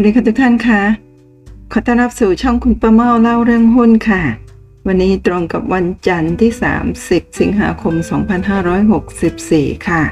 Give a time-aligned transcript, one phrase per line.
[0.00, 0.82] วัสดีค่ะทุกท่านคะ
[1.72, 4.22] ขอต้อนรับสู่ช่องคุณประเมาเล่าเรื่องหุ้นค่ะ
[4.86, 6.52] วันนี้ตรงกับวันจันทร์ที่
[6.94, 7.94] 30 สิงหาคม
[9.10, 10.02] 2564 ค่ะ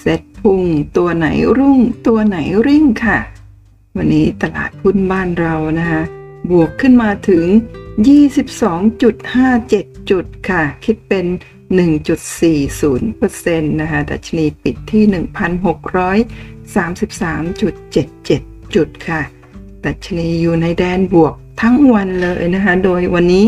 [0.00, 0.62] เซ็ตพุ่ง
[0.96, 1.26] ตัวไหน
[1.58, 3.18] รุ่งตัวไหนริ่งค่ะ
[3.96, 6.02] วันนี้ตลาดหุ้นบ้านเรานะคะ
[6.50, 7.44] บวกขึ้นมาถึง
[8.16, 11.26] 22.57 จุดค่ะ คิดเป็น
[12.46, 15.04] 1.40%นะคะดัชนีปิดที่
[18.50, 19.20] 1,633.77 จุดค่ะ
[19.84, 23.46] ดัชนีอยู่ในแดนบวกทั้งวันเลยนะคะ โดยวันนี้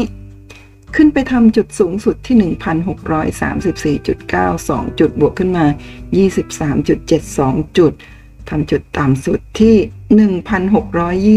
[0.97, 2.37] ขึ้นไปทำจุดสูงสุดที่
[3.99, 5.67] 1,634.92 จุดบวกขึ้นมา
[6.71, 7.93] 23.72 จุด
[8.49, 9.77] ทำจุดต่ำสุดที่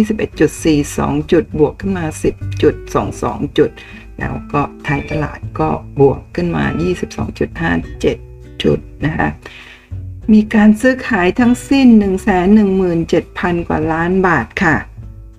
[0.04, 2.06] 1,621.42 จุดบวกขึ้นมา
[2.82, 3.70] 10.22 จุด
[4.20, 6.64] แล้วก็ไทยตลาดก็บวกขึ้นมา
[7.84, 9.28] 22.57 จุดนะคะ
[10.34, 11.88] มีการซื้อขายทั้งสิ้น
[12.78, 14.78] 117,000 กว่าล้านบาทค่ะ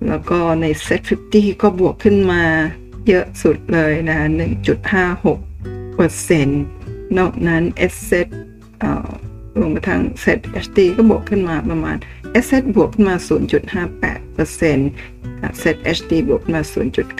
[0.07, 2.43] แล้วก็ใน Set 50 ก็บวกขึ้นมา
[3.07, 4.19] เยอะสุดเลยนะ
[4.87, 6.63] 1.56เปอร์เซ็นต์
[7.17, 8.27] นอกนั้น Asset
[9.59, 11.97] รวมกระทั่ง Set HD ก็บวกขึ้นมาประมาณ
[12.39, 13.15] Asset บวกขึ้นมา
[13.75, 14.89] 0.58เปอร์เซ็นต์
[15.61, 16.63] Set HD บวกขึ้นมา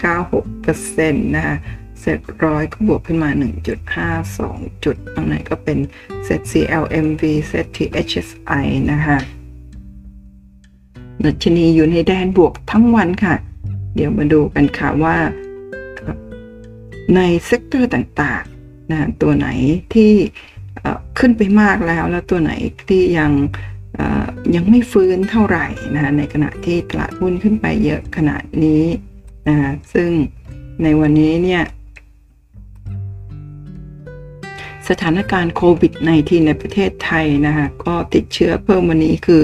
[0.02, 1.56] 0.96เปอร์เซ็นต์นะคะ
[2.04, 3.30] SET100ก็บวกขึ้นมา
[4.06, 5.78] 1.52 จุดตรงไหนก็เป็น
[6.24, 9.18] เซต CLMV เซต THSI นะคะ
[11.24, 13.34] ดัชนีอยู่ในแดนบวกทั้งวันค่ะ
[13.94, 15.16] เดี๋ยวมาดูกันค่ะว่า
[17.14, 19.48] ใน sector ต่างๆนะตัวไหน
[19.94, 20.12] ที่
[21.18, 22.52] ขึ้นไปมากแล้ว แล้วตัวไหน
[22.88, 23.32] ที่ยัง
[24.54, 28.84] ยังไม่ฟื้นเท่าไหร่นะในขณะที่ตลาดหุ้นขึ้นไปเยอะขนาดนี้
[29.48, 29.56] นะ
[29.94, 30.10] ซึ่ง
[30.82, 31.62] ในวันนี้เนี่ย
[34.88, 39.42] สถานการณ์โควิด -19 ในประเทศไทยนะคะก็ติดเชื้อเพิ่มวันนี้คือ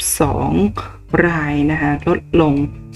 [0.00, 2.54] 15,972 รายนะคะลดลง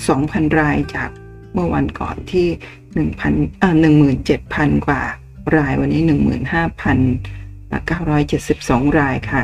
[0.09, 1.11] 2,000 รายจาก
[1.53, 2.47] เมื่อวันก่อนที่
[2.95, 3.73] 1,000เอ่อ
[4.33, 5.03] 17,000 กว่า
[5.57, 9.43] รายวันนี้ 15,972 รายค่ะ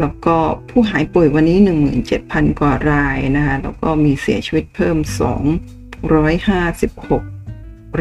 [0.00, 0.36] แล้วก็
[0.70, 1.58] ผู้หายป่วยวันนี้
[2.08, 7.35] 17,000 กว่ารายนะคะแล้วก็มีเสียชีวิตเพิ่ม 256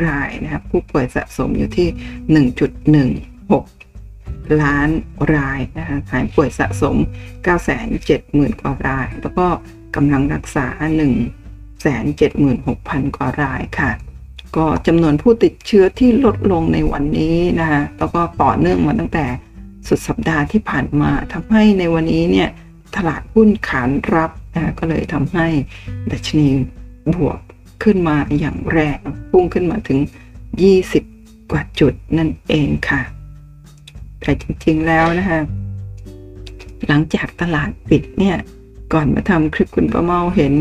[0.05, 1.87] รายนะครับผู้ป่วยสะสมอยู่ที่
[3.65, 4.89] 1.16 ล้าน
[5.35, 6.95] รายนะคะหายป่วยสะสม
[7.77, 9.47] 970,000 กว่าราย แล้วก็
[9.95, 10.67] กำลังรักษา
[12.11, 13.91] 176,000 กว่ารายค่ะ
[14.57, 19.25] ก็จำนวนผู้ติดเชื้อที่ลดลงในวันนี้นะคะแล้วก็ต่อเนื่องมาตั้งแต่
[19.87, 22.49] สุดสัปดาห์ที่ผ่านมาทำให้ในวันนี้เนี่ย
[22.95, 25.47] ตลาดหุ้นขานรับนะก็เลยทำให้
[26.11, 26.47] ดัชนี
[27.15, 27.39] บวก
[27.85, 28.99] ขึ้นมาอย่างแรง
[29.31, 29.99] พุ่งขึ้นมาถึง
[30.75, 33.01] 20 กว่าจุดนั่นเองค่ะ
[34.21, 35.39] แต่จริงๆแล้วนะคะ
[36.87, 38.37] หลังจากตลาดปิดเนี่ย
[38.93, 40.53] ก่อนมาทำคลิปคุณประเมาเห็น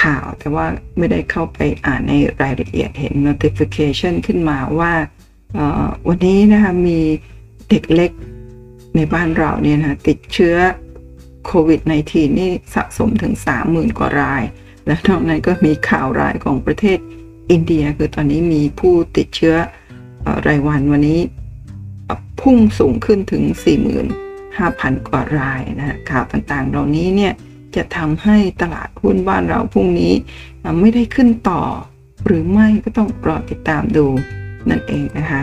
[0.00, 0.66] ข่าวแต่ว่า
[0.98, 2.12] ไม่ได้เข้าไปอ่านใน
[2.42, 4.92] รายละเอียดเห็น notification ขึ้นมาว่า
[6.08, 6.98] วันนี้นะคะมี
[7.68, 8.12] เด็กเล็ก
[8.96, 10.56] ในบ้านเราเนี่ยนะติดเชื้อ
[11.46, 11.80] โควิด
[12.10, 13.34] -19 นี่สะสมถึง
[13.66, 14.42] 30,000 กว่าราย
[14.88, 16.98] และนอกนั้นก็มีข่าวรายของประเทศ
[17.50, 19.56] อินเดีย คือตอนนี้มีผู้ติดเชื้อ
[20.46, 21.20] รายวันวันนี้
[22.40, 23.42] พุ่งสูงขึ้นถึง
[24.26, 27.32] 45,000 กว่ารายนะข่าวต่างๆ เหล่านี้เนี่ย
[27.76, 30.12] จะทำให้ตลาดหุ้นบ้านเราพรุ่งนี้
[30.80, 31.62] ไม่ได้ขึ้นต่อ
[32.26, 34.06] หรือไม่ก็ต้องรอติดตามดู
[34.68, 35.42] นั่นเองนะคะ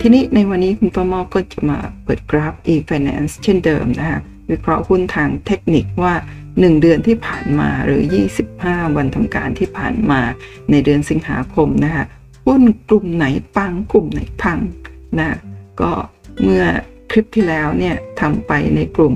[0.00, 6.14] ทีนี้ในวันนี้คุณประมอก็จะมาเปิดกราฟ e-finance เช่นเดิมนะคะวิเคราะห์หุ้นทางเทคนิคว่า
[6.54, 8.02] 1 เดือนที่ผ่านมาหรือ
[8.48, 10.20] 25 วันทำการที่ผ่านมา
[10.70, 12.04] ในเดือนสิงหาคมนะคะ
[12.46, 13.26] หุ้นกลุ่มไหน
[13.56, 14.58] ปังกลุ่มไหนพัง
[15.18, 15.38] นะ
[15.80, 15.92] ก็
[16.42, 16.64] เมื่อ
[17.10, 19.14] คลิปที่แล้วเนี่ยทำไปในกลุ่ม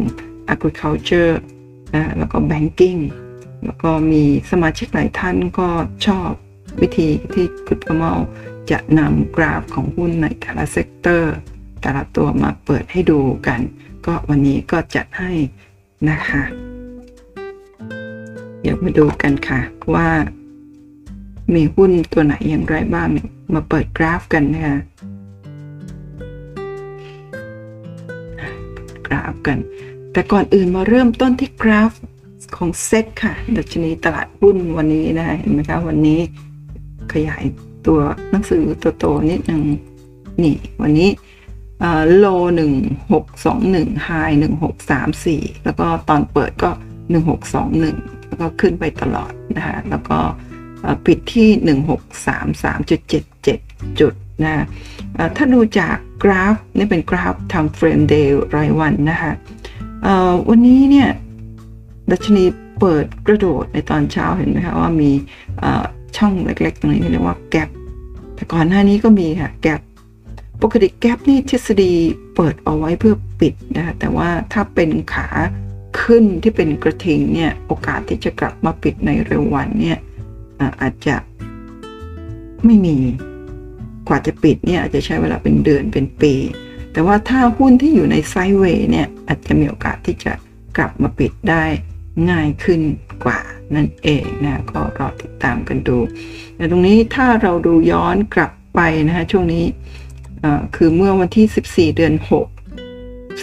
[0.53, 1.35] agriculture
[1.95, 3.01] นะแล้วก็ banking
[3.65, 5.69] แล้วก็มีสมาชิกหลายท่านก็
[6.07, 6.31] ชอบ
[6.81, 8.13] วิธีที่คุณป้าเมา
[8.71, 11.35] จะนำกราฟของหุ้นในแต่ละ sector
[11.81, 13.61] แต่ละตัวมาเปิดให้ดูกัน
[14.07, 15.33] ก็วันนี้ก็จัดให้
[16.11, 16.43] นะคะ
[18.61, 19.61] เดี๋ยวมาดูกันค่ะ
[19.95, 20.09] ว่า
[21.55, 23.09] มีหุ้นตัวไหนอย่างไรบ้าง
[23.55, 24.79] มาเปิดกราฟกันนะคะ
[29.07, 29.59] กราฟกัน
[30.13, 31.93] แต่ก่อนอื่นมาเริ่มต้นที่กราฟ
[32.57, 36.21] ของเซ็ตค่ะ ดัชนีตลาดหุ้นวันนี้นะเห็นไหมคะวันนี้
[37.13, 37.45] ขยาย
[37.87, 38.01] ตัว
[38.31, 39.63] หนังสือตัวโตนิดหนึ่ง
[40.43, 41.11] นี่ วันนี้
[42.17, 42.27] โล
[42.57, 42.73] หนึ่ง
[43.13, 44.09] หกสองหนึ่งไฮ
[44.41, 46.71] หนึ่งหกสามสี่แล้วก็ตอนเปิดก็
[47.11, 47.97] หนึ่งหกสองหนึ่ง
[48.41, 50.19] ก็ขึ้นไปตลอดนะคะแล้วก็
[51.07, 53.59] ปิดที่หนึ่งหกสามสามจุดเจ็ดเจ็ด
[54.01, 54.15] จุด
[54.45, 54.65] นะ
[55.37, 59.33] ถ้าดูจากกราฟนี่เป็นกราฟทำเฟรมเดย์รายวันนะคะ
[60.49, 61.09] วันนี้เนี่ย
[62.11, 62.45] ดัชนี
[62.81, 65.11] เปิดกระโดดในตอนเช้าเห็นไหมคะว่ามี
[66.17, 67.69] ช่องเล็กๆ ตรงนี้เรียกว่าแกลบ
[68.35, 69.81] แต่ก่อนหน้านี้ก็มีค่ะแกลบ
[70.63, 71.93] ปกติแกลบนี่ทฤษฎี
[72.37, 75.29] เปิดเอาไว้เพื่อปิดนะคะแต่ว่าถ้าเป็นขา
[76.01, 79.99] ขึ้นที่เป็นกระทิงเนี่ยโอกาสที่จะกลับมาปิดในเร็ววันเนี่ย
[80.81, 81.17] อาจจะ
[82.65, 82.97] ไม่มี
[84.09, 86.35] กว่าจะปิดเนี่ยอาจจะใช้เวลาเป็นเดือนเป็นปี
[86.93, 90.33] แต่ว่าถ้าหุ้นที่อยู่ในไซด์เวย์เนี่ยอาจจะมีโอกาสที่จะ
[90.77, 91.65] กลับมาปิดได้
[92.31, 92.81] ง่ายขึ้น
[93.25, 93.41] กว่า
[93.75, 95.99] นั่นเองนะก็รอติดตามกันดู
[96.57, 99.65] แต่ตรงนี้ถ้าเราดูย้อนกลับไปนะคะช่วงนี้
[100.77, 102.58] คือเมื่อวันที่ 14 เดือน 6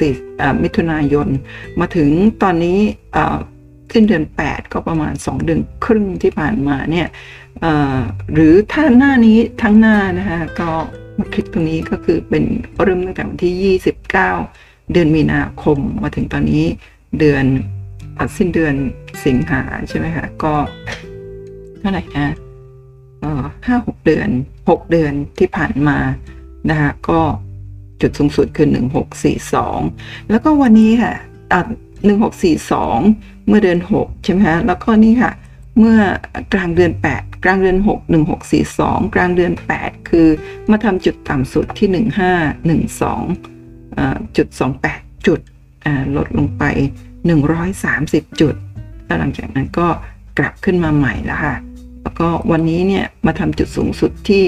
[0.04, 1.28] 4มิถุนายน
[1.80, 2.10] มาถึง
[2.44, 2.80] ตอนนี้
[3.94, 7.08] สิ้นเดือน 8 ก็ประมาณ 2 เดือนครึ่งที่ผ่านมาเนี่ย
[8.34, 10.72] หรือถ้าหน้านี้ทั้งหน้านะคะก็
[11.18, 12.44] มาคลิกตรงนี้ก็คือเป็น
[12.84, 14.12] เริ่มตั้งแต่วันที่ 29
[14.92, 16.66] เดือนมีนาคม มาถึงตอนนี้
[17.20, 17.46] เดือน
[18.38, 18.76] สิ้นเดือน
[19.26, 20.54] สิงหาใช่ไหมคะก็
[21.80, 22.36] เท่าไหร่นะ
[23.68, 24.30] ห้าหกเดือน
[24.70, 25.98] หกเดือนที่ผ่านมา
[26.70, 27.22] นะคะก็
[28.02, 29.80] จุดสูงสุดคือหนึ่งหกสี่สอง
[30.30, 31.14] แล้วก็วันนี้ค่ะ
[32.06, 33.00] หนึ่งหกสี่สอง
[33.48, 35.32] เมื่อเดือนหกใช่ไหมคะแล้วก็นี่ค่ะ
[35.80, 36.00] เมื่อ
[36.54, 40.28] กลางเดือนแปดกลางเดือนหกหนึ่งหกสี่สองกลางเดือนแปดคือ
[40.72, 42.34] มาทำจุดต่ำสุดที่หนึ่งห้า
[42.66, 43.24] หนึ่งสอง
[44.38, 45.40] จุดสองแปดจุด
[46.16, 46.64] ลดลงไป
[47.72, 48.56] 130 จุด
[49.06, 49.88] แล้วหลังจากนั้นก็
[50.40, 51.56] กลับขึ้นมาใหม่แล้วค่ะ
[52.20, 54.44] ก็วันนี้เนี่ยมาทำจุดสูงสุดที่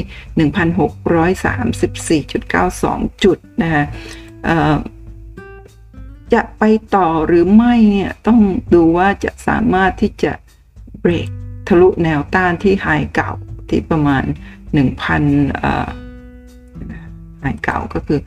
[2.24, 3.84] 1,634.92 จุดนะคะ
[6.34, 6.64] จะไป
[6.96, 8.40] ต่อหรือไม่เนี่ยต้อง
[8.74, 10.34] ดูว่าจะสามารถที่จะ
[11.00, 11.30] เบรก
[11.68, 13.32] ทะลุแนวต้านที่ไฮเก่า
[13.70, 14.24] ที่ประมาณ
[14.84, 15.02] 1,000
[17.42, 18.20] ไฮเก่าก็คือ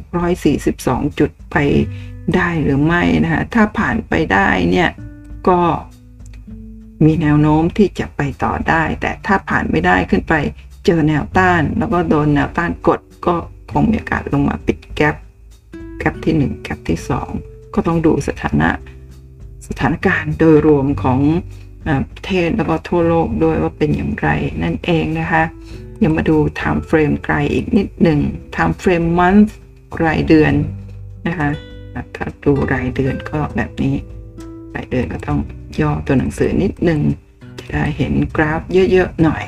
[0.00, 1.56] 1,642 จุดไป
[2.36, 4.90] ได้หรือไม่นะคะถ้าผ่านไปได้เนี่ย
[5.48, 5.60] ก็
[7.04, 10.34] มีแนวโน้มที่จะไปต่อได้ แต่ถ้าผ่านไม่ได้ขึ้นไป
[10.86, 13.34] เจอแนวต้าน แล้วก็โดนแนวต้านกดก็
[13.72, 15.16] คงมีโอกาสลงมาปิดแกลบ
[15.98, 16.98] แกลบที่ 1 แกลบที่
[17.36, 18.70] 2 ก็ต้องดูสถานะ
[19.68, 21.20] สถานการณ์โดยรวมของ
[22.12, 24.28] ประเทศแล้วก็ทั่วโลกด้วยว่าเป็นอย่างไร
[24.62, 25.42] นั่นเองนะคะ
[26.02, 28.18] ยังมาดู time frame ไกลอีกนิดหนึ่ง
[28.54, 29.50] time frame month
[30.04, 30.52] รายเดือน
[31.26, 31.50] นะคะ
[32.14, 33.94] ถ้าดูรายเดือนก็แบบนี้
[34.74, 35.38] รายเดือนก็ต้อง
[35.80, 37.00] ย่อตัวหนังสือนิดนึง
[37.58, 38.60] จะได้เห็นกราฟ
[38.92, 39.44] เยอะๆหน่อย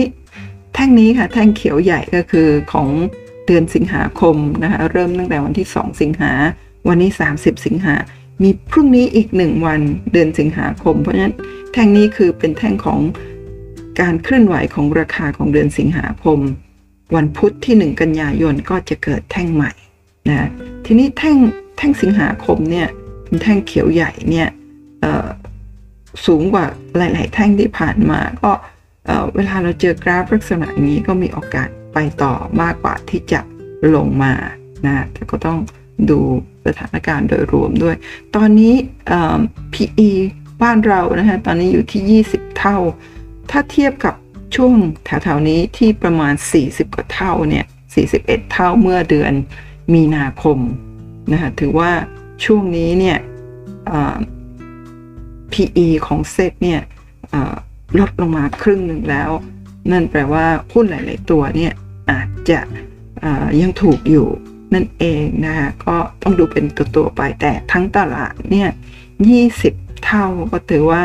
[0.73, 2.87] แท่งนี้ค่ะแท่งเขียวใหญ่ก็คือของ
[3.45, 6.31] เดือนสิงหาคมนะคะเริ่มตั้งแต่วันที่ 2 สิงหา
[6.87, 7.95] วันนี้ 30 สิงหา
[8.43, 9.81] มีพรุ่งนี้อีก 1 วัน
[10.11, 11.35] เดือนสิงหาคม เพราะฉะนั้น
[11.73, 12.99] แท่งนี้คือเป็นแท่งของ
[14.01, 16.39] การเคลื่อนไหวของราคาของเดือนสิงหาคม
[17.15, 19.71] วันพุธที่ 1 กันยายนก็จะเกิดแท่งใหม่
[20.29, 20.49] นะ
[20.85, 21.37] ทีนี้แท่ง
[21.77, 22.87] แท่งสิงหาคมเนี่ย
[23.43, 24.47] แท่งเขียวใหญ่เนี่ย
[26.25, 26.65] สูงกว่า
[26.97, 28.51] หลาย ๆ แท่งที่ผ่านมา ก็
[29.35, 33.39] เวลาเราเจอกราฟลักษณะอย่างนี้ก็มีโอกาสไปต่อมากกว่าที่จะ
[33.95, 34.33] ลงมา
[34.85, 35.59] นะแต่ก็ต้อง
[36.09, 36.19] ดู
[36.65, 37.95] สถานการณ์โดยรวมด้วย
[38.35, 38.73] ตอนนี้
[39.73, 40.09] PE
[40.61, 42.77] บ้านเรานะฮะตอนนี้อยู่ที่ 20 เท่า
[43.51, 44.15] ถ้าเทียบกับ
[44.55, 44.73] ช่วง
[45.05, 46.33] แถว ๆ นี้ที่ประมาณ
[46.65, 47.65] 40 กว่าเท่าเนี่ย
[48.07, 49.33] 41 เท่าเมื่อเดือน
[49.93, 50.59] มีนาคม
[51.31, 51.91] นะคะถือว่า
[52.45, 53.17] ช่วงนี้เนี่ย
[55.53, 56.81] PE ของเซตเนี่ย
[57.99, 59.29] ลดลงมาครึ่งหนึ่งแล้ว
[59.91, 61.73] นั่นแปลว่าหุ้นหลาย ๆ ตัวเนี่ย
[62.11, 62.59] อาจจะ
[63.61, 64.27] ยังถูกอยู่
[64.73, 68.69] นั่นเองนะคะก็ต้องดูเป็นตัวๆไปแต่ทั้งตลาดเนี่ย
[69.35, 71.03] 20 เท่าก็ถือว่า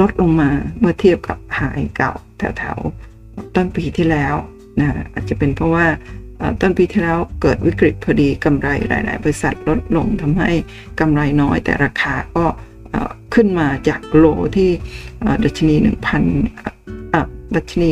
[0.00, 4.34] ลดลงมาเมื่อเทียบกับหายเก่าแถวๆต้นปีที่แล้ว
[4.80, 5.86] นะอาจจะเป็นเพราะว่า
[6.60, 10.50] ต้นปีที่แล้วเกิดวิกฤตพอดีกำไรหลาย ๆ บริษัทลดลงทำให้
[11.00, 12.44] กำไรน้อยแต่ราคาก็
[13.34, 14.24] ขึ้นมาจากโล
[14.56, 14.70] ที่
[15.44, 15.74] ดัชนี
[16.60, 17.88] 1,000ดัชนี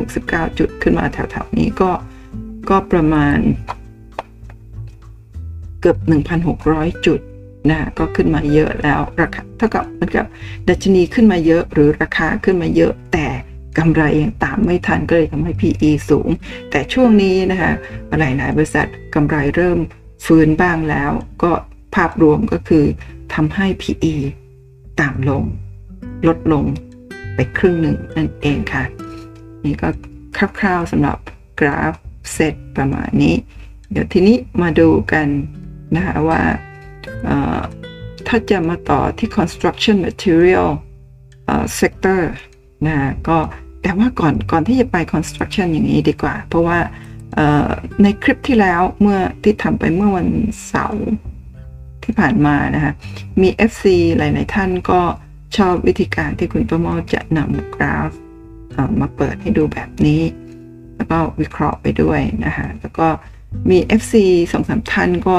[0.00, 1.90] 969 จุดขึ้นมาแถวๆนี้ก็
[2.70, 3.38] ก็ประมาณ
[5.80, 5.98] เกือบ
[6.52, 7.20] 1,600 จุด
[7.70, 10.26] นะก็ขึ้นมาเยอะแล้วราคาเท่ากับเหมือนกับ
[10.68, 13.26] ดัชนีขึ้นมาเยอะหรือราคาขึ้นมาเยอะแต่
[13.78, 16.28] กำไรยังตามไม่ทันก็เลยทำให้ PE สูง
[16.70, 17.72] แต่ช่วงนี้นะคะ
[18.18, 19.78] หลายๆบริษัทกำไรเริ่ม
[20.26, 21.10] ฟื้นบ้างแล้ว
[21.42, 21.52] ก็
[21.94, 22.84] ภาพรวมก็คือ
[23.34, 24.14] ทำให้ PE
[25.00, 25.44] ต่ำลง
[26.28, 26.64] ลดลง
[27.34, 28.84] ไปครึ่งหนึ่งนั่นเองค่ะ
[29.64, 29.88] นี่ก็
[30.36, 31.18] คร่าวๆสำหรับ
[31.60, 31.94] กราฟ
[32.32, 33.34] เซตประมาณนี้
[33.90, 35.26] เดี๋ยวทีนี้มาดูกัน
[35.96, 36.40] นะคะว่า
[38.26, 40.68] ถ้าจะมาต่อที่ construction material
[41.78, 42.20] sector
[42.86, 42.96] นะ
[43.28, 43.38] ก็
[43.82, 46.78] แต่ว่าก่อนก่อนที่จะไป construction อย่างนี้ดีกว่า เพราะว่า
[48.02, 50.28] ในคลิปที่แล้วเมื่อที่ทำไปเมื่อวัน
[50.68, 51.06] เสาร์
[52.04, 52.92] ที่ผ่านมานะคะ
[53.40, 53.84] มี FC
[54.18, 55.00] หลาย ๆ ท่านก็
[55.56, 58.10] ชอบวิธีการที่คุณประโมจะนำกราฟ
[59.00, 60.22] มาเปิดให้ดูแบบนี้
[60.96, 63.08] แล้วก็วิเคราะห์ไปด้วยนะคะแล้วก็
[63.70, 64.14] มี FC
[64.52, 65.38] สองสามท่านก็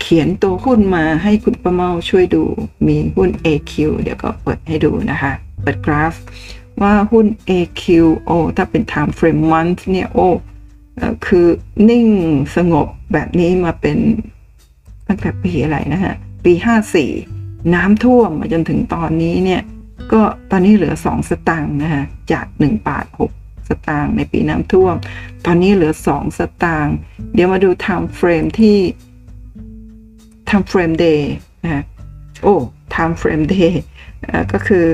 [0.00, 2.44] เขียนตัวหุ้นมาให้คุณประเมาช่วยดู
[2.86, 6.14] มีหุ้น AQ เดี๋ยวก็เปิดให้ดูนะคะ เปิดกราฟ
[6.82, 7.84] ว่าหุ้น AQ
[8.26, 10.28] โอถ้าเป็น time frame month เนี่ยโอ้
[11.26, 11.46] คือ
[11.88, 12.06] นิ่ง
[12.56, 13.98] สงบแบบนี้มาเป็น
[15.08, 16.52] ตั้งแต่ปีอะไรนะฮะ ปี
[17.12, 19.62] 54น้ำท่วมมาจนถึงตอนนี้เนี่ย
[20.12, 23.06] ก็ตอนนี้เหลือ2สตางค์นะฮะ จาก1บาท
[23.38, 24.94] 6สตางค์ในปีน้ำท่วม
[25.46, 26.96] ตอนนี้เหลือ2สตางค์
[27.34, 28.78] เดี๋ยวมาดู time frame ที่
[30.48, 31.22] time frame day
[31.64, 31.84] นะ
[32.42, 32.56] โอ้
[32.94, 33.72] time frame day
[34.52, 34.84] ก็คือ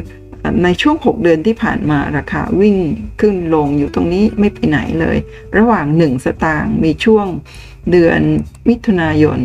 [0.64, 2.76] ในช่วง 6 เดือนที่ผ่านมาราคาวิ่ง
[3.20, 5.18] ขึ้นลงอยู่ตรงนี้ไม่ไปไหนเลย
[5.56, 7.26] ระหว่าง 1 สตางค์มีช่วง
[7.90, 8.20] เดือน
[8.68, 9.38] มิถุนายน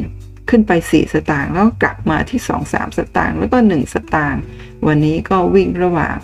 [0.50, 4.42] ขึ้นไป 4 สตางค์แล้วกลับมาที่ 2 3 สตางค์แล้วก็ 1 สตางค์
[4.88, 6.18] วันนี้ก็วิ่งระหว่าง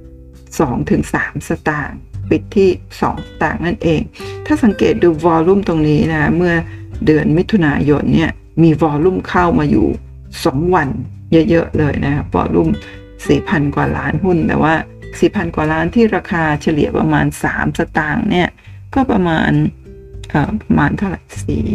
[0.00, 1.96] 2 ถึง 3 สตางค์
[2.30, 2.70] ปิดที่
[3.00, 4.00] 2 สตางค์นั่นเอง
[4.46, 6.54] ถ้าสังเกตดูวอลลุ่มตรงนี้นะ เมื่อ
[7.06, 8.30] เดือนมิถุนายนเนี่ย
[8.62, 9.86] มีวอลลุ่มเข้ามาอยู่
[10.32, 10.88] 2 วัน
[11.50, 12.68] เยอะๆเลยนะวอลลุ่ม
[13.22, 14.74] 4,000 กว่าล้านหุ้นแต่ว่า
[15.14, 18.48] 4,000 กว่าล้านที่ราคาเฉลี่ยประมาณ 3 สตางค์เนี่ย
[18.94, 19.50] ก็ประมาณ
[20.62, 21.66] ประมาณเท่าไหร่สี่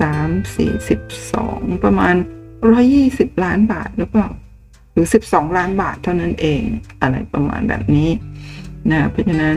[0.00, 1.00] สามสี่สิบ
[1.32, 2.14] สองประมาณ
[2.70, 4.28] ร้อยี่สิบล้านบาทหรือเปล่า
[4.92, 6.62] หรือสิบสองล้านบาทเท่านั้นเอง
[7.02, 8.10] อะไรประมาณแบบนี้
[8.90, 9.56] นะเพราะฉะนั้น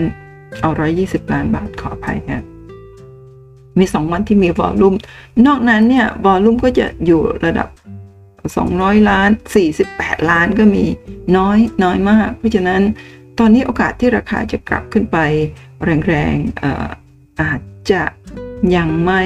[0.62, 2.44] เอาร้อยี่สิบล้านบาทขออภัยนะ
[3.80, 4.96] มีสองวันที่มีวอลลุ่ม
[5.48, 7.68] นอกนั้นเนี่ยวอลลุ่มก็จะอยู่ระดับ
[8.38, 9.30] 200 ล้าน
[9.80, 10.84] 48 ล้านก็มี
[11.38, 12.82] น้อยน้อยมาก เพราะฉะนั้น
[13.40, 15.18] ตอนนี้โอกาสที่ราคาจะกลับขึ้นไป
[16.08, 16.66] แรงๆอ
[17.42, 18.02] อาจจะ
[18.76, 19.22] ยังไม่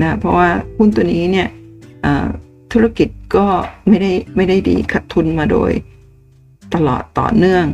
[0.00, 1.48] นะเพราะว่าหุ้นตัวนี้เนี่ย
[2.72, 3.46] ธุรกิจก็
[3.88, 5.70] ไม่ได้ไม่ได้ดีขาดทุนมาโดย
[6.74, 7.66] ตลอดต่อเนื่อง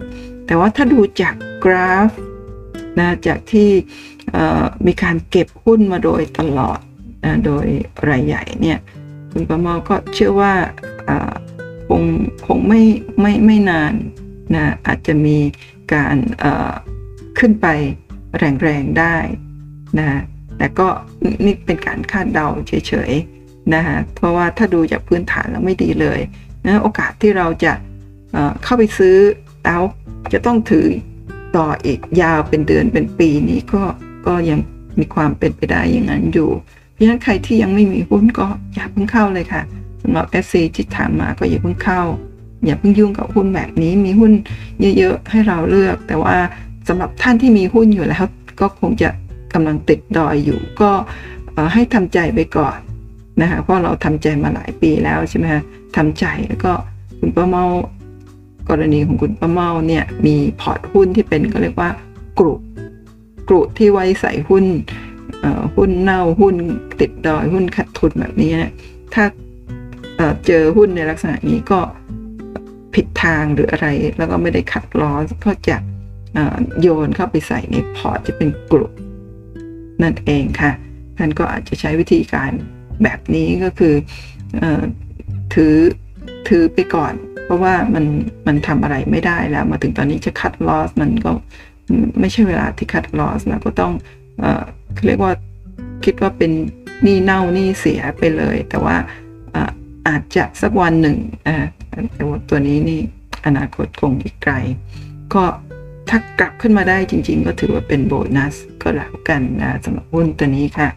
[0.46, 1.34] แต่ว่าถ้าดูจาก
[1.64, 2.10] กราฟ
[2.98, 3.70] นะจากที่
[4.86, 6.80] มีการเก็บหุ้นมาโดยตลอด
[7.24, 7.66] นะโดย
[8.08, 8.78] รายใหญ่เนี่ย
[9.30, 10.54] คุณประมาก็เชื่อว่า
[11.88, 12.02] คง
[12.46, 12.82] คงไม่
[13.20, 13.94] ไม่ไม่นาน
[14.54, 15.36] นะอาจจะมี
[15.94, 16.16] การ
[17.38, 17.66] ขึ้นไป
[18.38, 19.16] แรงๆได้
[19.98, 20.22] นะ
[20.58, 20.88] แต่ก็
[21.44, 26.20] นี่เป็นการคาดเดาเฉยๆนะคะเพราะว่าถ้าดูจากพื้นฐานแล้วไม่ดีเลย
[26.66, 27.72] นะโอกาสที่เราจะ
[28.64, 29.16] เข้าไปซื้อ
[29.64, 29.82] แล้ว
[30.32, 30.86] จะต้องถือ
[31.56, 33.82] ต่ออีกยาวเป็นเดือนเป็นปีนี้ก็
[34.26, 34.58] ก็ยัง
[34.98, 36.50] มีความเป็นไปได้อย่างนั้นอยู่
[36.92, 39.62] เพราะฉะนั้นใครที่ยังไม่มีหุ้นก็อย่าเพิ่งเข้าเลยค่ะ
[40.02, 42.02] สำหรับ SC ที่ถามมาก็อย่าเพิ่งเข้า
[42.64, 44.32] อย่าเพิ่งยุ่งกับหุ้นแบบนี้มีหุ้น
[44.98, 46.36] เยอะๆให้เราเลือก แต่ว่า
[46.88, 48.24] สำหรับท่านที่มีหุ้นอยู่แล้ว
[48.60, 49.08] ก็คงจะ
[49.54, 50.90] กำลังติดดอยอยู่ก็
[51.72, 52.78] ให้ทำใจไปก่อน
[53.40, 55.62] นะคะเพราะเราทำใจมาหลายปีแล้วใช่ไหมฮะ
[55.96, 56.72] ทำใจแล้วก็
[57.18, 57.64] คุณป้าเมา
[58.68, 61.90] กรณีของคุณป้าเมาเนี่ยมีพอร์ตหุ้นที่เป็นก็เรียกว่า
[62.38, 62.54] กรุ
[63.48, 64.64] กรุที่ไว้ใส่หุ้น
[65.76, 66.54] หุ้นเน่าหุ้น
[67.00, 68.72] ติดดอยหุ้นขาดทุนแบบนี้เนี่ย
[69.14, 69.24] ถ้า
[70.46, 71.80] เจอหุ้นในลักษณะนี้ก็
[72.94, 73.86] ผิดทางหรืออะไร
[74.18, 75.12] แล้วก็ไม่ได้ขัดล้อ
[75.44, 75.76] ก็จะ
[76.80, 78.92] โยนเข้าไปใส่ในพอร์ตที่เป็นกลุ่ม
[80.02, 80.72] นั่นเองค่ะ
[81.18, 82.52] ท่านก็อาจจะใช้วิธีการ
[83.02, 83.94] แบบนี้ก็คือ
[84.62, 84.64] อ
[85.54, 85.76] ถือ
[86.48, 87.14] ถือไปก่อน
[87.44, 88.04] เพราะว่ามัน
[88.46, 91.30] มันทำอะไรไม่ได้แล้ว มาถึงตอนนี้จะคัดลอสมันก็
[92.20, 93.92] ไม่ใช่เวลาที่คัดลอสแล้วก็ต้อง
[94.40, 94.44] เอ
[95.06, 95.32] เรียกว่า
[96.04, 96.52] คิดว่าเป็น
[97.02, 98.96] หนี้เน่าหนี้เสียไปเลย แต่ว่า
[100.08, 101.16] อาจจะสักวันหนึ่ง
[102.12, 103.00] แต่ตัวนี้นี่
[103.46, 104.54] อนาคตคงอีกไกล
[105.34, 105.44] ก็
[106.08, 110.88] ถ้ากลับขึ้นมาได้จริง ๆ ก็ถือว่าเป็นโบนัสก็แล้วกันนะสำหรับหุ้นตัวนี้ค่ะ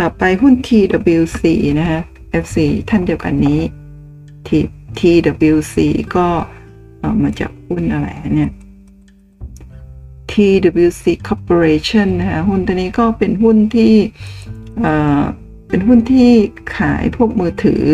[0.00, 1.42] ต่อไปหุ้น TWC
[1.80, 2.00] นะคะ
[2.42, 2.56] FC
[2.90, 3.60] ท่านเดียวกันนี้
[4.98, 5.76] TWC
[6.16, 6.26] ก็
[7.22, 8.50] มาจากหุ้นอะไรเนี่ย
[10.32, 13.94] TWC Corporation นะคะหุ้นตัวนี้ก็เป็นหุ้นที่
[15.68, 16.30] เป็นหุ้นที่
[16.76, 17.84] ขายพวกมือถือ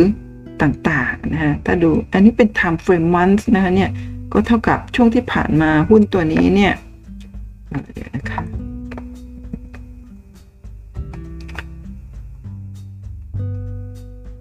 [0.63, 3.91] ต่าง ๆ นะฮะถ้าดูอันนี้เป็น time frame months นะคะเนี่ย
[4.33, 6.75] ก็เท่ากับช่วงที่ผ่านมาหุ้นตัวนี้เนี่ย
[7.95, 8.41] เดี๋ยวนะคะ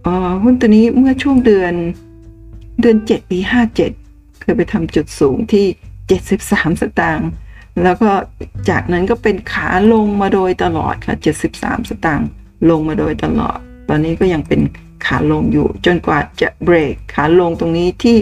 [0.04, 1.74] เอ่อหุ้นตัวนี้เมื่อช่วงเดือน
[2.82, 3.40] เดือน 7 ปี
[3.90, 5.66] 57 เคยไปทำจุดสูงที่
[6.24, 7.30] 73 สตางค์
[7.84, 8.10] แล้วก็
[8.70, 11.16] จากนั้นก็เป็นขาลงมาโดยตลอดค่ะ
[11.54, 12.28] 73 สตางค์
[12.70, 13.58] ลงมาโดยตลอด
[13.90, 14.62] ตอนนี้ก็ยังเป็น
[15.08, 18.18] ขาลงอยู่ จนกว่าจะเบรกขาลงตรงนี้ที่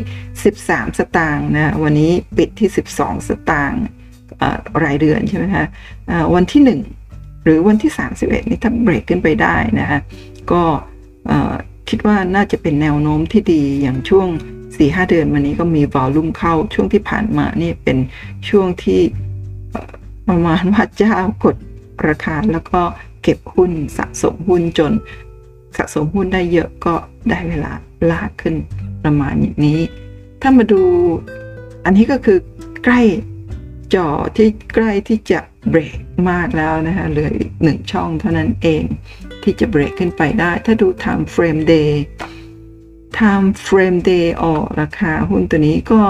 [0.46, 3.84] 13 สตางค์นะวันนี้ปิดที่ 12 สตางค์
[4.84, 6.62] รายเดือนใช่ไหมคะะวันที่
[7.04, 10.00] 1 หรือวันที่ 31 นี่ถ้าเบรกขึ้นไปได้นะคะ
[10.52, 10.64] ก็
[11.90, 14.28] คิดว่าน่าจะเป็นแนวโน้มที่ดีอย่างช่วง
[14.70, 17.98] 4-5 เดือนวันนี้ก็มีวอลลุ่มเข้าช่วงที่ผ่านมานี่เป็น
[18.50, 19.02] ช่วงที่
[20.28, 21.56] ประมาณว่าเจ้ากด
[22.08, 22.82] ราคาแล้วก็
[23.24, 24.92] เก็บหุ้นสะสมหุ้นจน
[25.78, 26.96] สะสมหุ้นได้เยอะก็
[27.30, 27.72] ได้เวลา
[28.12, 28.56] ลากขึ้น
[29.04, 29.80] ประมาณอย่างนี้
[30.42, 30.82] ถ้ามาดู
[31.86, 32.40] อันนี้ก็คือ
[32.86, 33.02] ใกล้
[33.94, 36.00] จอที่ใกล้ที่จะเบรก
[36.30, 38.84] มากแล้วนะคะเหลืออีกหนึ่งช่องเท่านั้นเอง
[39.44, 41.92] ที่จะเบรกขึ้นไปได้ ถ้าดู time frame day
[43.18, 46.02] time frame day ออกราคาหุ้นตัวนี้ก็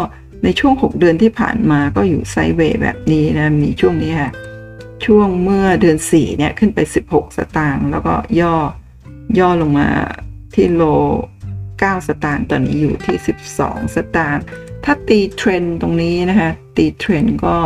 [0.44, 4.32] ในช่วง 6 เดือนที่ผ่านมาก็อยู่ไซด์เวย์แบบนี้นะ มีช่วงนี้ค่ะ
[5.06, 8.56] ช่วงเมื่อเดือน 4 เนี่ย ขึ้นไป 16 สตางค์แล้วก็ย่อ
[9.40, 9.88] ย่อลงมา
[10.54, 10.84] ที่โล
[11.52, 13.18] 9 สตางค์ตอนนี้อยู่ที่
[13.56, 14.44] 12 สตางค์
[14.84, 17.58] ถ้าตีเทรนตรงนี้นะคะ ตีเทรนก็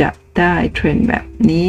[0.00, 1.66] จะได้เทรนแบบนี้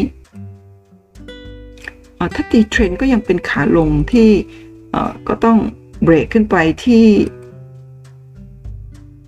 [2.36, 4.30] ถ้าตีเทรนก็ยังเป็นขาลงที่
[5.28, 5.58] ก็ต้อง
[6.04, 7.06] เบรกขึ้นไปที่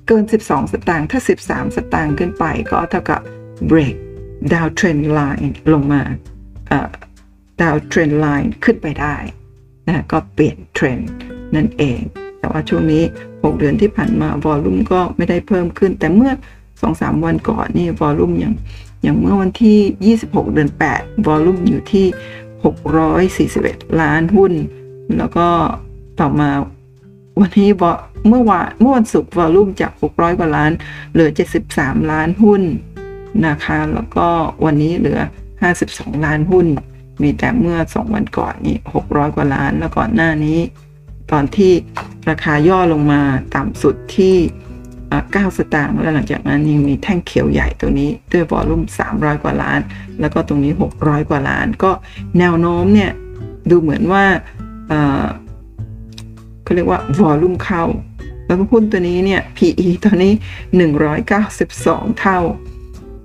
[0.08, 3.22] เกิน 12 สตางค์ถ้า 13 สตางค์ขึ้นไปก็เท่ากับ
[3.70, 3.96] break
[4.52, 6.02] down trend line ลงมา
[7.62, 9.16] down trend line ขึ้นไปได้
[9.88, 11.10] นะก็เปลี่ยนเทรนด์
[11.56, 12.00] นั่นเอง
[12.40, 16.32] แต่ว่าช่วงนี้ 6 เดือนที่ผ่านมา volume ก็ไม่ได้เพิ่มขึ้น แต่เมื่อ
[16.78, 18.54] 2-3 วันก่อนนี่ volume อย่าง
[19.04, 22.06] อย่างเมื่อวันที่ 26 เดือน 8 volume อยู่ที่
[23.24, 24.54] 641 ล้านหุ้น
[25.17, 25.48] แล้วก็
[26.20, 26.50] ต่อมา
[27.41, 27.70] วันนี้
[28.28, 30.72] เมื่อวานเมื่อวันศุกร์ volume จาก 600 กว่าล้าน
[31.12, 31.30] เหลือ
[31.70, 32.62] 73 ล้านหุ้น
[33.48, 34.28] นะคะ แล้วก็
[34.65, 35.20] วันนี้เหลือ
[35.72, 36.67] 52 ล้านหุ้น
[37.21, 40.60] มีแต่เมื่อ 2 วันก่อนนี่600 กว่าล้าน แล้วก่อนหน้านี้
[41.32, 41.71] ตอนที่
[42.30, 43.21] ราคาย่อลงมา
[43.56, 44.36] ต่ำสุดที่
[44.95, 49.80] 9 สตางค์แล้วหลังจากนั้นยังมีแท่งเขียวใหญ่ตัวนี้ ด้วยวอลุ่ม 300 กว่าล้าน
[50.19, 51.91] แล้วก็ตรงนี้ 600 กว่าล้าน ก็
[52.39, 53.12] แนวโน้มเนี่ย
[53.69, 54.23] ดูเหมือนว่า
[56.63, 57.84] เขาเรียกว่าวอลุ่มเข้า
[58.45, 60.34] แล้วหุ้นตัวนี้เนี่ย PE ตอนนี้
[61.45, 62.39] 192 เท่า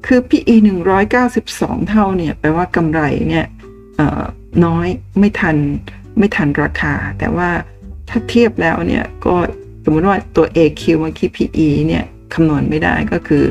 [0.07, 0.55] คือ PE
[1.23, 3.47] 192 เท่าเนี่ยแปลว่ากำไรเนี่ย
[4.65, 4.87] น้อย
[5.19, 5.57] ไม่ทัน
[6.19, 7.51] ไม่ทันราคา แต่ว่า
[8.09, 9.35] ถ้าเทียบแล้วเนี่ยก็
[9.85, 13.45] สมมติว่าตัว AQ เมื่อกี้ PE เนี่ยคำนวณไม่ได้ก็คือ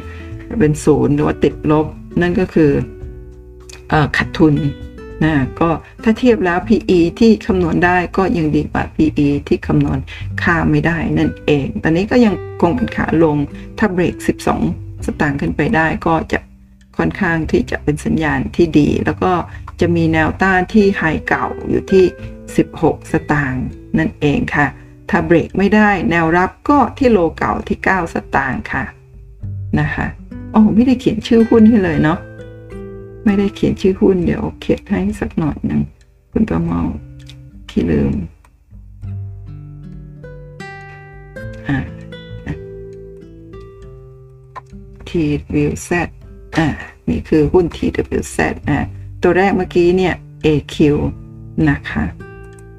[0.59, 1.85] เป็นศูนย์หรือว่าติดลบ
[2.21, 2.71] นั่นก็คือ
[3.91, 4.55] อขาดทุน
[5.23, 5.69] นะก็
[6.03, 9.99] ถ้าเทียบแล้ว PE ที่คำนวณได้ก็ยังดีกว่า PE ที่คำนวณ
[10.43, 13.37] ค่าไม่ได้นั่นเอง ตอนนี้ก็ยังคงเป็นขาลง
[13.77, 14.15] ถ้าเบรก
[14.61, 16.39] 12 สตางค์ขึ้นไปได้ก็จะ
[16.97, 19.31] ค่อนข้างที่จะเป็นสัญญาณที่ดี แล้วก็
[19.81, 22.05] จะมีแนวต้านที่ไฮเก่าอยู่ที่
[22.57, 23.65] 16 สตางค์
[23.97, 24.67] นั่นเองค่ะ
[25.09, 28.83] ถ้าเบรกไม่ได้แนวรับก็ที่โลเก่าที่ 9 สตางค์ค่ะ
[29.79, 30.07] นะคะ
[30.51, 32.19] โอ้ไม่ได้เขียนชื่อหุ้นให้เลยเนาะ
[33.25, 35.81] ไม่ได้เขียนชื่อหุ้นเดี๋ยวเขียนให้สักหน่อยหนึ่ง
[36.31, 36.81] คุณประเมา
[37.69, 38.13] ขี้ลืม
[45.07, 45.23] ที
[45.55, 45.89] วิวเซ
[46.57, 46.67] อ่า
[47.09, 48.39] นี่คือหุ้น TWZ
[48.69, 48.79] อ่า
[49.23, 50.13] ตัวแรกเมื่อกี้เนี่ย
[50.45, 50.75] AQ
[51.69, 52.03] นะคะ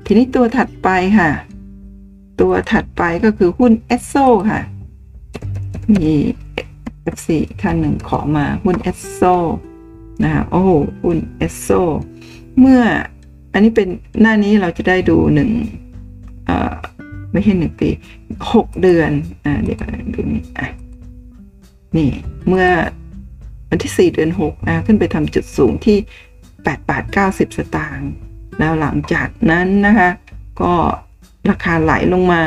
[0.04, 1.30] ทีนี้ตัวถัดไปค่ะ
[2.40, 4.60] ตัวถัดไปก็คือหุ้น ESSO ค่ะ
[5.94, 6.12] มี
[7.14, 7.28] F4
[7.60, 9.34] ท่านหนึ่งขอมาหุ้น ESSO
[10.22, 10.62] นะคะโอ้
[11.02, 11.68] หุ้นเอสโซ
[12.60, 12.82] เมื่อ
[13.52, 13.88] อันนี้เป็น
[14.20, 15.50] หน้านี้เราจะได้ดูหนึ่ง
[17.32, 17.88] ไม่ใช่หนึ่งปี
[18.52, 19.10] หกเดือน
[19.44, 19.78] อ่าเดี๋ยว
[20.14, 20.68] ดูนี่อะ
[21.96, 22.10] นี่
[22.48, 22.66] เมื่อ
[23.70, 25.98] วันที่สี่เดือนหกนะขึ้นไปทำจุดสูงที่
[26.64, 28.10] แปดบาทเก้าสิบสตางค์
[28.58, 30.10] แล้วหลังจากนั้นนะคะ
[30.62, 30.74] ก็
[31.50, 32.42] ราคาไหลลงมา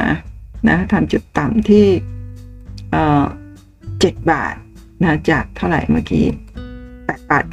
[0.69, 1.87] นะทำจุดต่ำที่
[3.99, 4.55] เจ็ดบาท
[5.01, 6.25] นะจากเท่าไหร่เมื่อกี้
[6.75, 7.45] 8บาท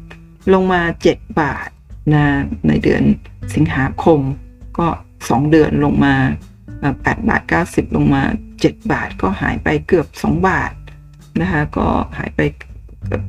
[0.00, 0.80] 90 ลงมา
[1.10, 1.68] 7 บาท
[2.14, 2.24] นะ
[2.68, 3.02] ในเดือน
[3.54, 4.20] สิงหาคม
[4.78, 6.14] ก็ 2 เดือนลงมา
[6.70, 8.22] 8 บาท 90 ลงมา
[8.56, 10.72] 7 บาทก็หายไปเกือบ 2 บาท
[11.40, 11.86] นะคะก็
[12.18, 12.40] หายไป
[13.04, 13.22] เกือบ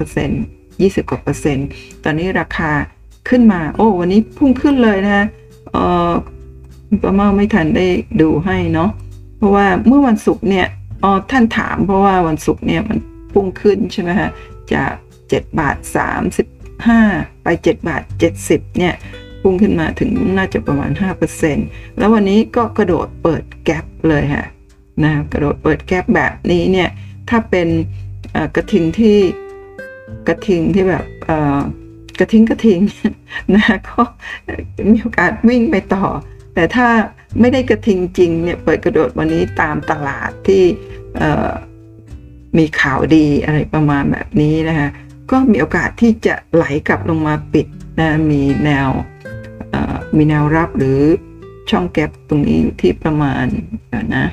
[0.00, 1.68] 20% 20กว่าเปอร์เซ็นต์
[2.04, 2.70] ตอนนี้ราคา
[3.28, 5.26] ขึ้นมา โอ้ วันนี้พุ่งขึ้นเลยนะ
[5.72, 5.76] เอ
[6.10, 6.12] อ
[7.04, 7.86] ประมาไม่ทันได้
[8.20, 8.90] ดูให้เนาะ
[9.38, 10.66] เพราะว่าเมื่อวันศุกร์เนี่ย
[11.02, 12.98] อ๋อท่านถามเพราะว่าวันศุกร์เนี่ยมัน
[13.32, 14.30] พุ่งขึ้นใช่ไหมฮะ
[14.74, 14.92] จาก
[15.24, 15.76] 7บาท
[16.56, 18.02] 35 ไป 7 บาท
[18.40, 18.94] 70 เนี่ย
[19.42, 20.90] พุ่งขึ้นมาถึงน่าจะประมาณ
[21.44, 24.46] 5%แล้ววันนี้ก็กระโดดเปิดแกลบเลยค่ะ
[25.04, 26.88] นะกระโดดเปิดแกลบแบบนี้เนี่ย
[27.30, 27.68] ถ้าเป็น
[28.56, 29.18] กระทิงที่
[30.28, 31.04] กระทิงที่แบบ
[32.18, 32.80] กระทิงกระทิง
[33.54, 34.00] นะก็
[34.90, 36.06] มีโอกาสวิ่งไปต่อ
[36.54, 36.88] แต่ถ้า
[37.40, 40.62] ไม่ได้กระทิงจริงเนี่ยเปิดกระโดดวันนี้ตามตลาดที่
[42.58, 44.88] มีข่าวดีอะไรประมาณแบบนี้นะคะ
[45.30, 47.66] ก็มีโอกาสที่จะไหลกลับลงมาปิด
[48.00, 48.88] นะมีแนว
[50.16, 51.00] มีแนวรับหรือ
[51.70, 53.44] ช่องแก๊ปตรงนี้อยู่ที่ประมาณ
[53.88, 54.26] เดี๋ยวนะ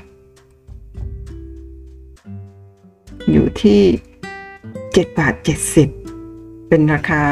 [3.31, 3.81] อยู่ที่
[4.97, 5.33] 7บาท
[6.01, 7.23] 70 เป็นราคา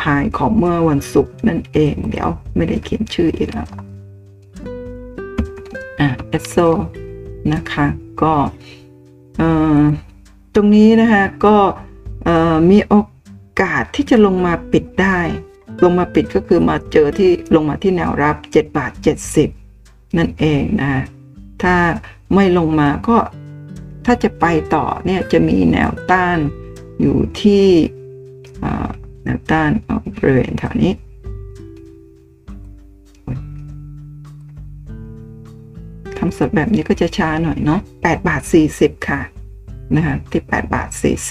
[0.00, 0.06] ไฮ
[0.38, 3.68] ของเมื่อวันศุกร์นั่นเอง เดี๋ยวไม่ได้เขียนชื่ออีกแล้ว
[6.00, 6.56] อะเอสโซ
[7.52, 7.86] นะคะ
[8.22, 8.34] ก็
[10.54, 11.56] ตรงนี้นะคะก็
[12.70, 12.94] มีโอ
[13.60, 15.18] กาสที่จะลงมาปิดได้
[15.84, 18.92] ลงมาปิดก็คือมาเจอที่ลงมาที่แนวรับ7บาท
[19.54, 20.90] 70 นั่นเองนะ
[21.62, 21.76] ถ้า
[22.34, 23.16] ไม่ลงมาก็
[24.04, 24.44] ถ้าจะไป
[24.74, 26.38] ต่อเนี่ยจะมีแนวต้าน
[27.00, 27.64] อยู่ที่
[29.22, 29.70] แนวต้าน
[30.16, 30.92] บริเวณแถวนี้
[36.18, 38.42] ทำสดแบบนี้ก็จะช้าหน่อยเนาะ8บาท
[38.74, 39.20] 40 ค่ะ
[39.96, 40.88] นะคะที่ 8 บาท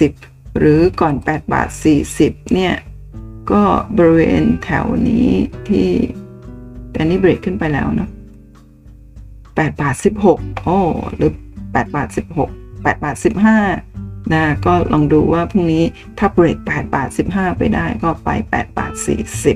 [0.08, 1.70] 40 หรือก่อน 8 บาท
[2.12, 2.74] 40 เนี่ย
[3.52, 3.64] ก็
[3.98, 5.30] บริเวณแถวนี้
[5.68, 5.90] ที่
[6.92, 8.10] แต่นี้เบรกขึ้นไปแล้วเนาะ
[9.16, 9.96] 8บาท
[10.28, 10.80] 16 โอ้
[11.16, 12.08] หรือ 8 บาท
[12.42, 13.95] 16 8 บาท 15
[14.34, 15.84] นะก็ลองดูว่าพรุ่งนี้
[16.18, 18.94] ถ้าเบรก8บาท15 ไปได้ก็ไป8บาท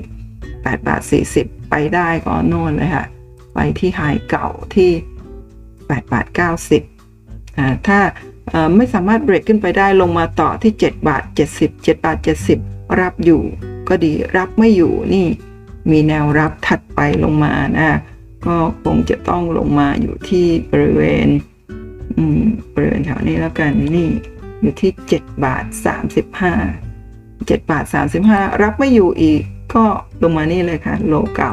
[0.00, 1.02] 8บาท
[1.36, 3.06] 40 ไปได้ก็โน่นเลยค่ะ
[3.54, 4.90] ไปที่ไฮเก่าที่
[5.60, 6.26] 8บาท
[6.92, 7.98] 90อ่าถ้า
[8.76, 11.22] ไม่สามารถเบรกขึ้นไปได้ลงมาต่อที่ 7 บาท
[11.54, 12.18] 70 7 บาท
[12.58, 13.42] 70 รับอยู่
[13.88, 15.26] ก็ดีรับไม่อยู่นี่
[15.90, 17.98] มีแนวรับถัดไปลงมานะ
[18.46, 21.28] ก็คงจะต้องลงมาอยู่ที่บริเวณ
[22.74, 24.10] บริเวณแถวนี้แล้วกันนี่
[24.60, 25.64] อยู่ที่ 7 บาท
[26.86, 27.84] 35 7 บาท
[28.24, 29.42] 35 รับไม่อยู่อีก
[29.74, 29.84] ก็
[30.22, 31.52] ลงมานี่เลยค่ะ โลเก่า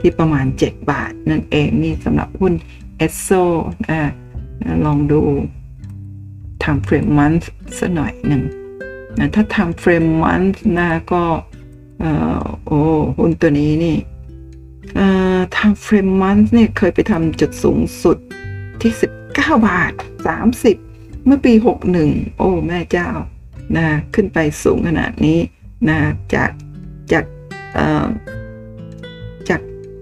[0.00, 2.52] ที่ประมาณ 7 บาท นั่นเองนี่สำหรับหุ้น
[2.96, 3.28] เอสโซ
[3.90, 4.12] นะ
[4.84, 5.20] ลองดู
[6.62, 7.44] time frame month
[7.78, 8.42] สักหน่อยหนึ่ง
[9.18, 11.24] นะถ้า time frame month นะก็
[12.66, 12.80] โอ้
[13.18, 13.96] หุ้นตัวนี้นี่
[15.56, 18.16] time frame month เนี่ยเคยไปทำจุดสูงสุด
[18.80, 18.92] ที่
[19.28, 19.92] 19 บาท
[20.42, 20.91] 30
[21.26, 21.52] เมื่อปี
[22.00, 23.08] 61 โอ้ แม่เจ้า
[23.76, 25.38] นะขึ้นไปสูงขนาดนี้
[25.88, 25.98] นะ
[26.34, 26.50] จาก
[27.12, 27.24] จาก
[29.48, 29.60] จาก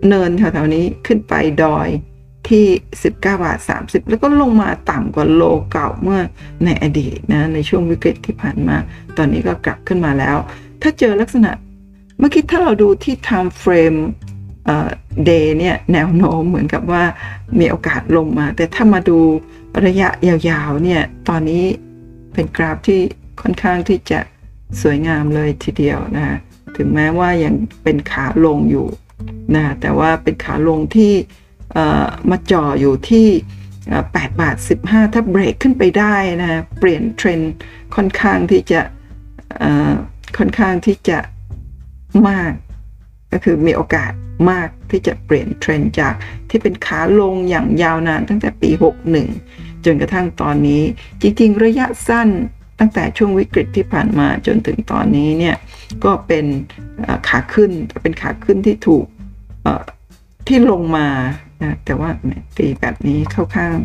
[0.08, 1.88] เนินแถวๆนี้ขึ้นไปดอย
[2.48, 6.20] ที่ 19 บาท 30 แล้วก็ลงมาต่ำกว่าโลเก่าเมื่อ
[6.64, 8.76] ในอดีตนะในช่วงวิกฤตที่ผ่านมา
[9.16, 10.36] ตอนนี้ก็กลับขึ้นมาแล้ว
[10.82, 11.50] ถ้าเจอลักษณะ
[12.18, 14.00] เมื่อกี้ถ้าเราดูที่ time frame
[15.24, 17.04] เดย์เนี่ยแนวโน้มเหมือนกับว่า
[17.58, 19.18] มีโอกาสลงมา แต่ถ้ามาดู
[19.86, 21.64] ระยะยาวๆเนี่ยตอนนี้
[22.32, 23.00] เป็นกราฟที่
[23.42, 24.20] ค่อนข้างที่จะ
[24.82, 26.38] สวยงามเลยทีเดียวนะ
[26.76, 28.86] ถึงแม้ว่ายังเป็นขาลงอยู่
[29.56, 31.12] นะแต่ว่าเป็นขาลงที่
[32.30, 33.28] มาจ่ออยู่ที่
[33.82, 37.52] 8 บาท 15 ถ้าเบรกขึ้นไปได้นะเปลี่ยนเทรนด์
[37.94, 38.80] ค่อนข้างที่จะ
[40.38, 41.18] ค่อนข้างที่จะ
[42.28, 42.52] มาก
[43.32, 44.12] ก็คือมีโอกาส
[44.50, 46.14] มากที่จะเปลี่ยนเทรนด์จาก
[46.50, 48.70] ที่เป็นขาลงอย่างยาวนานตั้งแต่ปี
[49.26, 50.82] 61 จนกระทั่งตอนนี้
[51.22, 52.28] จริง ๆ ระยะสั้น
[52.78, 55.56] ตั้งแต่ช่วงวิกฤตที่ผ่านมาจนถึงตอนนี้เนี่ย
[56.04, 56.44] ก็เป็น
[57.28, 57.70] ขาขึ้น
[58.02, 59.06] เป็นขาขึ้นที่ถูก
[60.46, 61.08] ที่ลงมา
[61.62, 62.10] นะแต่ว่า
[62.58, 63.76] ตีแบบนี้เข้าข้าง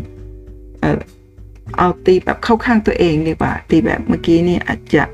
[1.78, 5.04] เอาตีแบบเข้าข้างตัวเองดีกว่า ตีแบบเมื่อกี้นี่อาจจะ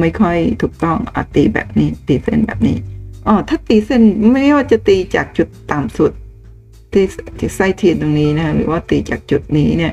[0.00, 2.78] ไม่ค่อยถูกต้องเอาตีแบบนี้ตีเส้นแบบนี้
[3.26, 6.12] อ๋อถ้าตีเส้นไม่ว่าจะตีจากจุดต่ำสุด
[6.92, 7.06] ที่
[7.38, 9.92] ที่ไส้เทียนตรงนี้นะหรือว่าตีจากจุดนี้เนี่ย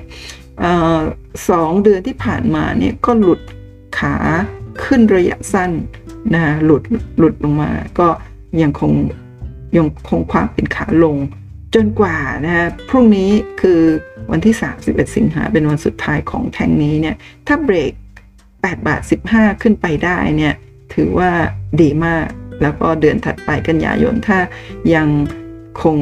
[1.49, 3.41] สองเดือนที่ผ่านมาเนี่ยก็หลุด
[3.99, 4.15] ขา
[4.83, 5.71] ขึ้นระยะสั้น
[6.33, 6.83] นะหลุด
[7.19, 8.07] หลุดลงมา ก็
[8.61, 8.91] ยังคง
[9.77, 11.17] ยังคงความเป็นขาลง
[11.75, 13.29] จนกว่านะฮะพรุ่งนี้
[13.61, 13.81] คือ
[14.31, 17.15] วันที่ 31 สิงหาเป็นวันสุดท้ายของแท่งนี้เนี่ย
[17.47, 17.93] ถ้าเบรก
[18.39, 20.53] 8บาท 15 ขึ้นไปได้เนี่ย
[20.93, 21.31] ถือว่า
[21.81, 22.27] ดีมาก
[22.61, 24.39] แล้วก็เดือนถัดไปกันยายนถ้า
[24.95, 25.07] ยัง
[25.83, 25.97] คง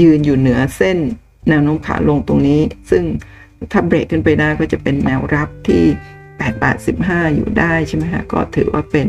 [0.00, 0.98] ยืนอยู่เหนือเส้น
[1.48, 3.04] แนวโน้มขาลงตรงนี้ ซึ่ง
[3.72, 5.84] ถ้าเบรกขึ้นไปได้ก็จะเป็นแนวรับที่
[6.22, 9.06] 8บาท15 อยู่ได้ใช่ไหมฮะ ก็ถือว่าเป็น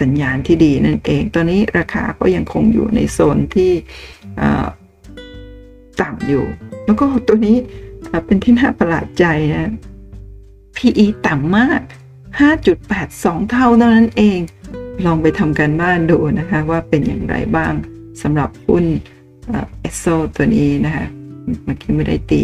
[0.00, 3.72] สัญญาณที่ดีนั่นเอง ตอนนี้ราคาก็ยังคงอยู่ในโซนที่
[6.00, 6.44] ต่ำอยู่
[6.84, 7.56] แล้วก็ตัวนี้
[8.26, 9.72] เป็นที่น่าประหลาดใจนะ
[10.76, 11.80] PE ต่ำมาก
[12.70, 14.38] 5.82 เท่านั้นเอง
[15.06, 17.72] ลองไปทำการบ้านดูนะคะว่าเป็นอย่างไรบ้าง
[18.22, 18.84] สำหรับหุ้น
[19.80, 20.04] เอสโซ
[20.36, 21.06] ตัวนี้นะคะ
[21.64, 22.42] เมื่อกี้ไม่ได้ตี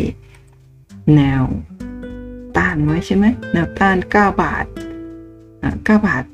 [1.16, 1.42] แนว
[2.56, 4.66] ต้านไว้ใช่ไหมแนวต้าน 9 บาท
[5.86, 6.24] 9บาท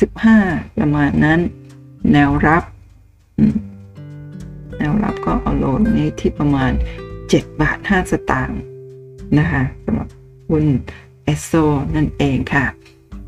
[0.00, 1.40] 35 ประมาณนั้น
[2.12, 2.64] แนวรับ
[4.78, 6.72] แนวรับก็เอาโลนนี้ที่ประมาณ
[7.16, 8.60] 7 บาท 5 สตางค์
[9.38, 10.08] นะคะสำหรับ
[10.48, 10.64] หุ้น
[11.24, 11.52] เอสโซ
[11.94, 12.66] นั่นเองค่ะ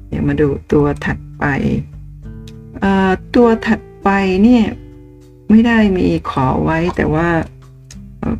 [0.09, 1.45] เดี๋ยวมาดูตัวถัดไป
[3.35, 4.09] ตัวถัดไป
[4.45, 4.65] เนี่ย
[5.51, 7.29] ไม่ได้มีขอไว้แต่ว่า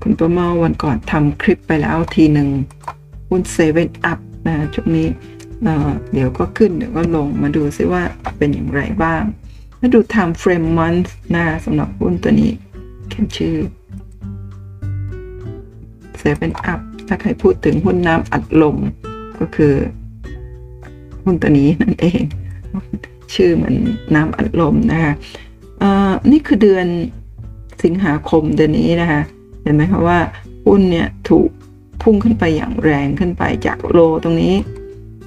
[0.03, 2.49] คุณตัวเมาวันก่อนทำคลิปไปแล้วทีหนึ่ง
[3.29, 5.09] หุ้นเซเว่นอัพนะช่วงนี้
[6.13, 8.03] เดี๋ยวก็ขึ้นเดี๋ยวก็ลงมาดูซิว่า
[8.39, 9.23] เป็นอย่างไรบ้าง
[9.81, 12.53] มาดู time frame month นะสำหรับหุ้นตัวนี้
[13.09, 13.57] เขียนชื่อ
[16.23, 18.77] seven up ถ้าใครพูดถึงหุ้นน้ำอัดลม
[19.39, 19.75] ก็คือ
[21.25, 22.23] หุ้นตัวนี้นั่นเอง
[23.35, 23.77] ชื่อเหมือน
[24.15, 25.13] น้ำอัดลมนะคะ
[26.31, 26.87] นี่คือเดือน
[27.85, 29.21] สิงหาคมเดือนนี้นะคะ
[29.63, 30.19] เห็นไหมคะว่า
[30.67, 31.49] หุ้นเนี่ยถูก
[32.03, 34.55] พุ่งขึ้นไปอย่างแรงขึ้นไปจากโลตรงนี้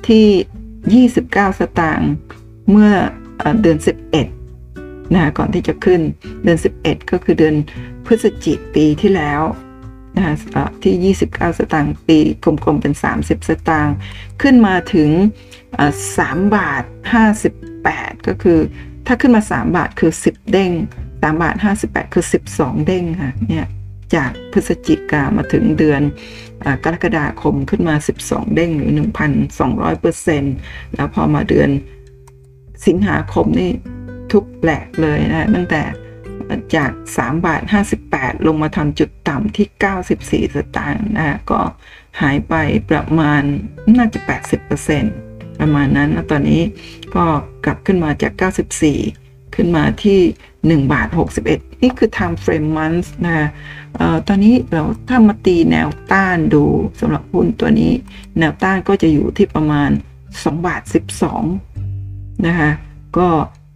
[0.08, 2.12] ที่ 29 สตางค์
[2.70, 2.92] เมื่อ
[3.62, 3.78] เดือน
[4.46, 6.02] 11นะก่อนที่จะขึ้น
[6.44, 7.56] เดือน 11 ก็คือเดือน
[8.06, 9.42] พฤศจิกปีที่แล้ว
[10.18, 10.36] นะ
[10.84, 13.96] ที่ 29 สตางค์ปีกลมๆเป็น 30 สตางค์
[14.42, 15.10] ขึ้นมาถึง
[16.00, 16.84] 3 บาท
[17.94, 18.60] 8 ก็คือ
[19.08, 20.72] ถ้าขึ้นมา 3 บาทคือ 10 เด้ง
[21.04, 23.68] 3 บาท 58 คือ 12 เด้งค่ะเนี่ย
[24.16, 26.02] จากพฤศจิกามาถึงเดือน
[26.84, 27.96] กรกฎาคมขึ้นมา
[28.26, 28.92] 12 เด้งหรือ
[29.46, 30.56] 1,200เปอร์เซ็นต์
[30.96, 31.70] แล้วพอมาเดือน
[32.88, 33.72] สิงหาคมนี่
[34.32, 35.84] ทุกแหลกเลยนะตั้งแต่
[36.76, 37.62] จาก 3 บาท
[38.04, 39.68] 58 ลงมาทำจุดต่ำที่
[40.52, 41.60] 94 สตางค์นะก็
[42.22, 42.54] หายไป
[42.90, 43.42] ประมาณ
[43.98, 44.20] น่าจะ
[44.60, 46.62] 80%ปร ประมาณนั้นแล้วตอนนี้
[47.16, 47.26] ก็
[47.66, 48.34] กลับขึ้นมาจาก
[48.94, 50.20] 94 ขึ้นมาที่
[50.86, 51.08] 1 บาท
[51.46, 53.50] 61 นี่คือ time frame months นะ
[54.28, 56.64] ตอนนี้เราถ้ามาตีแนวต้านดู
[57.00, 57.92] สำหรับหุ้นตัวนี้
[58.40, 59.90] แนวต้านก็จะอยู่ที่ประมาณ
[60.30, 60.82] 2 บาท
[61.64, 62.70] 12 นะคะ
[63.18, 63.28] ก็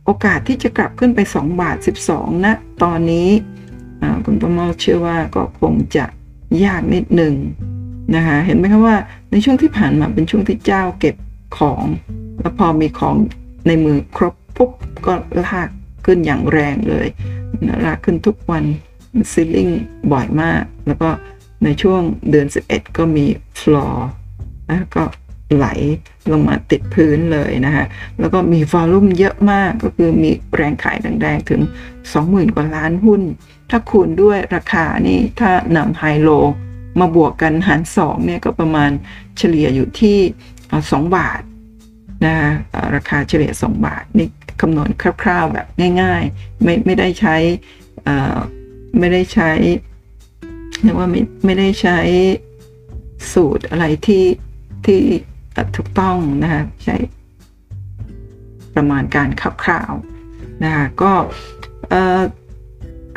[0.06, 1.78] โอกาสที่จะกลับขึ้นไป 2 บาท
[2.10, 3.30] 12 นะ ตอนนี้
[4.26, 6.06] คุณประมาเชื่อว่าก็คงจะ
[6.66, 7.36] ยากนิดหนึ่ง
[8.16, 8.98] นะคะ เห็นไหมคะว่า
[9.32, 11.16] ในช่วงที่ผ่านมาเป็นช่วงที่เจ้าเก็บ
[11.58, 11.84] ของ
[12.40, 13.16] แล้วพอมีของ
[13.68, 14.72] ในมือครบปุ๊บ
[15.06, 15.14] ก็
[15.46, 15.70] ลาก
[16.06, 17.08] ขึ้นอย่างแรงเลย
[17.86, 18.64] ลากขึ้นทุกวัน
[19.32, 19.70] ซีลิง
[20.12, 21.10] บ่อยมาก แล้วก็
[21.64, 23.26] ในช่วงเดือน 11 ก็มี
[23.60, 24.08] ฟลอร์
[24.70, 25.04] นะก็
[25.56, 25.68] ไหล
[26.32, 27.86] ลงมาติดพื้นเลยนะคะ
[28.20, 31.62] แล้วก็มีวอลลุ่มเยอะมากก็คือมีแรงขายแรงๆถึง
[32.08, 33.22] 20,000 กว่าล้านหุ้น
[33.70, 36.30] ถ้าคูณด้วยราคานี่ถ้านำไฮโล
[37.00, 38.92] มาบวกกันหาร2เนี่ยก็ประมาณ
[39.38, 40.18] เฉลี่ยอยู่ที่
[40.78, 41.42] 2บาท
[42.26, 42.50] นะคะ
[42.96, 44.28] ราคาเฉลี่ย 2 บาท นี่
[44.62, 45.68] คำนวณคร่าวๆแบบ
[46.02, 47.36] ง่ายๆ ไม่ไม่ได้ใช้
[49.00, 49.52] ไม่ได้ใช้
[50.84, 51.98] เรียกว่าไม่ไม่ได้ใช้
[53.34, 54.26] สูตรอะไรที่
[54.86, 55.02] ที่
[55.76, 56.96] ถูกต้องนะคะใช้
[58.76, 59.30] ประมาณการ
[59.64, 61.12] คร่าวๆนะคะก็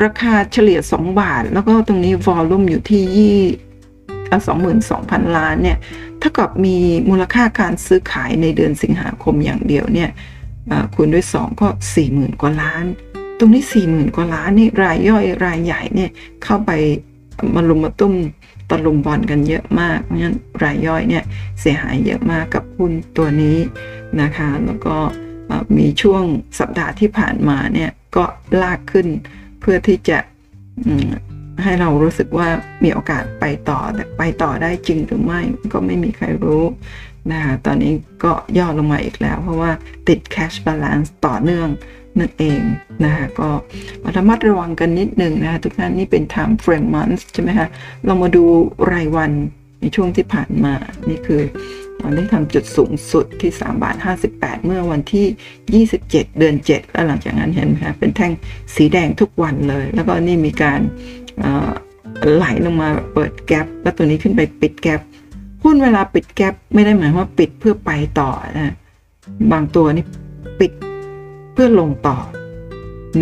[0.03, 3.07] ราคาเฉลี่ย 2 บาท แล้วก็ตรงนี้วอลลุ่มอยู่ที่
[4.29, 5.77] ยี่สองหมื่นสองพันล้านเนี่ย
[6.21, 6.75] ถ้ากับมี
[7.09, 10.09] มูลค่าการซื้อขายในเดือนสิงหาคมอย่างเดียวเนี่ย
[10.95, 11.67] คูณด้วย 2 ก็
[12.03, 12.85] 40,000 กว่าล้าน
[13.39, 16.11] ตรงนี้สี่หมื่นกว่าล้านนี่รายย่อยรายใหญ่เนี่ย
[16.43, 16.71] เข้าไป
[17.55, 18.13] มาลุมมาตุ้ม
[18.69, 21.23] ตะลุมบอลกันเยอะมากเพราะฉะนั้นรายย่อยเนี่ย
[21.59, 23.57] เสียหายเยอะมากกับหุ้นตัวนี้
[24.21, 24.95] นะคะ แล้วก็
[25.77, 26.23] มีช่วง
[26.59, 28.25] สัปดาห์ที่ผ่านมาเนี่ยก็
[28.61, 29.07] ลากขึ้น
[29.59, 30.17] เพื่อที่จะ
[31.63, 32.47] ให้เรารู้สึกว่า
[32.83, 35.41] มีโอกาสไปต่อแต่ไปต่อได้จริงหรือไม่
[35.73, 36.63] ก็ไม่มีใครรู้
[37.31, 39.71] นะคะตอนนี้ก็ย่อลงมาอีกแล้ว เพราะว่า
[40.07, 41.67] ติด cash balance ต่อเนื่อง
[42.19, 42.61] นั่นเอง
[43.03, 43.49] นะคะก็
[44.15, 47.67] ระมัดระวังกันนิดหนึ่งนะคะทุกท่านนี่เป็น time frame month ใช่ไหมคะ
[48.05, 48.43] เรามาดู
[48.91, 49.31] รายวัน
[49.81, 50.73] ในช่วงที่ผ่านมา
[51.09, 51.43] นี่คือ
[52.15, 53.95] ได้ทำจุดสูงสุดที่3บาท
[54.31, 58.31] 58 เมื่อวันที่ 27 เดือน 7 แล้วหลังจากนั้นเห็นไหมคะเป็นแท่ง
[58.75, 60.79] สีแดงทุกวันเลย แล้วก็นี่มีการ
[62.35, 65.01] ไหลลงมาเปิดแกลบแล้วตัวนี้ขึ้นไปปิดแกลบ
[65.63, 68.73] หุ้นเวลาปิดแกลบไม่ได้หมายว่าปิดเพื่อไปต่อนะ
[69.51, 70.05] บางตัวนี่
[70.59, 70.71] ปิด
[71.53, 72.17] เพื่อลงต่อ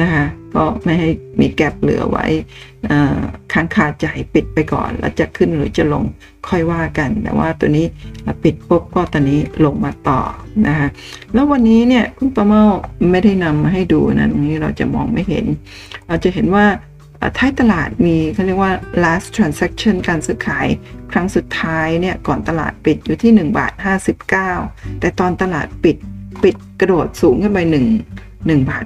[0.02, 2.26] นะคะก็ไม่ให้มีแกลบเหลือไว้
[3.54, 6.04] ค้างคาใจปิดไปก่อน แล้วจะขึ้นหรือจะลง
[6.48, 7.86] ค่อยว่ากัน แต่ว่าตัวนี้
[8.44, 10.22] ปิดปุ๊บก็ตอนนี้ลงมาต่อ
[10.68, 10.88] นะคะ
[11.34, 12.64] แล้ววันนี้เนี่ยคุณประเมา
[13.12, 15.46] ไม่ได้นำมาให้ดูนะตรงนี้เราจะมองไม่เห็น
[16.08, 16.66] เราจะเห็นว่า
[17.38, 20.68] ท้ายตลาดมีเขาเรียกว่า last transaction การซื้อขาย
[21.12, 23.74] ครั้งสุดท้ายเนี่ยก่อนตลาดปิดอยู่ที่1บาท
[24.38, 25.98] 59 แต่ตอนตลาดปิด
[26.44, 27.60] ปิดกระโดดสูงขึ้นไป
[28.10, 28.86] 1 1บาท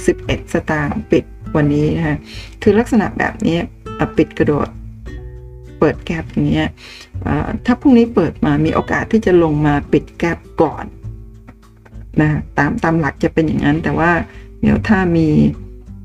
[0.00, 1.24] 61 สตางค์ปิด
[1.56, 2.18] วันนี้นะฮะ
[2.62, 3.58] คือลักษณะแบบนี้
[4.18, 4.68] ปิดกระโดด
[5.78, 6.68] เปิดแกลบอย่างเงี้ย
[7.66, 10.84] ถ้าพรุ่งนี้เปิดมามีโอกาสที่จะลงมาปิดแกลบก่อน
[12.20, 14.10] นะตามตามหลักจะเป็นอย่างนั้น แต่ว่า
[14.60, 15.28] เดี๋ยวถ้ามี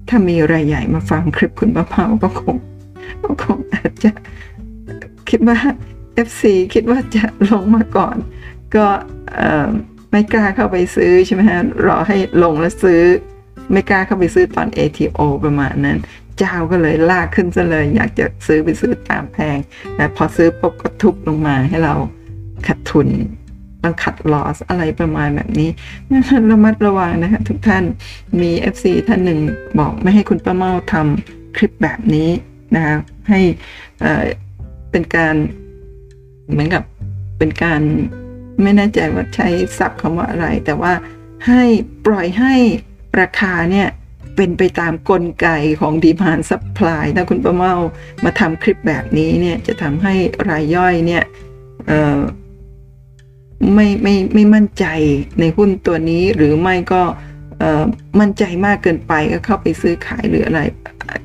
[0.10, 2.56] ถ้ามีรายใหญ่มาฟังคลิปคุณป้าเผาก็คง
[3.24, 4.12] ก็คงอาจจะ
[5.30, 5.58] คิดว่า
[6.28, 6.44] FC
[6.74, 8.18] คิดว่าจะลงมาก่อน
[8.76, 8.86] ก็
[10.12, 13.02] ไม่กล้าเข้าไปซื้อใช่ไหมฮะรอให้ลงแล้วซื้อ
[13.72, 15.98] ไม่กล้าเข้าไปซื้อตอน ATO ประมาณนั้น
[16.38, 19.58] เจ้าก็เลยลากขึ้นซะเลย อยากจะซื้อไปซื้อตามแพง
[19.96, 21.94] แต่พอซื้อปุ๊บก็ทุบลงมาให้เรา
[22.68, 23.08] ขัดทุน
[23.84, 25.70] ต้องขัดลอสอะไรประมาณแบบนี้
[26.52, 27.84] ระมัดระวังนะคะทุกท่าน
[28.42, 29.40] มี FC ท่านหนึ่ง
[29.80, 32.30] บอกไม่ให้คุณป้าเมาทำคลิปแบบนี้
[32.76, 32.96] นะคะ
[33.30, 33.40] ให้
[34.92, 35.36] เป็นการ
[36.52, 36.84] เหมือนกับ
[37.38, 37.82] เป็นการ
[38.64, 40.94] ไม่แน่ใจว่าใช้ศัพท์คำว่าอะไร แต่ว่า
[41.48, 41.64] ให้
[42.06, 42.54] ปล่อยให้
[43.20, 43.88] ราคาเนี่ย
[44.36, 45.48] เป็นไปตามกลไก
[45.82, 47.74] ของ demand supply ถ้าคุณป้าเมา
[48.24, 50.14] มาทำคลิปแบบนี้เนี่ยจะทำให้
[50.50, 51.24] รายย่อยเนี่ย
[53.74, 54.86] ไม่ไม่ไม่มั่นใจ
[55.40, 57.02] ในหุ้นตัวนี้หรือไม่ก็
[58.20, 60.62] มั่นใจมากเกินไปก็เข้าไปซื้อขายหรืออะไร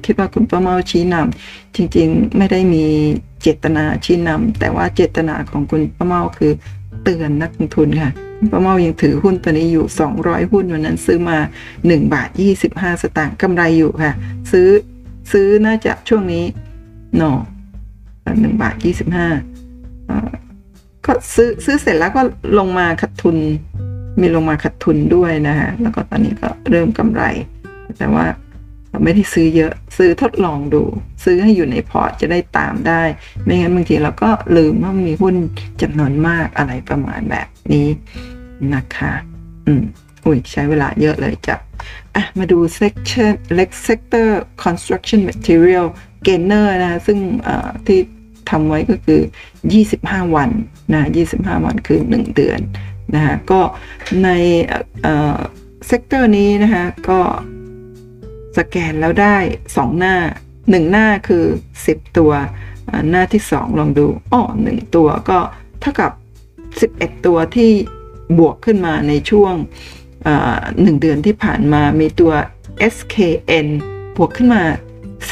[0.05, 2.85] คิดว่าคุณประเมาชี้นำจริงๆไม่ได้มี
[3.43, 6.53] เจตนาชี้นำแต่ว่าเจตนาของคุณประเมาคือ
[7.05, 8.11] เตือนนักลงทุนค่ะ
[8.51, 9.87] ป้าเมายังถือหุ้นตัวนี้อยู่
[10.19, 11.39] 200 หุ้นวันนั้นซื้อมา
[11.79, 12.29] 1 บาท
[12.67, 14.13] 25 สตางค์กำไรอยู่ค่ะ
[14.53, 14.69] ซื้อ
[15.33, 16.45] ซื้อน่าจะช่วงนี้
[17.17, 17.39] เนาะ
[18.41, 20.44] หนึ่งบาท 25
[21.07, 22.23] ก็ซื้อซื้อเสร็จแล้วก็
[22.59, 23.37] ลงมาขาดทุน
[24.21, 27.23] มีลงมาขาดทุนด้วยนะฮะแล้วก็ตอนนี้ก็เริ่มกำไร
[27.99, 28.27] แต่ว่า
[29.05, 30.83] ไม่ได้ซื้อเยอะซื้อทดลองดู
[31.25, 33.03] ซื้อให้อยู่ในพอร์ตจะได้ตามได้
[33.45, 35.35] ไม่งั้นบางทีเราก็ลืมว่ามีหุ้น
[35.83, 37.89] จำนวนมากอะไรประมาณแบบนี้
[38.75, 39.13] นะคะ
[39.67, 39.83] อืม
[40.25, 41.57] อุ้ยใช้เวลาเยอะเลยจ้ะ
[42.15, 44.29] อะมาดู section เลือก sector
[44.65, 45.87] construction material
[46.27, 47.19] gainer นะ ซึ่ง
[47.87, 48.01] ที่
[48.51, 49.21] ทำไว้ก็คือ
[49.79, 50.51] 25 วัน
[50.93, 52.61] นะ25 วันคือ 1 เดือน
[53.15, 53.61] นะฮะก็
[54.25, 54.29] ใน
[55.87, 57.21] sector นี้นะคะก็
[58.59, 59.37] สแกนแล้วได้
[59.69, 60.17] 2 หน้า
[60.53, 61.45] 1 หน้าคือ
[61.81, 62.33] 10 ตัว
[63.11, 65.39] หน้าที่ 2 ลองดูอ้อ1ตัวก็
[65.81, 66.13] เท่ากับ
[66.67, 67.71] 11 ตัวที่
[68.39, 69.55] บวกขึ้นมาในช่วง
[70.83, 72.33] หนึ่งเดือนที่ผ่านมามีตัว
[72.95, 73.67] SKN
[74.17, 74.63] บวกขึ้นมา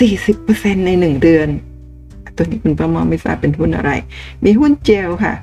[0.08, 1.48] 40%ใน 1 เดือน
[2.42, 3.92] ตัวนี้คุณประมาไม่ทราบเป็นหุ้นอะไร
[4.44, 5.34] มีหุ้นเจลค่ะ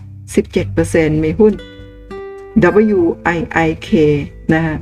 [0.54, 1.54] 17%มีหุ้น
[2.98, 3.90] WIIK
[4.54, 4.76] นะฮะ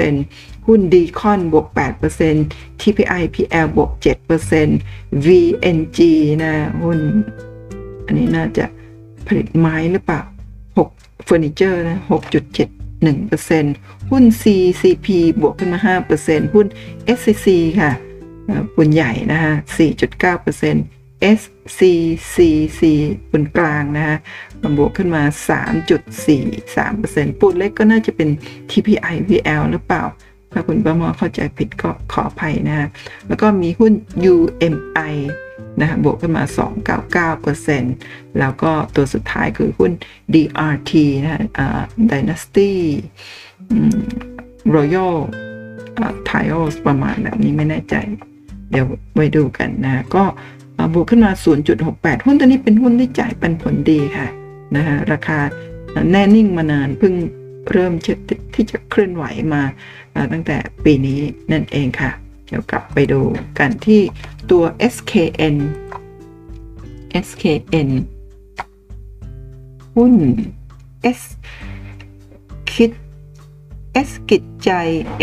[0.00, 1.66] 11%หุ้นดีคอนบวก
[2.24, 3.90] 8% TPI PL บวก
[4.58, 5.98] 7% VNG
[6.42, 6.52] นะ
[6.82, 6.98] หุ้น
[8.06, 8.64] อันนี้น่าจะ
[9.26, 10.22] ผลิตไม้หรือเปล่า
[10.76, 11.98] 6เฟอร์นิเจอร์นะ
[12.84, 15.06] 6.71%หุ้น CCP
[15.40, 15.80] บวกขึ้นมา
[16.22, 16.66] 5%หุ้น
[17.16, 17.48] SCC
[17.80, 17.92] ค่ะ
[18.76, 19.54] ปุ่นใหญ่นะฮะ
[19.88, 20.99] 4.9%
[21.38, 22.82] SCCC
[23.32, 24.18] บนกลางนะฮะ
[24.62, 25.22] มันบวกขึ้นมา
[27.26, 28.28] 3.43%ปูดเล็กก็น่าจะเป็น
[28.70, 30.04] TPI VL หรือเปล่า
[30.52, 32.88] ถ้าคุณประมอเข้าใจผิดก็ขออภัยนะฮะ
[33.28, 33.92] แล้วก็มีหุ้น
[34.34, 35.14] UMI
[35.80, 36.44] นะฮะบวกขึ้นมา
[37.40, 39.92] 299%แล้วก็ตัวสุดท้ายคือหุ้น
[40.34, 41.42] DRT นะฮะ
[42.10, 42.70] Dynasty
[44.74, 45.16] Royal
[46.28, 47.94] Tiles ประมาณแบบนี้ไม่แน่ใจ
[48.70, 50.24] เดี๋ยวไว้ดูกันนะ ก็
[50.94, 51.32] บวกขึ้นมา
[51.78, 54.26] 0.68 หุ้นตัวนี้เป็นหุ้นที่จ่ายปันผลดีค่ะ
[54.76, 55.38] นะฮะราคา
[56.10, 57.14] แน่นิ่งมานานเพิ่ง
[57.70, 57.92] เริ่ม
[58.54, 59.62] ที่จะเคลื่อนไหวมา
[60.32, 61.20] ตั้งแต่ปีนี้
[61.52, 62.10] นั่นเองค่ะ
[62.46, 63.20] เดี๋ยวกลับไปดู
[63.58, 64.00] กันที่
[64.50, 64.64] ตัว
[64.94, 65.56] SKN
[67.26, 67.90] SKN
[69.96, 70.14] หุ้น
[71.18, 71.20] S
[72.72, 72.90] คิด
[74.08, 74.70] S กิจใจ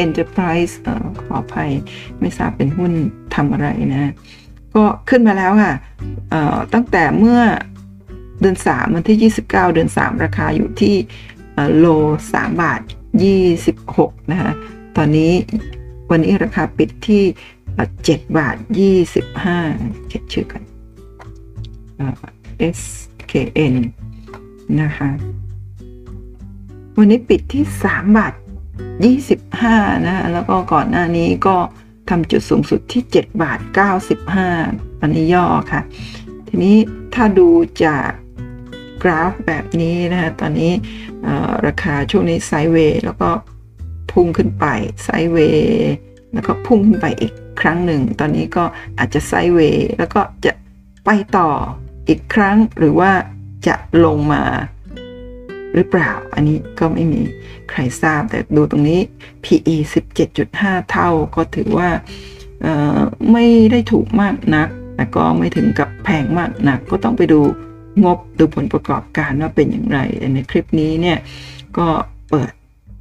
[0.03, 0.89] Enterprise อ
[1.21, 1.71] ขออภัย
[2.19, 2.91] ไม่ทราบเป็นหุ้น
[3.35, 4.11] ทำอะไรนะ
[4.77, 5.73] ก็ขึ้นมาแล้วค่ะ
[6.73, 7.41] ตั้งแต่เมื่อ
[8.41, 10.95] เดือน3วันที่ 29 เดือน 3 ราคาอยู่ที่
[11.77, 11.85] โล
[12.31, 12.81] 3 บาท
[13.55, 14.51] 26 นะคะ
[14.97, 15.31] ตอนนี้
[16.11, 17.23] วันนี้ราคาปิดที่
[17.79, 18.55] 7 บาท
[19.13, 20.63] 25 เช็คชื่อกัน
[22.77, 23.75] SKN
[24.81, 25.09] นะคะ
[26.97, 28.33] วันนี้ปิดที่ 3 บาท
[29.19, 31.57] 25 นะ แล้วก็ก่อนหน้านี้ก็
[32.09, 33.59] ทำจุดสูงสุดที่ 7 บาท
[34.29, 35.81] 95 อันนี้ย่อค่ะ
[36.47, 36.77] ทีนี้
[37.13, 37.49] ถ้าดู
[37.85, 38.09] จาก
[39.03, 40.71] กราฟแบบนี้นะคะตอนนี้
[41.67, 43.29] ราคาช่วงนี้ไซด์เวย์แล้วก็
[44.11, 44.65] พุ่งขึ้นไป
[45.03, 45.91] ไซด์เวย์
[46.33, 48.63] แล้วก็พุ่งขึ้นไปอีกครั้งหนึ่ง ตอนนี้ก็
[48.99, 50.51] อาจจะไซด์เวย์แล้วก็จะ
[51.05, 51.49] ไปต่อ
[52.09, 53.11] อีกครั้งหรือว่า
[53.67, 54.43] จะลงมา
[55.77, 57.21] หรือเปล่า อันนี้ก็ไม่มี
[57.69, 58.99] ใครทราบแต่ดูตรงนี้
[59.43, 59.75] PE
[60.33, 61.89] 17.5 เท่าก็ถือว่า
[63.31, 67.39] ไม่ได้ถูกมากนัก แต่ก็ไม่ถึงกับแพงมากนัก ก็ต้องไปดู
[68.03, 69.99] งบดูผลประกอบการว่าเป็นอย่างไร
[70.33, 71.17] ในคลิปนี้เนี่ย
[71.77, 71.87] ก็
[72.29, 72.51] เปิด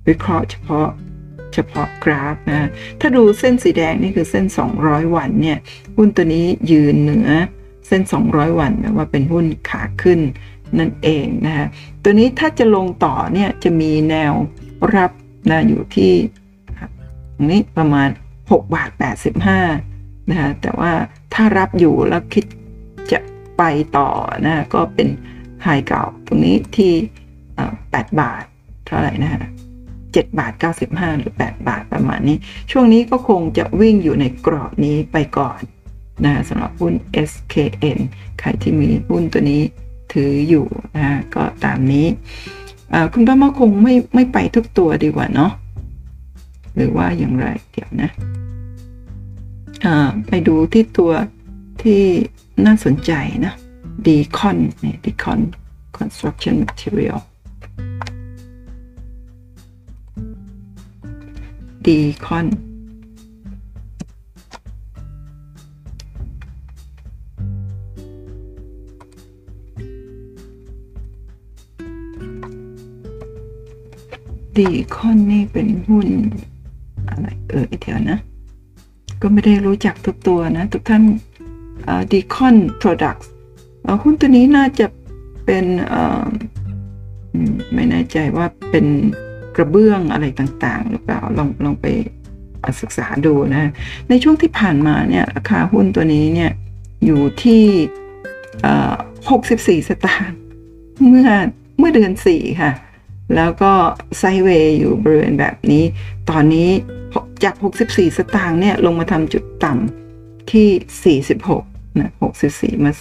[0.09, 0.89] วิเคราะห์เฉพาะ
[1.55, 2.69] เฉพาะกราฟนะ
[3.01, 4.45] ถ้าดูเส้นสีแดงนี่คือเส้น
[4.81, 5.59] 200 วันเนี่ย
[5.97, 7.31] หุ้นตัวนี้ยืนเหนือ
[7.87, 10.21] เส้น 200 วันแปลว่าเป็นหุ้นขาขึ้น
[10.79, 11.67] นั่นเองนะคะ
[12.03, 14.33] ตัวนี้ถ้าจะลงต่อเนี่ยจะมีแนว
[14.97, 15.11] รับ
[15.51, 16.13] นะอยู่ที่
[17.37, 18.09] ตรงนี้ประมาณ
[18.41, 18.91] 6 บาท
[19.63, 20.93] 85นะคะแต่ว่า
[21.35, 22.45] ถ้ารับอยู่แล้วคิด
[23.13, 23.19] จะ
[23.59, 23.63] ไป
[23.99, 24.11] ต่อ
[24.47, 25.09] นะก็เป็น
[25.63, 26.93] ไฮเก่าตรงนี้ที่
[27.57, 28.45] 8 บาท
[28.87, 29.51] เท่าไหร่นะฮะ
[29.91, 30.53] 7บาท
[30.87, 32.37] 95 หรือ 8 บาทประมาณนี้
[32.71, 35.61] ช่วงนี้ก็คงจะวิ่งอยู่ในกรอบนี้ไปก่อน
[36.25, 36.95] นะสำหรับหุ้น
[37.31, 37.99] SKN
[38.41, 39.63] ใครที่มีหุ้นตัวนี้
[40.13, 42.07] ถืออยู่นะก็ตามนี้
[43.13, 45.53] คุณป้ามาคงไม่ไม่ไปทุกตัวดีกว่าเนาะ
[46.77, 48.11] หรือว่าอย่างไรเดี๋ยวนะ
[50.27, 51.13] ไปดูที่ตัว
[51.83, 52.03] ที่
[52.67, 53.13] น่าสนใจ
[53.47, 53.55] นะ
[54.07, 55.41] ดีคอนเนี่ยดีคอน
[55.99, 57.19] construction material
[61.87, 61.99] ดี
[74.59, 76.09] ดีคอนนี่เป็นหุ้น
[77.09, 78.19] อะไรเออเดี๋ยวนะ
[79.23, 81.03] ก็ไม่ได้รู้จักทุกตัวนะ ทุกท่าน
[82.11, 83.27] ดีคอน Products
[84.03, 84.87] หุ้นตัวนี้น่าจะ
[85.45, 85.65] เป็น
[87.75, 88.87] ไม่แน่ใจว่าเป็น
[89.57, 91.87] กระเบื้องอะไรต่างๆ หรือเปล่าลองลองไป
[92.81, 93.71] ศึกษาดูนะ
[94.09, 96.51] ในช่วงที่ผ่านมาเนี่ยราคาหุ้นตัวนี้เนี่ย
[97.05, 97.65] อยู่ที่
[99.81, 100.39] 64 สตางค์
[101.09, 101.29] เมื่อ
[101.79, 102.73] เมื่อเดือน 4 ค่ะ
[103.35, 103.73] แล้วก็
[104.19, 105.85] ไซเวย์อยู่บริเวณแบบนี้
[106.31, 106.69] ตอนนี้
[107.45, 107.55] จาก
[107.87, 112.11] 64 สตางค์เนี่ยลงมาทำจุดต่ำที่ 46 นะ
[112.47, 112.93] 64 มา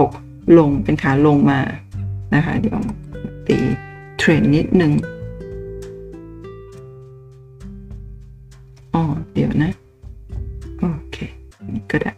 [0.00, 1.60] 46 ลงเป็นขาลงมา
[2.34, 2.78] นะคะ เดี๋ยว
[3.46, 3.56] ตี
[4.18, 4.92] เทรนนิดนึง
[8.94, 9.02] อ๋อ
[9.32, 9.72] เดี๋ยวนะ
[10.78, 11.16] โอเค
[11.90, 12.12] ก็ได้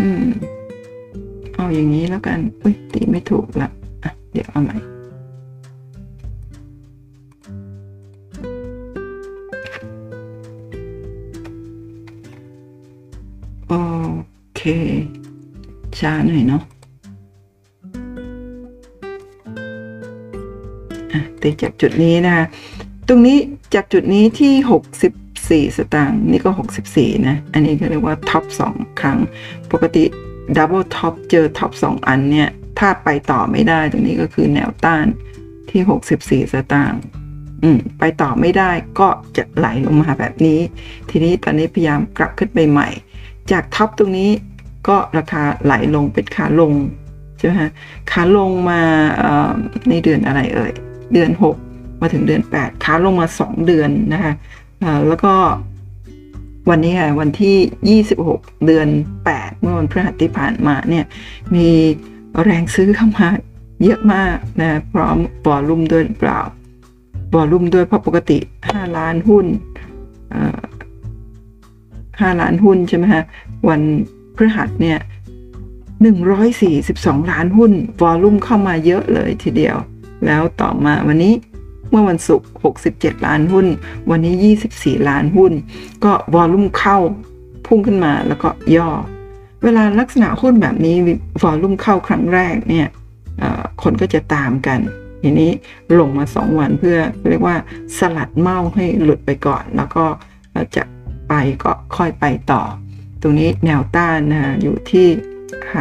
[0.00, 0.26] อืม
[1.54, 3.68] เอาอย่างนี้แล้วกัน อุ้ยตีไม่ถูกละ
[4.02, 4.76] อะ เดี๋ยวเอาใหม่
[15.98, 16.62] ช้าหน่อยเนาะ
[21.12, 22.44] อะตีจากจุดนี้นะคะ
[23.08, 23.38] ตรงนี้
[23.74, 24.52] จากจุดนี้ที่
[25.14, 26.50] 64 สตางค์นี่ก็
[26.88, 29.18] 64 นะ อันนี้ก็เรียกว่า top 2ครั้ง
[29.72, 30.04] ปกติ
[30.56, 32.48] double top เจอ top 2 อันเนี่ย
[32.78, 35.06] ถ้าไปต่อไม่ได้ตรงนี้ก็คือแนวต้าน
[35.70, 35.80] ที่
[36.46, 37.00] 64 สตางค์
[37.62, 40.60] อืมไปต่อไม่ได้ก็จะไหลลงมาแบบนี้
[41.10, 42.88] ทีนี้ตอนนี้พยายามกลับขึ้นไปใหม่
[43.50, 44.30] จาก top ตรงนี้
[44.88, 46.72] ก็ราคาไหลลงเป็นขาลง
[47.38, 47.70] ใช่ไหมฮะ
[48.10, 48.80] ขาลงมา
[49.88, 50.72] ในเดือนอะไรเอ่ย
[51.12, 51.30] เดือน
[51.66, 54.32] 6 มาถึงเดือน 8 ขาลงมา 2 เดือนนะคะ
[55.08, 55.34] แล้วก็
[56.70, 58.88] วันนี้ค่ะวันที่ 26 เดือน
[59.24, 61.04] 8 เมื่อวันพฤหัสที่ผ่านมาเนี่ย
[61.54, 61.68] มี
[62.42, 63.28] แรงซื้อเข้ามา
[63.82, 66.40] เยอะมากนะพร้อมบอลุ่มด้วยเปล่า
[67.32, 69.46] บอลุ่มด้วยเพราะปกติ 5 ล้านหุ้น
[72.18, 73.22] 5ล้านหุ้นใช่ไหมฮะ
[73.68, 73.80] วัน
[74.36, 74.98] พฤหัสเนี่ย
[76.54, 77.72] 142 ล้านหุ้น
[78.02, 79.76] วอลุ่มเข้ามาเยอะเลยทีเดียว
[80.26, 81.34] แล้วต่อมาวันนี้
[81.90, 82.48] เมื่อวันศุกร์
[82.86, 83.66] 67 ล้านหุ้น
[84.10, 85.52] วันนี้ 24 ล้านหุ้น
[86.04, 86.98] ก็วอลุ่มเข้า
[87.66, 88.90] พุ่งขึ้นมาแล้วก็ย่อ
[89.64, 90.96] เวลาลักษณะหุ้นแบบนี้
[91.42, 92.88] วอลุ่มเข้าครั้งแรกเนี่ย
[93.82, 94.80] คนก็จะตามกัน
[95.22, 95.50] ทีนี้
[95.98, 96.98] ลงมา 2 วันเพื่อ
[97.30, 97.56] เรียกว่า
[97.98, 100.04] สลัดเมาให้หลุดไปก่อน แล้วก็
[100.76, 100.84] จะ
[101.28, 101.32] ไป
[101.64, 102.62] ก็ค่อยไปต่อ
[103.26, 105.06] ตรงนี้แนวต้านนะอยู่ที่
[105.68, 105.74] ไฮ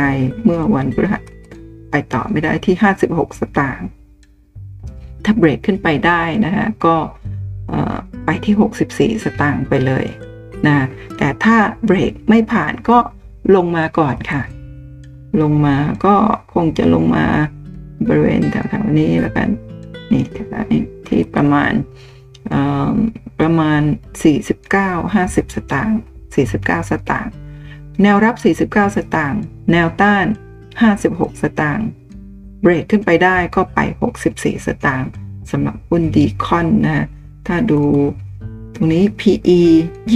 [0.43, 1.23] เมื่อวันพฤหัส
[1.91, 2.75] ไปต่อไม่ได้ที่
[3.07, 3.87] 56 สตางค์
[5.23, 6.95] ถ้าเบรกขึ้นไปได้นะคะก็
[8.25, 8.55] ไปที่
[9.19, 10.05] 64 สตางค์ไปเลย
[10.67, 10.77] นะ
[11.17, 12.97] แต่ถ้าเบรกไม่ผ่านก็
[13.55, 14.41] ลงมาก่อนค่ะ
[15.41, 15.75] ลงมา
[16.05, 16.15] ก็
[16.53, 17.25] คงจะลงมา
[18.07, 19.49] บริเวณแถวๆนี้แล้วกัน
[20.11, 21.71] นี่แถวนี้ที่ประมาณ
[23.39, 23.81] ประมาณ
[24.51, 25.99] 49 50 สตางค์
[26.33, 27.33] 49 สตางค์
[28.01, 30.25] แนวรับ 49 สตางค์ แนวต้าน
[30.83, 31.87] 56 สตางค์
[32.61, 33.79] เบรกขึ้นไปได้ก็ไป
[34.23, 35.09] 64 สตางค์
[35.51, 37.07] สำหรับหุ้นดีคอนนะ
[37.47, 37.81] ถ้าดู
[38.75, 39.61] ตรงนี้ PE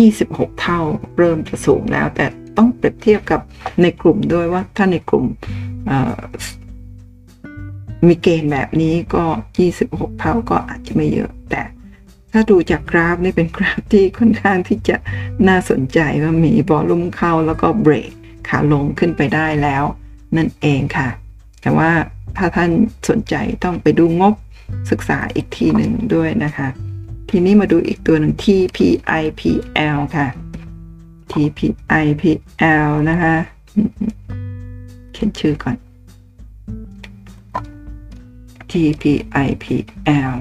[0.01, 0.79] 26 เท่า
[1.17, 2.25] เริ่มจะสูงแล้ว แต่
[2.57, 3.41] ต้องเปรียบเทียบกับ
[3.81, 5.25] ในกลุ่มด้วยว่าถ้าในกลุ่ม
[8.07, 9.25] มีเกณฑ์แบบนี้ก็
[9.71, 11.61] 26 เท่าก็อาจจะไม่เยอะแต่
[12.31, 14.95] ถ้าดูจากกราฟนี่เป็นกราฟที่ค่อนข้างที่จะ
[15.47, 18.11] น่าสนใจว่ามีบอลลุ่มเข้าแล้วก็เบรก
[18.47, 19.83] ขาลงขึ้นไปได้แล้ว
[20.37, 21.09] นั่นเองค่ะ
[21.61, 21.91] แต่ว่า
[22.37, 22.71] ถ้าท่าน
[23.09, 24.33] สนใจต้องไปดูงบ
[24.91, 26.67] ศึกษาอีกทีหนึ่งด้วยนะคะ
[27.29, 30.27] ทีนี้มาดูอีกตัวหนึ่ง TPIPL ค่ะ
[31.31, 33.35] TPIPL นะคะ
[35.13, 35.77] เขียนชื่อก่อน
[38.71, 40.33] TPIPL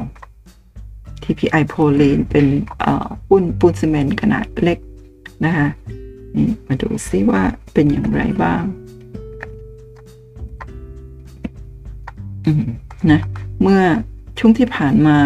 [1.23, 2.47] TPI โพลีนเป็น
[3.29, 4.79] ปุ้นปูนซีเมนต์ขนาดเล็ก
[5.45, 5.69] นะคะ
[6.37, 7.43] นี่มาดูซิว่า
[7.73, 8.63] เป็นอย่างไรบ้าง
[13.11, 13.21] นะ
[13.63, 13.83] เมื่อ
[14.39, 15.19] ช่วงที่ผ่านมา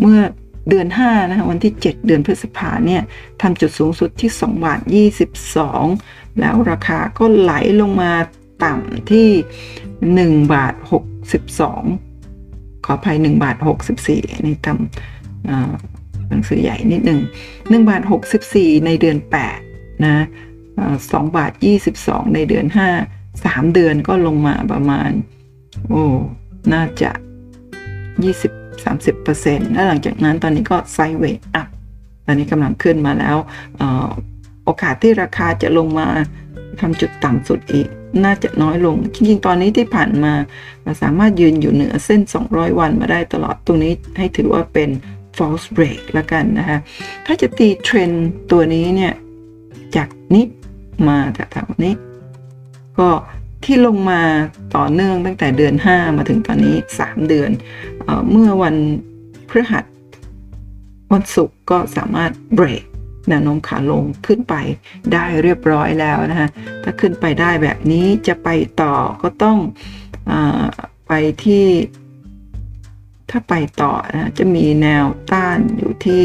[0.00, 0.20] เมื่อ
[0.68, 3.02] เดือน5นะคะวันที่ 7 เดือนพฤษภาเนี่ย
[3.42, 4.80] ทำจุดสูงสุดที่2บาท
[5.60, 8.12] 22 แล้วราคาก็ไหลลงมา
[8.64, 9.28] ต่ำที่
[10.36, 10.74] 1 บาท
[11.44, 12.03] 62
[12.84, 13.56] ขออภัย1บาท
[14.00, 17.20] 64นี่ทำหนังสือใหญ่นิดหนึ่ง
[17.52, 18.02] 1บาท
[18.44, 19.18] 64 ในเดือน
[19.60, 20.16] 8 นะ
[20.82, 21.52] 2บาท
[21.92, 22.66] 22 ในเดือน
[23.02, 25.10] 5 3 เดือนก็ลงมาประมาณ
[25.88, 26.04] โอ้
[26.72, 27.10] น่าจะ
[28.22, 31.68] 20-30%แล้วหลังจากนั้นตอนนี้ก็ไซเวทอัพ
[32.26, 33.36] ตอนนี้กำลังขึ้นมาแล้ว
[34.64, 36.08] โอกาสที่ราคาจะลงมา
[36.80, 37.88] ทำจุดต่ำสุดอีก
[38.24, 40.32] น่าจะน้อยลง จริงๆ ตอนนี้ที่ผ่านมา
[40.82, 44.90] เราสามารถยืนอยู่เหนือเส้น 200 วันมาได้ตลอดตรงนี้ให้ถือว่าเป็น
[45.36, 46.78] false break ละกันนะคะ
[47.26, 48.10] ถ้าจะตีเทรน
[48.50, 49.12] ตัวนี้เนี่ย
[49.96, 50.44] จากนี้
[51.08, 51.94] มาแถวๆนี้
[52.98, 53.08] ก็
[53.64, 54.20] ที่ลงมา
[54.76, 57.50] ต่อเนื่องตั้งแต่เดือน 5 มาถึงตอนนี้ 3 เดือน
[58.02, 58.76] เอเมื่อวัน
[59.48, 59.84] พฤหัส
[61.12, 62.84] วันศุกร์ก็สามารถเบรก
[63.28, 64.54] แนวโน้มขาลงขึ้นไป
[65.12, 66.48] ได้เรียบร้อยแล้วนะฮะ
[66.84, 68.48] ถ้าขึ้นไปได้แบบนี้จะไป
[68.82, 69.58] ต่อก็ต้อง
[70.30, 70.32] อ
[71.06, 71.12] ไป
[71.44, 71.66] ที่
[73.30, 76.22] ถ้าไปต่อนะจะมีแนวต้านอยู่ที่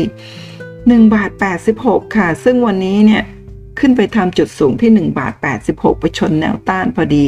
[1.06, 1.32] 1 บาท
[1.74, 3.24] 86 ค่ะ ซึ่งวันนี้เนี่ย
[3.80, 5.34] ขึ้นไปทำจุดสูงที่ 1 บาท
[5.68, 7.26] 86 ไปชนแนวต้านพอดี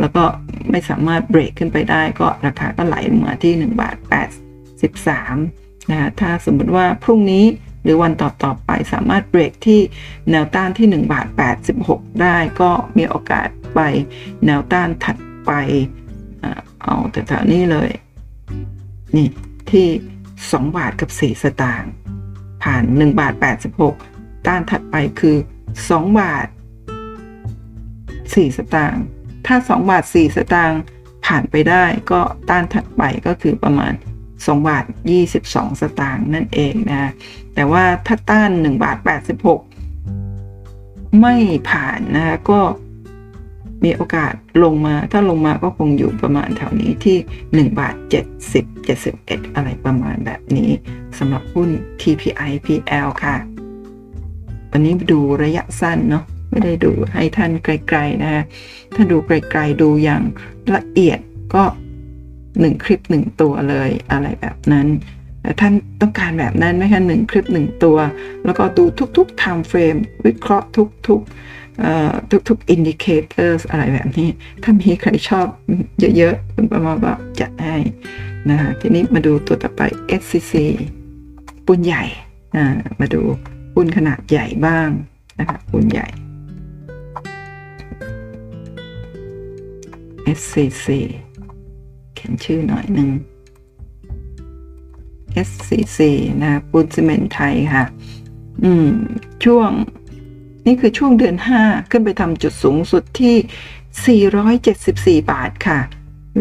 [0.00, 0.24] แล้วก็
[0.70, 3.96] ไม่สามารถเบรกขึ้นไปได้ ก็ราคาก็ไหลลงมาที่ 1 บาท
[5.12, 7.44] 83 นะถ้าสมมติว่าพรุ่งนี้
[7.86, 9.80] หรือวันต่อต่อไปสามารถเบรกที่
[10.30, 11.26] แนวต้านที่1บาท
[11.72, 13.80] 86 ได้ก็มีโอกาสไป
[14.46, 15.16] แนวต้านถัด
[15.46, 15.52] ไป
[16.82, 17.90] เอาแต่แถวนี้เลย
[19.16, 19.28] นี่
[19.70, 19.88] ที่
[20.34, 21.90] 2 บาทกับ 4 สตางค์
[22.62, 23.34] ผ่าน 1 บาท
[23.90, 25.36] 86 ต้านถัดไปคือ
[25.76, 26.46] 2 บาท
[27.32, 29.02] 4 สตางค์
[29.46, 30.80] ถ้า 2 บาท 4 สตางค์
[31.26, 32.20] ผ่านไปได้ก็
[32.50, 33.92] ต้านถัดไปก็คือประมาณ
[34.44, 34.84] 2 บาท
[35.32, 37.12] 22 สตางค์นั่นเองนะ
[37.54, 38.96] แต่ว่าถ้าต้าน 1 บาท
[40.48, 41.34] 86 ไม่
[41.68, 42.60] ผ่านนะก็
[43.84, 44.32] มีโอกาส
[44.64, 47.16] ลงมา ถ้าลงมาก็คงอยู่ประมาณแถวนี้ที่
[47.72, 47.94] 1 บาท
[48.42, 48.64] 70
[48.96, 50.70] 71 อะไรประมาณแบบนี้
[51.18, 51.68] สำหรับหุ้น
[52.00, 53.36] TPI PL ค่ะ
[54.70, 58.44] วันนี้ดูระยะสั้นเนาะไม่ได้ดูให้ท่านไกลๆนะฮะ
[58.94, 60.22] ถ้าดูไกลๆดูอย่าง
[60.74, 61.18] ละเอียด
[61.54, 61.64] ก็
[62.60, 64.86] หนึ่งคลิปหนึ่งตัวเลยอะไรแบบนั้น
[65.42, 67.98] แต่ท่านต้องการแบบนั้นไหมคะหนึ่งคลิปหนึ่งตัว
[68.44, 68.84] แล้วก็ดู
[69.16, 74.28] ทุกๆ time frame วิเคราะห์ทุกๆทุกๆ indicators อะไรแบบนี้
[74.62, 75.46] ถ้ามีใครชอบ
[76.16, 77.76] เยอะๆคุณประมาณว่าจัดให้
[78.50, 79.82] นะทีนี้มาดูตัวต่อไป
[80.20, 80.54] SCC
[81.66, 82.04] ปุนใหญ่
[83.00, 83.22] มาดู
[83.74, 84.88] ปุนขนาดใหญ่บ้าง
[85.38, 86.06] นะคะปุนใหญ่
[90.38, 90.86] SCC
[92.26, 93.10] ขียนชื่อหน่อยหนึ่ง
[95.48, 95.98] SCC
[96.42, 97.84] นะปูนซีเมนไทยค่ะ
[98.64, 98.88] อืม
[99.44, 99.70] ช่วง
[100.66, 105.80] นี่คือช่วงเดือน 5 ขึ้นไปทำจุดสูงสุดที่ 474 บาทค่ะ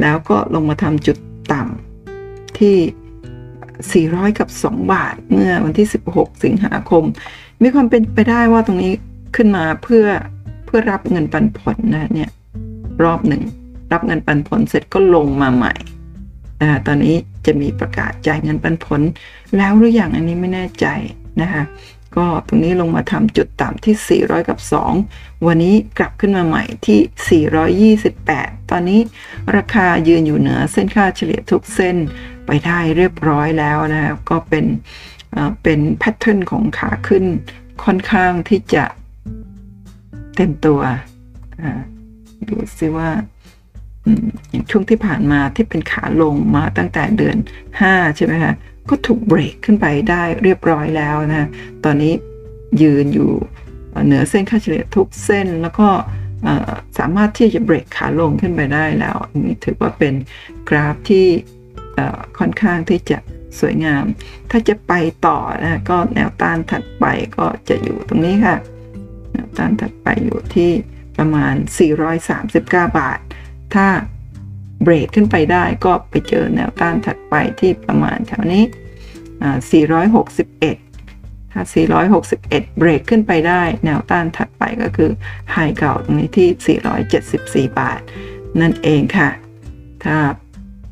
[0.01, 1.17] แล้วก็ลงมาทำจุด
[1.51, 7.03] ต่ำที่ 400 กับ 2 บาท เมื่อวันที่ 16 สิงหาคม
[7.61, 8.93] มีความเป็นไปได้ว่าตรงนี้
[9.35, 10.05] ขึ้นมาเพื่อ
[10.65, 12.29] เพื่อรับเงินปันผลนะเนี่ย
[13.03, 13.43] รอบหนึ่ง
[13.95, 15.73] รับเงินปันผลเสร็จก็ลงมาใหม่
[16.61, 17.15] นะตอนนี้
[17.45, 19.01] จะมีประกาศจ่ายเงินปันผล
[19.57, 20.85] แล้วหรืออยังอันนี้ไม่แน่ใจ
[21.41, 21.63] นะคะ
[22.15, 24.59] ก็ตรงนี้ลงมาทำจุดต่ำที่ 400 กับ
[25.01, 27.43] 2 วันนี้กลับขึ้นมาใหม่ที่
[28.27, 28.99] 428 ตอนนี้
[29.55, 31.97] ราคายืนอยู่เหนือเส้นค่าเฉลี่ยทุกเส้น
[32.45, 34.65] ไปได้เรียบร้อยแล้วนะครับก็เป็น
[35.63, 37.25] เป็นแพทเทิร์นของขาขึ้น
[37.83, 38.85] ค่อนข้างที่จะ
[40.35, 40.81] เต็มตัว
[42.47, 43.09] ดูซิว่า
[44.49, 47.37] อย่างช่วงที่ผ่านมาที่เป็นขาลงมาตั้งแต่เดือน
[47.77, 48.53] 5 ใช่ไหมคะ
[48.89, 51.47] ก็ถูกเบรกขึ้นไปได้เรียบร้อยแล้วนะ
[51.85, 52.13] ตอนนี้
[52.81, 53.31] ยืนอยู่
[54.05, 55.87] เหนือเส้นค่าเฉลี่ยทุกเส้นแล้วก็
[56.97, 60.13] สามารถที่จะเบรกขาลงขึ้นไปได้แล้วนนี้ถือว่าเป็น
[60.69, 61.27] กราฟที่
[62.39, 63.17] ค่อนข้างที่จะ
[63.59, 64.03] สวยงาม
[64.51, 64.93] ถ้าจะไป
[65.27, 67.05] ต่อนะก็แนวต้านถัดไป
[67.37, 68.57] ก็จะอยู่ตรงนี้ค่ะ
[69.31, 70.71] แนวต้านถัดไปอยู่ที่
[71.17, 71.53] ประมาณ
[72.25, 73.19] 439 บาท
[73.75, 73.87] ถ้า
[74.83, 78.63] เบรกขึ้นไปได้ก็ไปเจอแนวต้านถัดไปที่ประมาณแถวนี้
[79.87, 81.61] 461 ถ้า
[82.15, 85.11] 461 เบรกขึ้นไปได้ แนวต้านถัดไปก็คือ
[85.51, 88.01] ไฮเก่าตรงนี้ที่ 474 บาท
[88.61, 89.29] นั่นเองค่ะ
[90.03, 90.17] ถ้า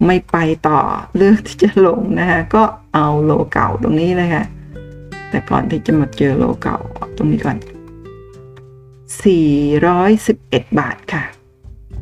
[0.06, 0.80] ไม่ไปต่อ
[1.16, 2.64] เลือกที่จะลงนะคะก็
[2.94, 4.46] เอาโลเก่าตรงนี้เลยค่ะ
[5.30, 6.78] แต่ก่อนที่จะมาเจอโลเก่า
[7.18, 7.58] ตรงนี้ก่อน
[9.34, 11.24] 411 บาทค่ะ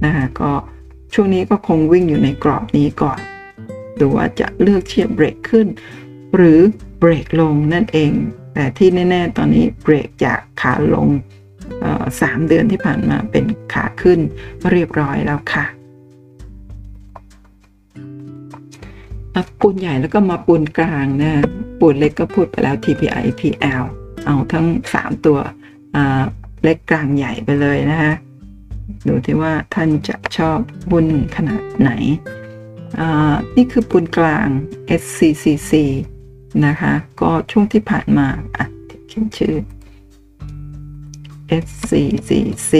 [0.05, 0.51] นะคะก็
[1.13, 3.19] ช่วงนี้ก็คงวิ่งอยู่ในกรอบนี้ก่อน
[3.99, 5.67] ดูว่าจะเลือกเชียบเบรกขึ้น
[6.35, 6.59] หรือ
[6.99, 8.11] เบรกลงนั่นเอง
[8.53, 11.07] แต่ที่แน่ๆตอนนี้เบรกจากขาลง
[12.21, 14.19] สามเดือนที่ผ่านมาเป็นขาขึ้น
[14.71, 15.65] เรียบร้อยแล้วค่ะ
[19.59, 21.31] ปูนใหญ่แล้วก็มาปูนกลางนะ
[21.79, 23.83] ปูนเล็กก็พูดไปแล้ว TPI PL
[24.25, 25.39] เอาทั้ง 3 ตัว
[26.63, 28.13] เล็กกลางใหญ่ไปเลยนะคะ
[29.07, 30.59] ดูที่ว่าท่านจะชอบ
[30.91, 31.91] บุญขนาดไหน
[33.55, 34.47] นี่คือปูนกลาง
[35.01, 35.73] SCCC
[36.65, 38.27] นะคะ ก็ช่วงที่ผ่านมา
[38.57, 38.65] อะ
[39.07, 39.55] เขียนชื่อ
[41.65, 42.71] SCCC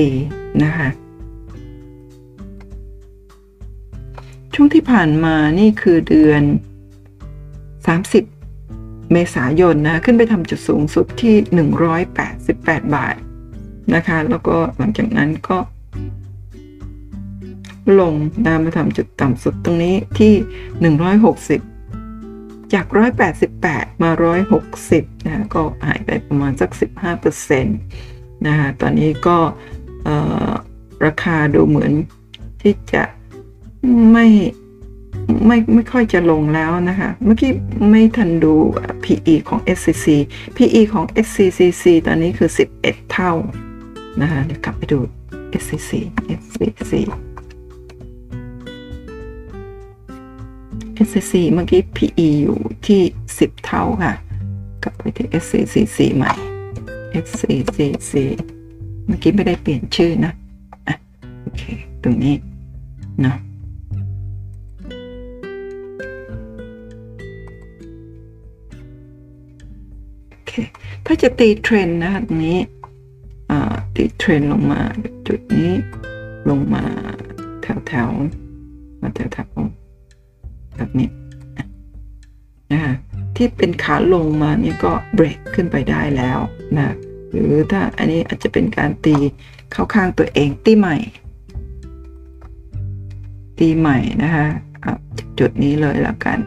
[0.64, 0.88] นะคะ
[4.54, 6.44] ช่วงที่ผ่านมานี่คือเดือน
[7.98, 11.36] 30 เมษายนนะขึ้นไปทำจุดสูงสุดที่
[12.16, 13.16] 188 บาท
[13.96, 15.58] นะคะ แล้วก็หลังจากนั้นก็
[18.00, 18.14] ลง
[18.46, 20.34] นะมาทำจุดต่ำสุดตรงนี้ที่
[21.70, 22.86] 160 จาก
[23.44, 24.12] 188 มา
[24.70, 26.70] 160นะก็หายไปประมาณสัก
[27.40, 29.38] 15%นะคะตอนนี้ก็
[31.06, 31.92] ราคาดูเหมือน
[32.62, 33.04] ที่จะ
[34.12, 34.28] ไม่
[35.48, 37.52] ไม่ไม่ค่อยจะลงแล้วนะคะ เมื่อกี้
[37.90, 38.54] ไม่ทันดู
[39.04, 40.08] PE ของ SCC
[40.58, 42.50] PE ของ SCCC ตอนนี้คือ
[42.82, 43.34] 11 เท่า
[44.22, 45.00] นะคะเดี๋ยวกลับไปดู
[45.62, 45.92] SCC
[46.40, 46.94] SCC
[51.06, 53.02] SCC เมื่อกี้ PE อยู่ที่
[53.36, 54.14] 10 เท่าค่ะ
[54.84, 56.34] กลับไปที่ SCCC ใหม่
[57.26, 58.14] SCCC
[59.06, 60.34] เมื่อกี้ไม่ได้เปลี่ยนชื่อนะ
[60.88, 60.96] อะ
[61.42, 61.64] โอเค
[62.04, 62.36] ตรงนี้
[63.22, 63.38] เนาะ
[70.48, 70.52] เค
[71.06, 72.60] ถ้าจะตีเทรนนะคะตรงนี้
[73.96, 74.82] ตีเทรนลงมา
[75.28, 75.72] จุดนี้
[76.50, 76.84] ลงมา
[77.62, 78.10] แถวแถว
[79.02, 79.48] มาแถวแถว
[80.76, 81.10] แบบนี้
[82.72, 82.94] นะคะ
[83.36, 86.40] ที่เป็นขาลงมาเนี่ยก็เบรกขึ้นไปได้แล้ว
[86.78, 86.96] นะ
[87.32, 89.16] หรือถ้าอันนี้อาจจะเป็นการตี
[89.72, 90.98] เข้าข้างตัวเองตีใหม่
[93.60, 94.48] ตีใหม่นะคะ
[95.40, 96.40] จุดนี้เลยแล้วกัน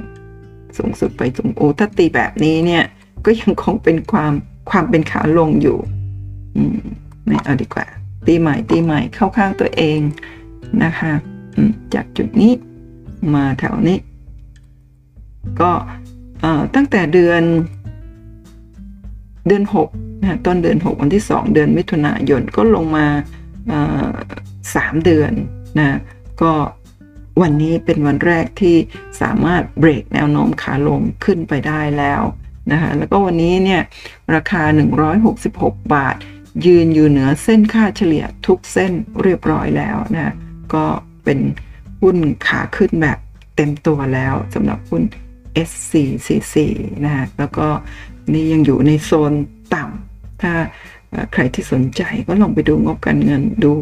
[0.76, 2.84] สูงสุดไปสูงโอ้ถ้าตีแบบนี้เนี่ย
[3.24, 4.32] ก็ยังคงเป็นความ
[4.70, 5.78] ความเป็นขาลงอยู่
[6.56, 6.78] อืม
[7.26, 7.86] ไม่เอาดีกว่า
[8.26, 9.98] ตีใหม่ตีใหม่เข้าข้างตัวเอง
[10.84, 11.12] นะคะ
[11.94, 12.52] จากจุดนี้
[13.34, 13.98] มาแถวนี้
[15.60, 15.70] ก็
[16.74, 17.42] ตั้งแต่เดือน
[19.48, 19.88] เดือนหก
[20.20, 23.06] นะต้นเดือนหกวันที่สองเดือนมิถุนายนก็ลงมา
[24.74, 25.32] สามเดือน
[25.78, 25.98] นะ
[26.42, 26.52] ก็
[27.42, 28.76] วันนี้เป็นวันแรกที่
[29.22, 32.22] สามารถเบรกแนวโน้มขาลงขึ้นไปได้แล้ว
[32.72, 33.82] นะคะแล้วก็วันนี้เนี่ย
[34.34, 34.62] ราคา
[35.28, 36.16] 166 บาท
[36.66, 38.92] ยืนอยู่เหนือเส้นค่าเฉลี่ยทุกเส้น
[39.22, 40.34] เรียบร้อยแล้วนะ
[40.74, 40.84] ก็
[41.24, 41.38] เป็น
[42.02, 42.16] หุ้น
[42.46, 43.18] ขาขึ้นแบบ
[43.56, 45.02] เต็มตัวแล้วสำหรับหุ้น
[45.68, 46.54] SCCC
[47.04, 47.66] นะแล้วก็
[48.32, 49.32] นี่ยังอยู่ในโซน
[49.74, 50.52] ต่ำถ้า
[51.32, 53.72] ใครที่สนใจก็ลองไปดูงบการเงินดู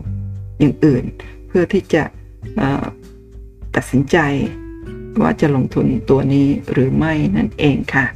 [0.58, 1.04] อย่างอื่น
[1.46, 2.02] เพื่อที่จะ
[3.74, 4.16] ตัดสินใจ
[5.22, 8.06] ว่าจะลงทุนตัวนี้หรือไม่นั่นเองค่ะ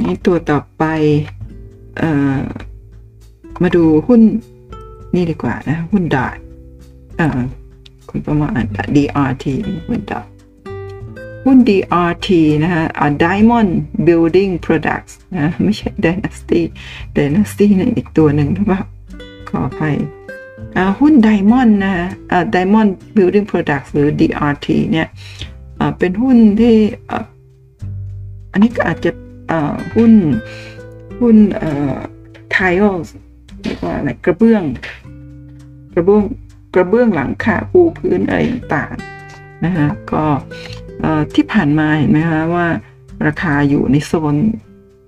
[0.00, 0.84] นี่ตัวต่อไป
[2.00, 2.02] อ
[2.36, 2.38] อ
[3.62, 4.20] มาดูหุ้น
[5.14, 6.36] นี่ดีกว่านะ หุ้นดอท
[8.08, 8.62] คุณประมาณ
[8.96, 9.44] DRT
[9.88, 10.26] หุ้นดอท
[11.44, 12.28] หุ้น DRT
[12.64, 12.84] นะฮะ
[13.24, 13.72] Diamond
[14.06, 16.62] Building Products นะไม่ใช่ Dynasty
[17.16, 18.82] Dynasty นี่อีกตัวหนึ่งหรือเปล่า
[19.48, 19.96] ขออภัย
[21.00, 22.06] หุ้น Diamond นะฮะ
[22.54, 25.08] Diamond Building Products หรือ DRT เนี่ย
[25.98, 26.76] เป็นหุ้นที่
[28.52, 29.10] อันนี้ก็อาจจะ
[29.96, 30.12] หุ้น
[31.20, 31.36] หุ้น
[32.52, 32.84] ไทล
[33.62, 34.62] เรียกว่าอะไรกระเบื้อง
[35.94, 36.22] กระเบื้อง
[36.74, 40.24] กระเบื้องหลังคาปูพื้นอะไรต่างๆนะคะก็
[41.34, 42.66] ที่ผ่านมาเห็นไหมคะว่า
[43.26, 44.36] ราคาอยู่ในโซน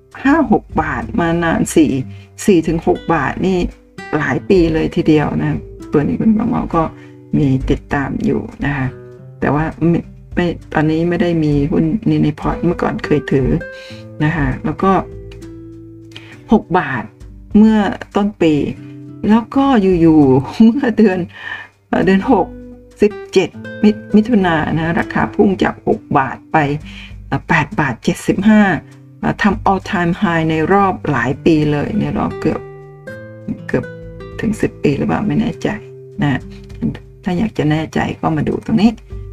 [0.05, 1.61] 5-6 บาทมานาน
[2.45, 3.59] 4 4-6บาทนี่
[4.19, 5.59] หลายปีเลยทีเดียวนะ
[5.93, 6.83] ตัวนี้คุณประเมาก็
[7.39, 8.87] มีติดตามอยู่นะคะ
[9.41, 10.01] แต่ว่าไม่
[10.35, 13.49] ไม่ตอนนี้ไม่ได้มีหุ้นนี้ในพอร์ตเมื่อก่อนเคยถือ
[14.25, 14.93] นะคะแล้วก็
[16.03, 17.05] 6 บาท
[17.57, 17.79] เมื่อ
[18.17, 18.55] ต้นปี
[19.29, 19.65] แล้วก็
[20.01, 21.19] อยู่ๆเมื่อเดือน
[22.07, 22.62] เดือน6
[23.03, 26.57] 17มิมิถุนายนนะราคาพุ่งจาก 6 บาทไป
[27.19, 27.95] 8 บาท
[28.69, 32.61] 75ทำ all time high ในรอบหลายปีเลยในรอบเกือบ
[33.69, 33.85] เกือบ
[34.41, 35.69] ถึง 10 ปีหรือเปล่าไม่แน่ใจ
[36.23, 36.41] นะ
[37.25, 38.93] ถ้าอยากจะแน่ใจก็มาดูตรงนี้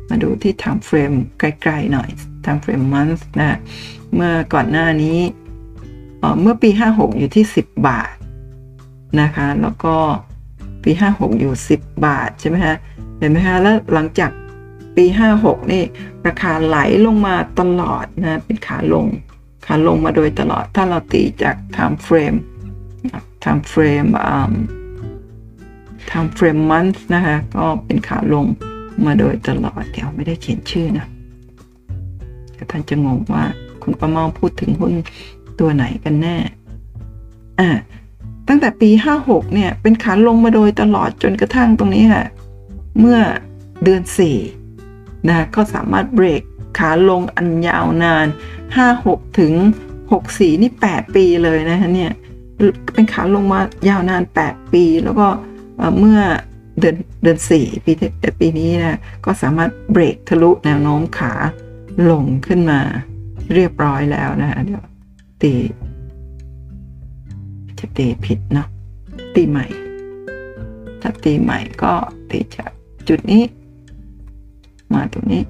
[0.10, 2.10] มาดูที่ time frame ใกล้ๆหน่อย
[2.46, 3.58] time frame month นะ
[4.14, 5.20] เมื่อก่อนหน้านี้
[6.42, 8.14] เมื่อปี 56 อยู่ที่ 10 บาท
[9.22, 9.96] นะคะ แล้วก็
[10.84, 12.76] ปี 56 อยู่ 10 บาทใช่ไหมฮะ
[13.20, 14.32] เห็นไหมฮะแล้วหลังจาก
[14.96, 15.06] ปี
[15.38, 15.84] 56 นี่
[16.28, 19.06] ราคาไหลลงมาตลอดนะเป็นขาลง
[19.66, 22.38] ขาลงมาโดยตลอดถ้าเราตีจาก time frame
[23.44, 24.10] time frame
[26.10, 28.46] time frame month นะคะก็เป็นขาลง
[29.06, 31.08] มาโดยตลอด เดี๋ยวไม่ได้เขียนชื่อนะ
[32.72, 33.44] ท่านจะงงว่า
[33.84, 34.94] คุณประมาพูดถึงหุ้น
[35.60, 36.38] ตัวไหนกันแน่
[37.60, 37.70] อ่า
[38.48, 38.90] ตั้งแต่ปี
[39.22, 42.26] 56 เนี่ย เป็นขาลงมาโดยตลอดจนกระทั่งตรงนี้ค่ะ
[43.00, 43.20] เมื่อ
[43.84, 44.02] เดือน
[44.66, 46.41] 4นะก็สามารถเบรก
[46.78, 48.28] ขาลงอันยาวนาน
[48.82, 49.54] 56 ถึง
[50.04, 52.12] 64 นี่ 8 ปีเลยนะฮะเนี่ย
[52.93, 55.28] เป็นขาลงมายาวนาน 8 ปี แล้วก็
[56.00, 56.20] เมื่อ
[56.80, 57.91] เดือนเดือน4ปี
[58.39, 61.34] ปีนี้นะก็สามารถเบรกทะลุแนวโน้มขา
[62.12, 62.80] ลงขึ้นมา
[63.54, 64.84] เรียบร้อยแล้วนะเดี๋ยว
[65.41, 65.54] ตี
[67.80, 68.68] จะตีผิดเนาะ
[69.36, 69.68] ตีใหม่
[71.02, 71.93] ถ้าตีใหม่ก็
[72.30, 72.72] ตีจาก
[73.10, 73.43] จุดนี้
[74.93, 75.43] มาตรงนี้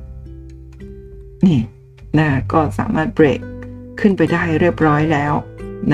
[1.46, 1.60] นี่
[2.18, 3.40] นะก็สามารถเบรก
[4.00, 5.34] ขึ้นไปได้เรียบร้อยแล้ว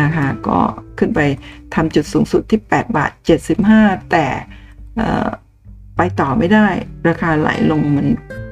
[0.01, 0.59] นะคะก็
[0.99, 1.19] ขึ้นไป
[1.75, 3.11] ทำจุดสูงสุดที่ 8 บาท
[3.61, 4.27] 75 แต่
[5.97, 6.67] ไปต่อไม่ได้
[7.07, 8.07] ราคาไหลลงเหมัน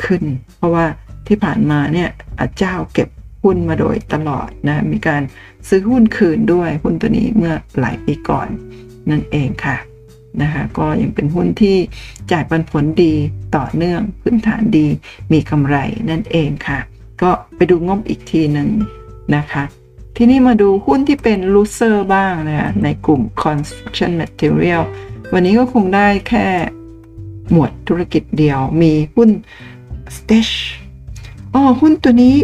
[0.04, 0.22] ขึ้น
[0.56, 0.86] เพราะว่า
[1.26, 2.10] ที่ผ่านมาเนี่ย
[2.58, 3.08] เจ้าเก็บ
[3.42, 5.22] หุ้นมาโดยตลอดนะมีการ
[5.68, 8.48] ซื้อหุ้นคืนด้วยหุ้นตัวนี้เมื่อหลายปีก่อน
[9.10, 9.76] นั่นเองค่ะ
[10.42, 11.76] นะคะก็ยังเป็นหุ้นที่
[12.32, 13.14] จ่ายปันผลดี
[13.56, 14.86] ต่อเนื่องพื้นฐานดี
[15.32, 15.76] มีกำไร
[16.10, 16.78] นั่นเองค่ะ
[17.22, 18.68] ก็ไปดูงบอีกทีหนึ่ง
[19.36, 19.64] นะคะ
[20.16, 24.82] ทีนี้มาดูหุ้นที่เป็น loser บ้างนะในกลุ่ม construction material
[25.32, 26.46] วันนี้ก็คงได้แค่
[27.50, 29.30] หมวดธุรกิจเดียวมีหุ้น
[30.16, 30.54] Stitch
[31.54, 32.36] อ๋อหุ้นตัวนี้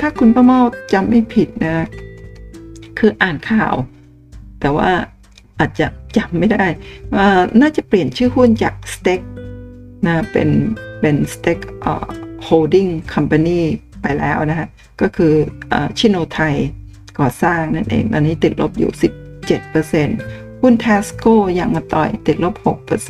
[0.00, 0.60] ถ้าคุณป้าเมา
[0.92, 1.86] จำไม่ผิดนะ
[2.98, 3.74] คืออ่านข่าว
[4.60, 4.90] แต่ว่า
[5.58, 5.86] อาจจะ
[6.16, 6.66] จำไม่ได้
[7.60, 9.22] น่าจะเปลี่ยนชื่อหุ้นจาก Steak
[10.06, 10.48] นะเป็น
[11.00, 11.60] เป็น Steak
[12.46, 13.60] Holding Company
[14.02, 14.68] ไปแล้วนะฮะ
[15.00, 15.32] ก็คือ
[15.98, 16.54] ชิโนไทย
[17.18, 18.90] ก่อสร้างนั่นเอง ตอนนี้ติดลบอยู่
[19.76, 21.26] 17%หุ้น t ทสโก
[21.58, 22.54] ยังมาต่อยติดลบ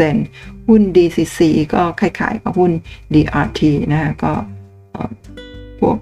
[0.07, 1.38] 6%หุ้น DCC
[1.74, 2.72] ก็คล้ายๆกับหุ้น
[3.14, 3.61] DRT
[3.92, 4.32] นะฮะก็
[5.80, 5.96] พวก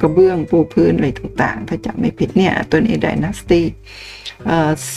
[0.00, 3.62] กระเบื้องปูพื้นอะไรต่างๆ ถ้าจำไม่ผิดเนี่ย ตัวนี้ Dynasty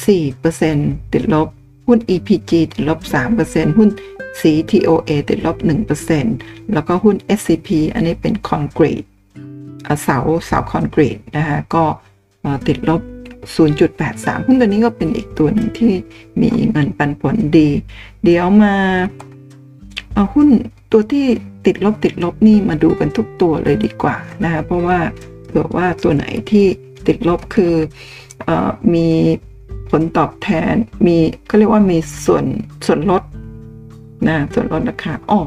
[0.06, 1.48] สี่เปอร์เซ็นต์ติดลบ
[1.88, 3.00] หุ้น EPG ติดลบ
[3.40, 3.90] 3%หุ้น
[4.40, 5.58] CTOA ติดลบ
[6.16, 9.04] 1%แล้วก็หุ้น SCP อันนี้เป็นคอนกรีต
[10.04, 11.84] เสาเสาคอนกรีตนะคะก็
[12.68, 13.02] ติดลบ
[13.80, 15.94] 0.83 หุ้นตัวนี้ก็เป็นอีกตัวนึงที่
[16.42, 17.70] มีเงินปันผลดี
[18.24, 18.76] เดี๋ยวมา
[20.14, 20.50] เอาหุ้น
[20.92, 21.26] ตัวที่
[21.66, 25.00] ติดลบติดลบนี่มาดูกันทุกตัวเลยดีกว่านะคะเพราะว่า
[25.48, 26.66] เผื่อว่าตัวไหนที่
[27.08, 27.74] ติดลบคือ
[28.48, 28.52] อ
[28.94, 29.08] มี
[29.90, 30.74] ผลตอบแทน
[31.06, 31.18] มี
[31.50, 32.46] ก็เรียกว่ามีส่วน
[32.86, 33.24] ส่วนลด
[34.28, 35.40] นะส่วนลดราคาอ๋อ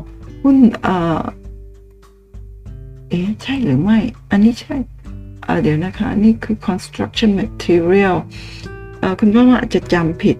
[0.42, 0.88] หุ้นเอ
[1.18, 1.22] อ
[3.08, 3.98] เอ๊ะใช่หรือไม่
[4.30, 4.76] อันนี้ใช่
[5.62, 8.16] เดี๋ยวนะคะ นี่คือ construction material
[9.02, 10.36] อคุณพ่ออาจจะจำผิด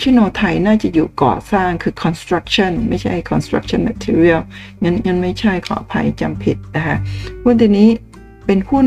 [0.00, 4.40] ชิโนไทยน่าจะอยู่ก่อสร้างคือ construction ไม่ใช่ construction material
[4.82, 6.96] งั้นงั้นไม่ใช่ขออภัยจำผิดนะคะ
[7.44, 7.88] หุ้นตัวนี้
[8.46, 8.86] เป็นหุ้น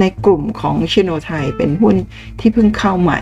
[0.00, 1.96] ในกลุ่มของชิโนไทยเป็นหุ้น
[2.40, 3.20] ที่เพิ่งเข้าใหม่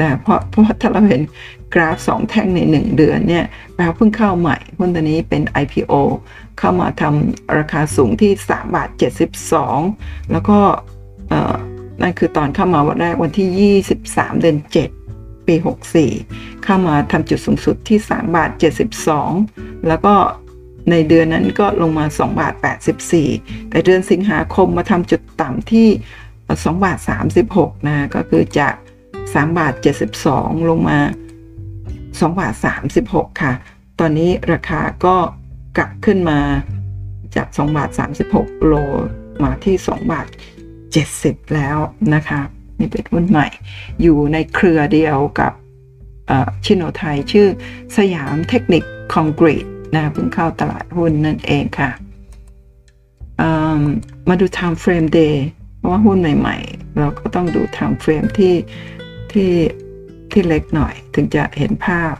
[0.00, 1.22] นะเพราะเพราะถ้าเราเห็น
[1.74, 5.94] กราฟสองแท่งใน 1 เดือนเนี่ยแปลว่าเพิ่งเข้าใหม่หุ้นตัวนี้เป็น IPO
[6.58, 8.88] เข้ามาทำราคาสูงที่3บาท
[9.60, 10.58] 72 แล้วก็
[12.02, 14.97] นั่นคือตอนเข้ามาวันแรกวันที่ 23 เดือน 7
[15.48, 15.54] ปี
[16.08, 18.50] 64 เข้ามาทำจุดสูงสุดที่ 3 บาท
[19.18, 20.14] 72 แล้วก็
[20.90, 22.54] ในเดือนนั้นก็ลงมา 2 บาท
[23.12, 25.88] 84 แต่เดือนสิงหาคมมาทำจุดต่ำที่
[26.38, 26.98] 2 บาท
[27.42, 28.74] 36 นะ ก็คือจาก
[29.14, 29.72] 3 บาท
[30.20, 30.98] 72 ลงมา
[31.68, 32.54] 2 บาท
[32.98, 33.52] 36 ค่ะ
[33.98, 35.16] ตอนนี้ราคาก็
[35.76, 36.40] กลับขึ้นมา
[37.36, 37.90] จาก 2 บาท
[38.28, 38.74] 36 โล
[39.42, 40.26] มาที่ 2 บาท
[40.90, 41.76] 70 แล้ว
[42.14, 42.40] นะคะ
[42.78, 43.48] นี่เป็นหุ้นใหม่
[44.02, 45.52] อยู่ในเครือเดียวกับ
[46.64, 47.48] ชิโนไทยชื่อ
[47.96, 51.90] สยามเทคนิคคอนกรีตนะเพิ่งเข้าตลาดหุ้นนั่นเองค่ะ
[54.28, 55.36] มาดู time frame day
[55.76, 58.54] เพราะว่าหุ้นใหม่ ๆ เราก็ต้องดู time frame ที่
[59.32, 59.52] ที่
[60.32, 62.14] ที่เล็กหน่อยถึงจะเห็นภาพ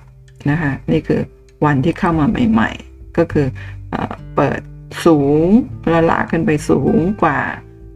[0.50, 1.20] นะคะ นี่คือ
[1.64, 3.46] วันที่เข้ามาใหม่ ๆ ก็คือ
[3.90, 3.96] เอ
[4.36, 4.61] เปิด
[5.06, 5.46] สูง
[5.92, 7.38] ละลาขึ้นไปสูงกว่า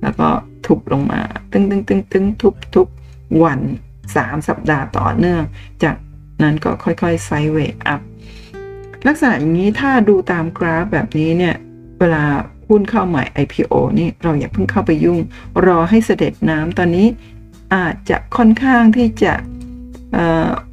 [0.02, 0.28] แล้วก็
[0.66, 1.20] ทุบลงมา
[1.52, 2.86] ตึ้งตึ้งตึ้งตึ้งทุบทุบ
[3.44, 3.60] วัน
[4.04, 5.42] 3 สัปดาห์ต่อเนื่อง
[5.82, 5.96] จาก
[6.42, 8.00] นั้นก็ค่อยๆไซด์เวย์อัพ
[9.06, 11.54] ลักษณะอย่างนี้ถ้าดูตามกราฟแบบนี้เนี่ย
[12.00, 12.24] เวลา
[12.68, 15.18] หุ้นเข้าใหม่ IPO นี่เราอย่าเพิ่งเข้าไปยุ่ง
[15.66, 17.06] รอให้เสด็จน้ำตอนนี้
[17.74, 19.32] อาจจะค่อนข้างที่จะ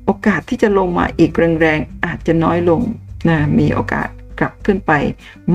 [0.05, 2.81] โอกาสที่จะลงมาอีกแรงๆ อาจจะน้อยลง
[3.29, 4.07] นะมีโอกาส
[4.39, 4.91] กลับขึ้นไป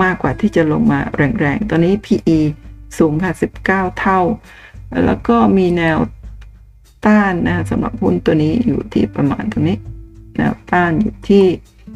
[0.03, 2.39] มากกว่าที่จะลงมาแรงๆ ตอนนี้ PE
[2.99, 3.32] สูงค่ะ
[3.66, 4.20] 19 เท่า
[5.07, 5.99] แล้วก็มีแนว
[7.07, 9.78] ต้านนะสำหรับหุ้นตัวนี้อยู่ที่ประมาณตรงนี้
[10.36, 11.45] แนวต้านอยู่ที่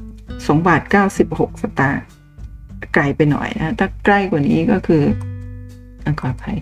[0.08, 0.82] 2บาท
[1.22, 2.04] 96 สตางค์
[2.94, 5.02] ไกลไปหน่อยนะ ถ้าใกล้กว่านี้ก็คือ
[6.20, 6.58] ขออภัย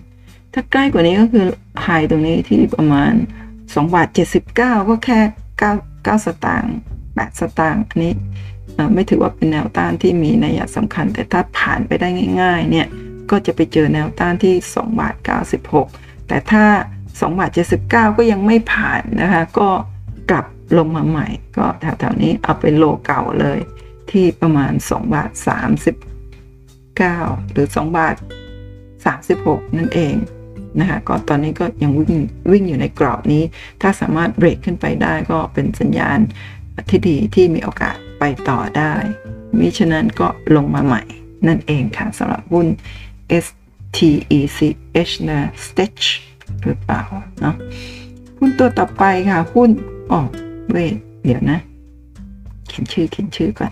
[0.53, 1.47] ถ้าใกล้กว่านี้ก็คือ
[1.83, 3.13] ไฮตรงนี้ที่ประมาณ
[3.55, 5.19] 2บาท79 ก็แค่
[5.61, 6.75] 9 9 สตางค์
[7.05, 8.13] 8สตางค์อันนี้
[8.93, 12.07] ไม่ถือว่าเป็นแนวต้านที่มีนัยสำคัญ แต่ถ้าผ่านไปได้
[12.41, 12.87] ง่าย ๆ เนี่ย
[13.31, 15.15] ก็จะไปเจอแนวต้านที่2บาท
[15.71, 16.65] 96 แต่ถ้า
[17.05, 17.51] 2บาท
[17.85, 19.69] 79 ก็ยังไม่ผ่านนะคะ ก็
[20.29, 20.45] กลับ
[20.77, 23.59] ลงมาใหม่ ก็แถวๆนี้เอาเป็นโลเก่าเลย
[24.11, 25.31] ที่ประมาณ2บาท
[27.41, 28.15] 39 หรือ2บาท
[28.95, 30.15] 36 นั่นเอง
[30.79, 32.21] นะคะก็ตอนนี้ก็ยังวิ่ง
[32.51, 33.43] วิ่งอยู่ในกรอบนี้
[33.81, 36.19] ถ้าสามารถเบรกขึ้นไปได้ก็เป็นสัญญาณ
[36.89, 38.93] ที่ดีที่มีโอกาสไปต่อได้
[39.59, 41.03] มิฉะนั้นก็ลงมาใหม่
[41.47, 42.67] นั่นเองค่ะสำหรับหุ้น
[43.45, 46.05] STECH นะ Stitch
[46.63, 47.01] หรือเปล่า
[47.41, 47.55] เนาะ
[48.37, 49.69] หุ้นตัวต่อไปค่ะ หุ้น
[50.11, 50.19] อ๋อ
[50.71, 50.77] เว
[51.25, 51.59] เดี๋ยวนะ
[52.67, 53.69] เขียนชื่อเขียนชื่อก่อ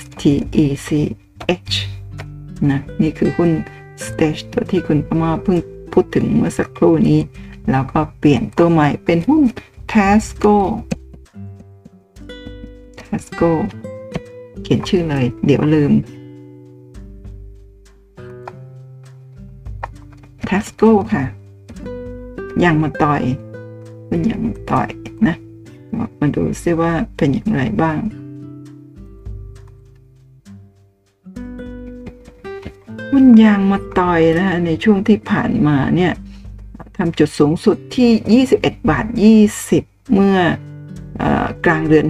[0.00, 1.74] STECH
[2.70, 3.50] นะ นี่คือหุ้น
[4.04, 5.58] Stitch ตัวที่คุณประมาเพิ่ง
[5.92, 7.20] พูดถึงเมื่อสักครู่นี้
[7.70, 9.42] แล้วก็เปลี่ยนตัวใหม่เป็นหุ้น
[9.92, 10.56] Tasco
[13.00, 13.50] Tasco
[14.62, 15.92] เขียนชื่อเลย เดี๋ยวลืม
[20.50, 21.24] Tasco ค่ะ
[22.64, 23.22] ยังมาต่อย
[24.08, 24.88] เป็นยังต่อย
[25.26, 25.36] นะ
[26.20, 27.98] มาดูซิว่าเป็นอย่างไรบ้าง
[33.10, 36.12] หุ้นยางมาต่อยนะคะในช่วงที่ผ่านมาเนี่ย
[36.96, 39.06] ทำจุดสูงสุดที่ 21 บาท
[39.58, 40.36] 20 เมื่อ
[41.64, 42.06] กลางเดือน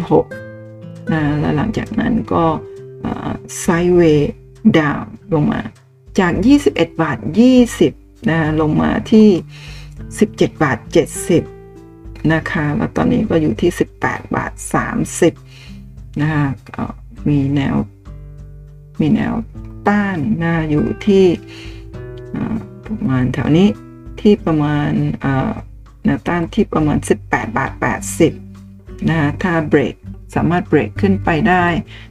[0.54, 2.44] 6นะแล้วหลังจากนั้นก็
[3.60, 4.32] ไซเวย์
[4.78, 5.02] ดาว
[5.34, 5.60] ลงมา
[6.18, 6.32] จาก
[6.66, 7.18] 21 บาท
[7.68, 9.28] 20 นะลงมาที่
[9.98, 10.78] 17 บาท
[11.54, 13.70] 70 นะคะ แล้วตอนนี้ก็อยู่ที่
[14.02, 14.52] 18 บาท
[15.36, 16.44] 30 นะคะ
[17.28, 17.76] มีแนว
[19.00, 19.34] มีแนว
[19.88, 21.24] ต้านนะอยู่ที่
[22.86, 23.68] ประมาณแถวนี้
[24.20, 24.90] ที่ประมาณ
[26.04, 26.98] แนวต้านที่ประมาณ
[27.28, 27.72] 18 บาท
[28.36, 29.94] 80 นะถ้าเบรก
[30.34, 31.64] สามารถเบรกขึ้นไปได้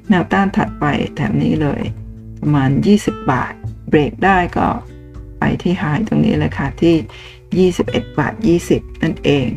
[0.10, 0.86] แนวต้านถัดไป
[1.16, 1.82] แถวนี้เลย
[2.42, 3.54] ประมาณ 20 บาท
[3.90, 4.68] เบรกได้ก็
[5.62, 8.34] ที่ไฮตรงนี้เลยค่ะที่ 21 บาท
[8.70, 9.48] 20 นั่นเอง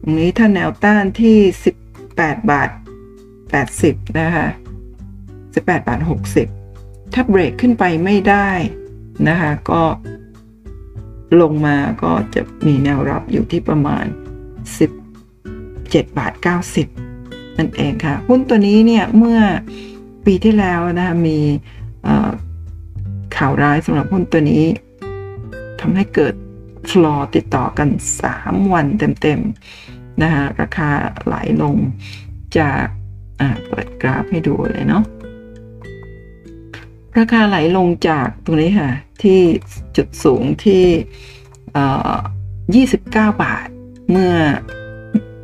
[0.00, 1.38] ตรงนี้ถ้าแนวต้านที่
[1.94, 2.70] 18 บาท
[3.44, 4.48] 80 นะคะ
[5.16, 6.00] 18 บาท
[6.56, 8.50] 60 ถ้าเบรกขึ้นไปไม่ได้
[9.28, 9.82] นะคะก็
[11.40, 14.04] ลงมาก็จะมีแนวรับอยู่ที่ประมาณ
[15.30, 16.32] 17 บาท
[16.94, 19.40] 90 นั่นเองค่ะ หุ้นตัวนี้เนี่ยเมื่อ
[20.26, 21.38] ปีที่แล้วนะคะมี
[23.36, 24.64] ข่าวร้ายสำหรับหุ้นตัวนี้
[25.80, 26.34] ทำให้เกิด
[26.90, 27.88] ฟลอร์ติดต่อกัน
[28.30, 28.86] 3 วัน
[29.22, 30.90] เต็มๆนะคะราคา
[31.24, 31.76] ไหลลง
[32.58, 32.84] จาก
[33.68, 35.04] เปิดกราฟให้ดูเลยเนาะ
[37.18, 38.90] ราคาไหลลงจากตรงนี้ค่ะ
[39.22, 39.40] ที่
[39.96, 40.84] จุดสูงที่
[42.88, 43.68] 29 บาท
[44.10, 44.32] เมื่อ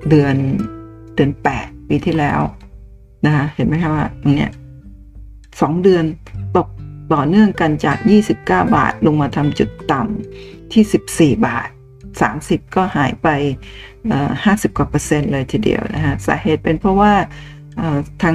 [0.09, 0.37] เดือน
[1.15, 1.31] เดือน
[1.61, 2.41] 8 ปีที่แล้ว
[3.27, 4.51] นะคะเห็นไหมคะว่าตรงเนี้ย
[5.61, 6.05] สองเดือน
[7.13, 11.69] ต่อเนื่องกันจาก 29 บาทลงมาทำจุดต่ำที่ 14 บาท
[12.21, 13.29] 30 ก็หายไป
[14.03, 17.13] 50 กว่าเปอร์เซ็นต์เลยทีเดียวนะฮะสาเหตุเป็นเพราะว่า
[18.23, 18.35] ทาง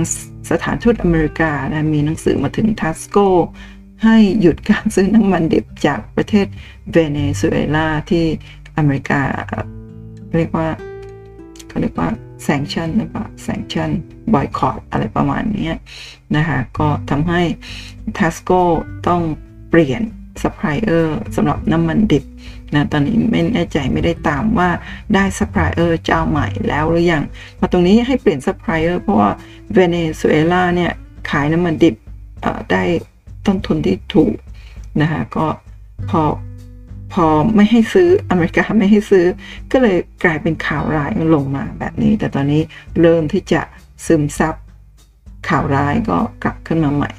[0.51, 3.17] สถานทูตอเมริกานะมีหนังสือมาถึงทัสโก
[4.03, 6.47] ให้หยุดการซื้อน้ำมันดิบจากประเทศ
[6.91, 8.25] เวเนซุเอลาที่
[8.77, 9.21] อเมริกา
[10.35, 10.67] เรียกว่า
[11.67, 12.09] เขาเรียกว่า
[12.43, 13.89] sanction หรือเปล่า sanction
[14.33, 15.71] บอยคอตอะไรประมาณนี้
[16.35, 17.41] นะคะ ก็ทำให้
[18.17, 18.51] TASCO
[19.07, 19.21] ต้อง
[19.69, 20.01] เปลี่ยน
[20.41, 22.23] ซัพพลายเออร์สำหรับน้ำมันดิบ
[22.73, 24.69] นะตอนนี้ไม่แน่ใจไม่ได้ตามว่า
[25.13, 27.23] ได้ซัพพลายเออร์เจ้าใหม่แล้วหรือยัง
[27.57, 29.31] พอตรงนี้ให้เปลี่ยนซัพพลายเออร์เพราะว่า
[29.73, 30.91] เวเนซุเอลาเนี่ย
[31.29, 31.95] ขายน้ำมันดิบ
[32.71, 32.83] ได้
[33.45, 34.35] ต้นทุนที่ถูก
[35.01, 35.45] นะคะก็
[36.09, 36.21] พอ
[37.13, 39.25] พอไม่ให้ซื้ออเมริกาไม่ให้ซื้อ
[39.71, 42.61] ก็เลยกลายเป็นข่าวร้ายลงมาแบบนี้ แต่ตอนนี้
[43.01, 43.61] เริ่มที่จะ
[44.05, 44.55] ซึมซับ
[45.49, 47.11] ข่าวร้ายก็กลับขึ้นมาใหม่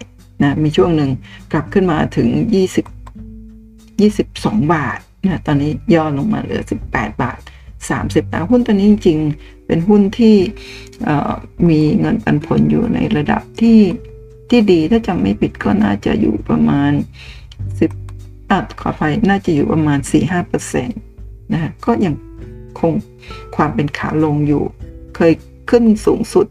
[0.43, 1.11] นะมีช่วงหนึ่ง
[1.53, 2.29] กลับขึ้นมาถึง
[3.35, 7.41] 20 22 บาทนะตอนนี้ย่อลงมาเหลือ 18 บาท
[7.89, 10.37] 30แล้วหุ้นตัวนี้จริงๆ เป็นหุ้นที่
[11.69, 13.81] มีเงินปันผลอยู่ในระดับที่
[14.51, 16.93] ที่ดีถ้าจำไม่ผิดก็น่าจะอยู่ประมาณ
[18.53, 19.99] อัดขอไปน่าจะอยู่ประมาณ
[20.57, 20.89] 4-5%
[21.53, 22.15] นะก็ยัง
[22.81, 22.93] คง
[23.57, 24.65] ความเป็นขาลงอยู่
[25.17, 25.33] เคย
[25.71, 26.47] ขึ้นสูงสุด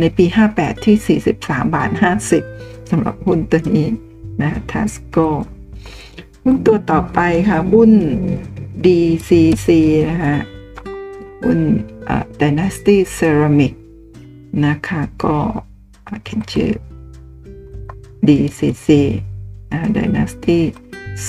[0.00, 0.24] ในปี
[0.56, 1.90] 58 ที่ 43 บาท
[2.40, 3.88] 50สำหรับหุ้นตัวนี้
[4.42, 5.16] นะทัสโก
[6.44, 7.92] หุ้นตัวต่อไปค่ะ หุ้น
[8.84, 9.68] DCC
[10.10, 10.36] นะคะ
[11.44, 11.60] หุ้น
[12.40, 13.74] Dynasty Ceramic
[14.64, 15.36] นะคะก็
[16.24, 16.72] เขียนชื่อ
[18.26, 18.88] DCC
[19.96, 20.58] Dynasty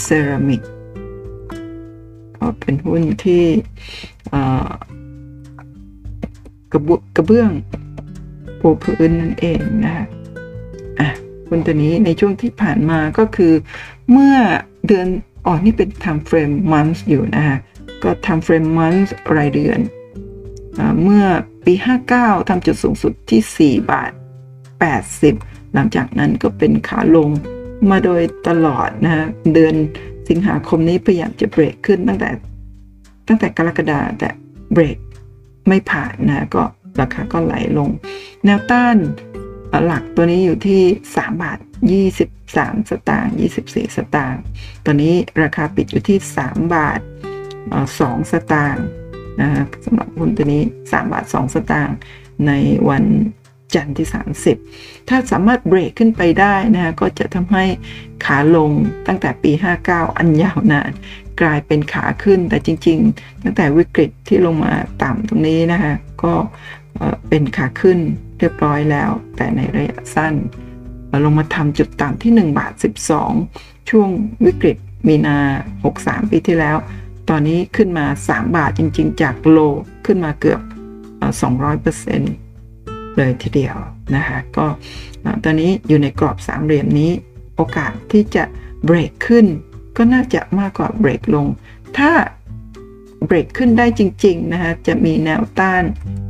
[0.04, 0.64] Ceramic
[2.38, 3.46] ก็เป็นหุ้นที่
[6.72, 7.52] กระบกระเบื้อง
[8.60, 10.06] ปูพื้นนั่นเองนะคะ
[11.00, 11.10] อะ
[11.48, 13.54] หุ้นตัวนี้ในช่วงที่ผ่านมาก็คือ
[14.12, 14.36] เมื่อ
[14.88, 15.08] เดือน
[15.46, 17.58] อ๋อนี่เป็น time frame month อยู่นะฮะ
[18.04, 19.80] ก็ time frame month รายเดือน
[20.78, 21.26] อเมื่อ
[21.66, 21.74] ปี
[22.12, 24.12] 59ทำจุดสูงสุดที่ 4 บาท
[24.94, 27.30] 80 หลังจากนั้นก็เป็นขาลง
[27.90, 29.76] มาโดยตลอดนะฮะเดือน
[30.30, 32.30] สิงหาคมนี้พยายามจะเบรกขึ้นตั้งแต่
[33.28, 34.30] ตั้งแต่กรกฎาแต่
[34.74, 34.98] เบรก
[35.68, 36.64] ไม่ผ่านนะก็
[37.00, 37.90] ราคาก็ไหลลง
[38.46, 38.98] แนวต้าน
[39.86, 40.82] หลักตัวนี้อยู่ที่
[41.16, 41.60] 3 บาท
[42.24, 43.34] 23 สตางค์
[43.66, 44.42] 24 สตางค์
[44.86, 45.14] ตอนนี้
[45.44, 47.00] ราคาปิดอยู่ที่ 3 บาท
[47.66, 48.86] 2 สตางค์
[49.42, 49.50] นะ
[49.86, 51.96] สำหรับหุ้นตัวนี้ 3 บาท 2 สตางค์
[52.48, 52.52] ใน
[52.90, 53.04] วัน
[53.74, 54.08] จันทร์ที่
[54.58, 57.66] 30 ถ้าสามารถเบรกขึ้นไปได้นะก็จะทำให้
[58.26, 58.72] ขาลง
[59.08, 59.52] ตั้งแต่ปี
[59.86, 60.92] 59 อันยาวนาน
[61.42, 65.94] กลายเป็นขาขึ้นแต่จริง ๆ ตั้งแต่วิกฤตที่ลงมาต่ำตรงนี้นะคะ
[66.24, 66.34] ก็
[67.30, 68.00] เป็นขาขึ้น
[68.40, 70.34] เรียบร้อยแล้ว แต่ในระยะสั้น
[71.26, 72.74] ลงมาทำจุดต่ำที่ 1 บาท
[73.32, 74.10] 12 ช่วง
[74.46, 75.38] วิกฤตมีนา
[75.84, 76.78] 63 ปีที่แล้ว
[77.30, 79.60] ตอนนี้ขึ้นมา 3 บาทจริง ๆ จากโล
[80.06, 80.62] ขึ้นมาเกือบ
[81.42, 83.76] 200%เเลยทีเดียว
[84.16, 84.66] นะคะก็
[85.44, 87.12] ตอนนี้อยู่ในกรอบสามเหลี่ยมนี้
[87.56, 88.44] โอกาสที่จะ
[88.86, 89.46] เบรกขึ้น
[89.98, 91.48] ก็น่าจะมากกว่าเบรกลง
[91.98, 92.12] ถ้า
[93.26, 95.84] เบรกขึ้นได้จริง ๆ นะคะจะมีแนวต้าน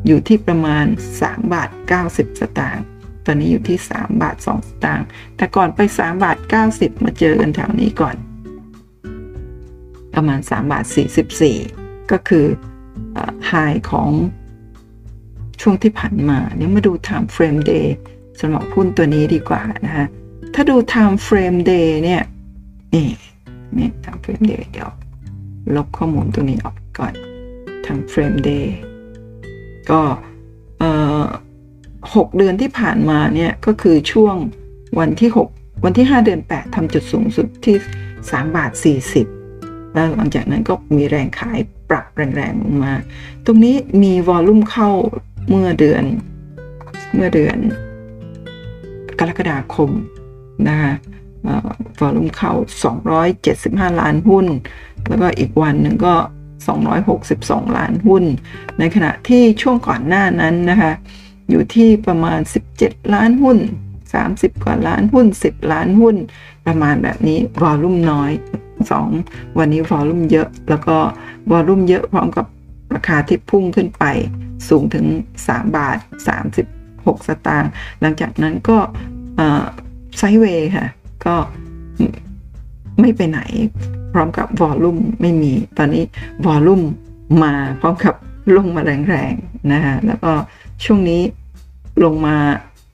[0.08, 0.86] อยู่ที่ประมาณ
[1.20, 1.70] 3 บาท
[2.06, 2.86] 90 สตางค์
[3.26, 5.06] ตอนนี้อยู่ที่ 3 บาท 2 สตางค์
[5.38, 6.38] แต่ก่อนไป 3 บาท
[6.72, 8.16] 90 มาเจอกันแถวนี้ก่อน
[10.14, 10.86] ประมาณ 3 บาท
[11.48, 12.46] 44 ก็คือ
[13.48, 13.54] ไฮ
[13.92, 14.10] ของ
[15.62, 17.88] ช่วงที่ผ่านมาเดี๋ยมาดู time frame day
[18.40, 20.06] สำหรับหุ้นตัวนี้ดีกว่านะคะ
[20.54, 22.24] ถ้าดู time frame day เนี่ย
[22.94, 23.10] นี่
[23.78, 24.90] นี่ time frame day เดี๋ยว
[25.76, 27.14] ลบข้อมูลตัวนี้ออกก่อน
[27.86, 28.68] time frame day
[29.90, 30.02] ก็
[30.80, 30.84] เอ
[31.22, 31.24] อ
[32.16, 34.36] หกเดือนที่ผ่านมาเนี่ยก็คือช่วง
[35.00, 37.76] วันที่ 6 วันที่ 5 เดือน 8ทำจุดสูงสุดที่
[38.14, 38.72] 3 บาท
[39.34, 42.94] 40 แล้วหลังจากนั้นก็มีแรงขายปรับแรงๆลงมา
[43.46, 44.90] ตรงนี้มีวอลลุ่มเข้า
[45.50, 46.04] เมื่อเดือน
[47.16, 47.58] เมื่อเดือน
[49.20, 49.90] กรกฎาคม
[50.68, 50.94] นะคะ
[52.00, 52.52] วอลลุ่มเข้า
[53.26, 54.46] 275 ล้านหุ้น
[55.08, 56.16] แล้วก็อีกวันหนึ่งก็
[56.96, 58.24] 262 ล้านหุ้น
[58.80, 60.92] ในขณะที่ช่วงก่อนหน้านั้นนะคะ
[61.50, 62.40] อยู่ที่ประมาณ
[62.76, 63.58] 17 ล้านหุ้น
[64.12, 66.16] 30 กว่าล้านหุ้น 10 ล้านหุ้น
[66.66, 68.32] ประมาณแบบนี้วอลุ่มน้อย
[68.96, 70.98] 2 วันนี้วอลลุ่มเยอะ แล้วก็
[71.52, 72.46] วอลุ่มเยอะพร้อมกับ
[72.94, 74.06] ราคาที่พุ่งขึ้นไป
[74.70, 75.06] สูงถึง
[75.44, 75.98] 3 บาท
[76.64, 78.78] 36 สตางค์หลังจากนั้นก็
[80.18, 80.88] ไซด์เวย์ค่ะ
[81.26, 81.36] ก็
[83.00, 83.40] ไม่ไปไหน
[84.14, 86.04] พร้อมกับวอลลุ่มไม่มี ตอนนี้
[86.46, 86.82] วอลลุ่ม
[87.44, 88.16] มาพร้อมกับ
[88.58, 90.32] ลงมาแรงๆนะคะแล้วก็
[90.84, 91.22] ช่วงนี้
[92.04, 92.38] ลงมา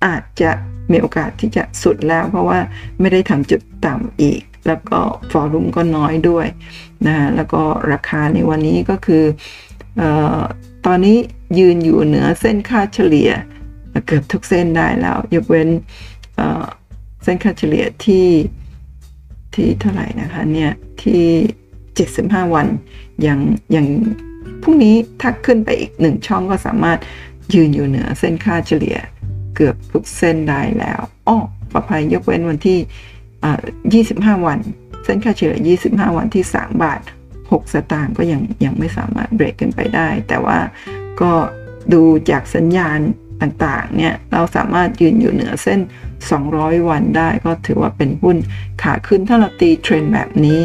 [0.06, 0.52] อาจจะ
[0.92, 2.60] มีโอกาสที่จะสุดแล้ว เพราะว่า
[3.00, 5.00] ไม่ได้ทำจุดต่ำอีก แล้วก็
[5.32, 6.48] ฟอลุ่มก็น้อยด้วย
[7.08, 7.62] นะแล้วก็
[7.92, 9.24] ราคาในวันนี้ก็คือ
[10.02, 10.04] อ
[10.86, 11.18] ตอนนี้
[11.60, 13.32] ยืนอยู่เหนือเส้นค่าเฉลี่ย
[14.06, 15.70] เกือบทุกเส้นได้แล้ว ยกเว้น
[17.24, 18.28] เส้นค่าเฉลี่ยที่
[19.56, 20.72] ที่เท่าไหร่นะคะเนี่ย
[21.04, 21.24] ที่
[21.88, 22.68] 75 วัน
[23.28, 23.40] ยัง
[23.76, 23.86] ยัง
[24.62, 27.00] พรุ่งนี้ถ้าขึ้นไปอีกหนึ่งช่องก็สามารถ
[27.54, 28.98] ยืนอยู่เหนือเส้นค่าเฉลี่ย
[29.56, 31.38] เกือบทุกเส้นได้แล้วอ้อ
[31.72, 32.80] ปลอดภัยยกเว้นวันที่
[34.24, 34.60] 25 วัน
[35.04, 37.02] เส้นค่าเฉลี่ย 25 วันที่ 3 บาท
[37.52, 40.60] 6 สตางค์ก็ยังยังไม่สามารถเบรกขึ้นไปได้ แต่ว่า
[41.22, 41.32] ก็
[41.94, 43.00] ดูจากสัญญาณ
[43.42, 45.80] ต่างๆเนี่ยเราสามารถยืนอยู่เหนือเส้น
[46.34, 48.38] 200 วันได้ก็ถือว่าเป็นหุ้น
[48.84, 50.60] ขาขึ้นถ้าเราตีเทรนแบบนี้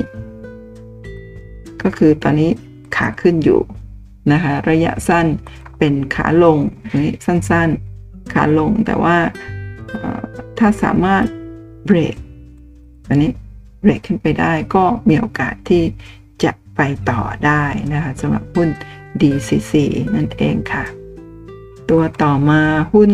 [1.82, 2.50] ก็คือตอนนี้
[2.96, 3.60] ขาขึ้นอยู่
[4.32, 5.26] นะคะระยะสั้น
[5.78, 6.58] เป็นขาลง
[7.04, 9.16] นี่สั้นๆ ขาลงแต่ว่า
[10.58, 11.24] ถ้าสามารถ
[11.86, 12.16] เบรก
[13.08, 13.30] อันนี้
[13.80, 15.82] เบรกขึ้นไปได้ก็มีโอกาสที่
[16.76, 17.62] ไปต่อได้
[17.92, 18.68] นะคะสำหรับหุ้น
[19.20, 19.72] DCC
[20.14, 20.84] นั่นเองค่ะ
[21.90, 22.62] ตัวต่อมา
[22.92, 23.12] หุ้น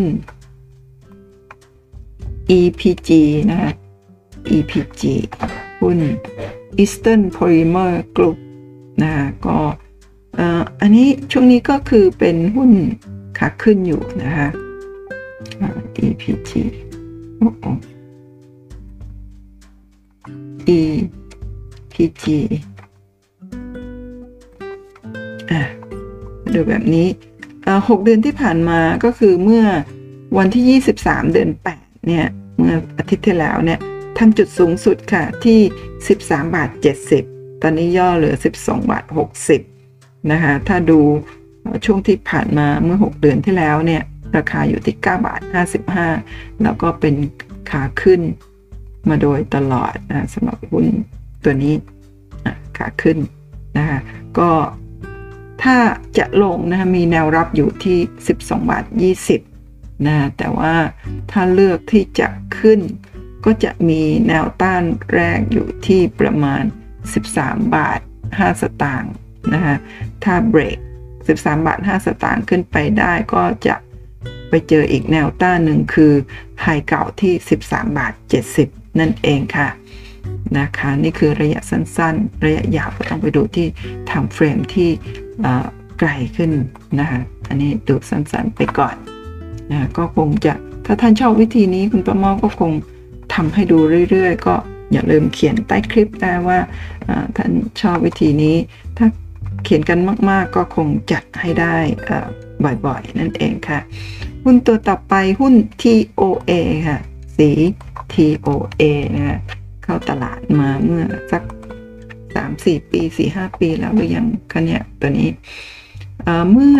[2.59, 3.11] EPG
[3.51, 3.73] นะคะ
[4.55, 5.03] EPG
[5.81, 5.99] หุ้น
[6.83, 8.37] Eastern Polymer Group
[9.03, 9.13] นะ
[9.47, 9.59] ก็
[10.81, 12.71] อันนี้ช่วงนี้ก็คือเป็นหุ้น
[13.39, 14.49] ขาขึ้นอยู่นะคะ
[16.05, 16.51] EPG
[20.77, 22.25] EPG
[26.55, 27.09] ดูแบบนี้
[27.89, 29.65] หกเดือนที่ผ่านมาก็คือเมื่อ
[30.39, 32.27] วันที่ 23 เดือน 8 เนี่ย
[32.59, 33.79] เมื่ออาทิตย์ที่แล้วเนี่ย
[34.19, 35.59] ทำจุดสูงสุดค่ะที่
[36.07, 36.71] 13 บาท
[37.17, 39.05] 70 ตอนนี้ย่อเหลือ 12 บาท
[39.67, 41.01] 60 นะคะ ถ้าดู
[41.85, 44.03] ช่วงที่ผ่านมาเมื่อ 6 เดือนที่แล้วเนี่ย
[44.37, 45.41] ราคาอยู่ที่ 9 บาท
[46.01, 47.15] 55 แล้วก็เป็น
[47.71, 48.21] ขาขึ้น
[49.09, 50.87] มาโดยตลอดนะสำหรับหุ้น
[51.45, 51.75] ตัวนี้
[52.79, 53.19] ขาขึ้น
[53.79, 53.99] นะคะ
[54.39, 54.51] ก็
[55.63, 55.79] ถ้า
[56.19, 57.99] จะลงนะคะมีแนวรับอยู่ที่
[58.35, 58.85] 12 บาท
[59.45, 60.75] 20 นะ แต่ว่า
[61.31, 62.81] ถ้าเลือกที่จะขึ้น
[63.45, 64.83] ก็จะมีแนวต้าน
[65.15, 66.63] แรกอยู่ที่ประมาณ
[67.19, 68.01] 13 บาท
[68.31, 69.13] 5 สตางค์
[69.53, 69.77] นะคะ
[70.25, 70.79] ถ้าเบรก
[71.23, 73.77] 13 บาท 5 สตางค์ขึ้นไปได้ก็จะ
[74.49, 76.13] ไปเจออีกแนวต้านหนึ่งคือ
[76.63, 77.35] ไฮเก่าที่
[77.67, 78.13] 13 บาท
[78.57, 79.69] 70 นั่นเองค่ะ
[80.59, 83.67] นะคะนี่คือระยะสั้นๆ ระยะยาวก็ต้องไปดูที่
[84.11, 84.91] ทำเฟรมที่
[85.99, 86.51] ไกลขึ้น
[87.01, 88.97] นะคะอันนี้ดูสั้นๆไปก่อน
[89.71, 90.53] นะก็คงจะ
[90.87, 92.73] ถ้าท่านชอบวิธีนี้คุณประมอก็คง
[93.35, 93.79] ทำให้ดู
[94.11, 94.55] เรื่อยๆ ก็
[94.93, 96.59] อย่าลืมเขียนใต้คลิปได้ว่า
[97.37, 97.51] ท่าน
[97.83, 98.57] ชอบวิธีนี้
[98.99, 99.07] ถ้า
[99.65, 99.99] เขียนกัน
[100.31, 101.77] มากๆ ก็คงจัดให้ได้
[102.87, 103.81] บ่อยๆ นั่นเองค่ะ
[104.45, 106.53] หุ้นตัวต่อไปหุ้น TOA
[106.89, 106.99] ค่ะ
[107.37, 107.51] สี
[108.15, 108.83] TOA
[109.17, 109.39] นะ
[109.85, 111.43] เข้าตลาดมาเมื่อสัก
[112.37, 113.01] 3-4ปี
[113.33, 115.31] 4-5ปีแล้วหรือยังคะเนี่ยตัวนี้
[116.51, 116.79] เมื่อ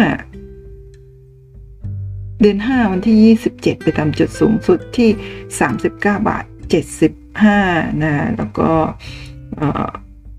[2.41, 5.11] เดือน5วันที่ 27 ไปทำจุดสูงสุดที่
[5.61, 6.45] 39 บาท
[7.23, 8.71] 75นะแล้วก็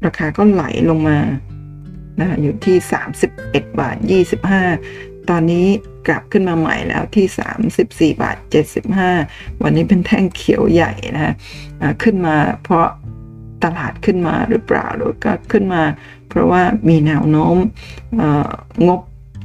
[0.05, 1.19] ราคาก็ไหลลงมา
[2.19, 2.77] นะอยู่ที่
[3.27, 3.97] 31 บาท
[4.63, 5.67] 25 ตอนนี้
[6.07, 7.25] กลับขึ้นมาใหม่แล้วที่
[8.13, 8.37] 34 บาท
[8.99, 11.33] 75 วันนี้เป็นแท่งเขียวใหญ่นะฮะ
[12.03, 12.87] ขึ้นมาเพราะ
[13.63, 15.83] ตลาดขึ้นมาหรือเปล่าหรือก็ขึ้นมา
[16.29, 17.55] เพราะว่ามีแนวโน้ม
[18.87, 18.99] งบ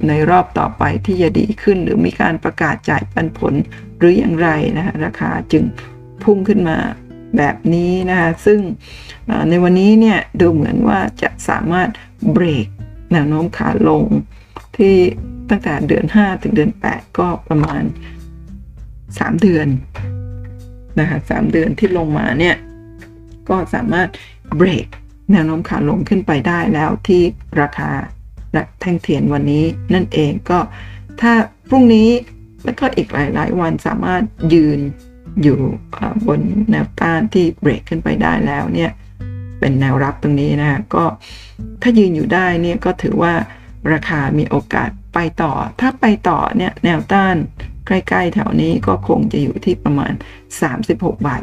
[0.08, 3.54] ในรอบต่อไปที่จะดีขึ้น หรือมีการประกาศจ่ายปันผล
[3.98, 5.64] หรืออย่างไรนะฮะราคาจึง
[6.22, 6.76] พุ่งขึ้นมา
[7.36, 8.60] แบบนี้นะคะซึ่ง
[9.48, 11.88] ในวันนี้เนี่ยดูเหมือนว่าจะสามารถ
[12.32, 12.66] เบรก
[13.12, 14.04] แนวโน้มขาลง
[14.76, 14.94] ที่
[15.50, 17.82] ตั้งแต่เดือน 5 ถึงเดือน 8 ก็ประมาณ
[18.62, 19.66] 3 เดือน
[21.00, 22.56] นะคะ3เดือนที่ลงมาเนี่ย
[23.50, 24.08] ก็สามารถ
[24.56, 24.86] เบรก
[25.32, 27.22] แนวโน้มขาลงขึ้นไปได้แล้วที่
[27.60, 27.90] ราคา
[28.80, 29.64] แท่งเทียนวันนี้
[29.94, 30.58] นั่นเองก็
[31.20, 31.32] ถ้า
[31.68, 32.08] พรุ่งนี้
[32.64, 34.22] แล้วก็อีกหลาย ๆ วันสามารถ
[34.54, 34.80] ยืน
[35.42, 35.58] อยู่
[36.26, 38.90] บนแนวต้านที่เบรกขึ้นไปได้แล้วเนี่ย
[39.60, 41.04] เป็นแนวรับตรงนี้นะก็
[41.82, 43.34] ถ้ายืนอยู่ได้เนี่ยก็ถือว่า
[43.92, 47.36] ราคามีโอกาสไปต่อ ถ้าไปต่อเนี่ยแนวต้าน
[47.86, 50.12] ใกล้ ๆ แถวนี้ก็คงจะอยู่ที่ประมาณ
[50.68, 51.42] 36 บาท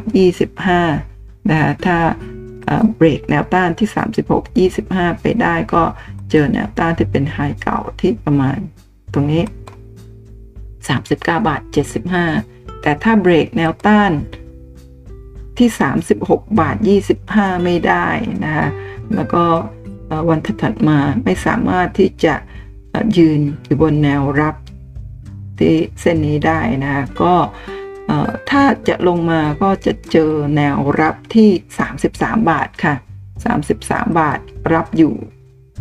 [0.60, 1.15] 25
[1.50, 1.98] นะคะถ้า
[2.96, 3.88] เบรกแนวต้านที่
[4.78, 5.82] 36 25 ไปได้ก็
[6.30, 8.58] เจอแนวต้านที่เป็นไฮเก่าที่ประมาณ
[9.12, 9.44] ตรงนี้
[10.56, 11.60] 39 บาท
[12.22, 14.12] 75 แต่ถ้าเบรกแนวต้าน
[15.58, 15.68] ที่
[16.14, 16.76] 36 บาท
[17.20, 18.06] 25 ไม่ได้
[18.44, 18.66] นะคะ
[19.14, 19.44] แล้วก็
[20.28, 22.34] วันถัดมาไม่สามารถที่จะ
[23.16, 24.54] ยืนอยู่บนแนวรับ
[25.58, 27.34] ที่เส้นนี้ได้นะก็
[28.50, 31.50] ถ้าจะลงมาก็จะเจอแนวรับที่
[32.00, 32.94] 33 บาทค่ะ
[33.56, 34.38] 33 บาท
[34.74, 35.14] รับอยู่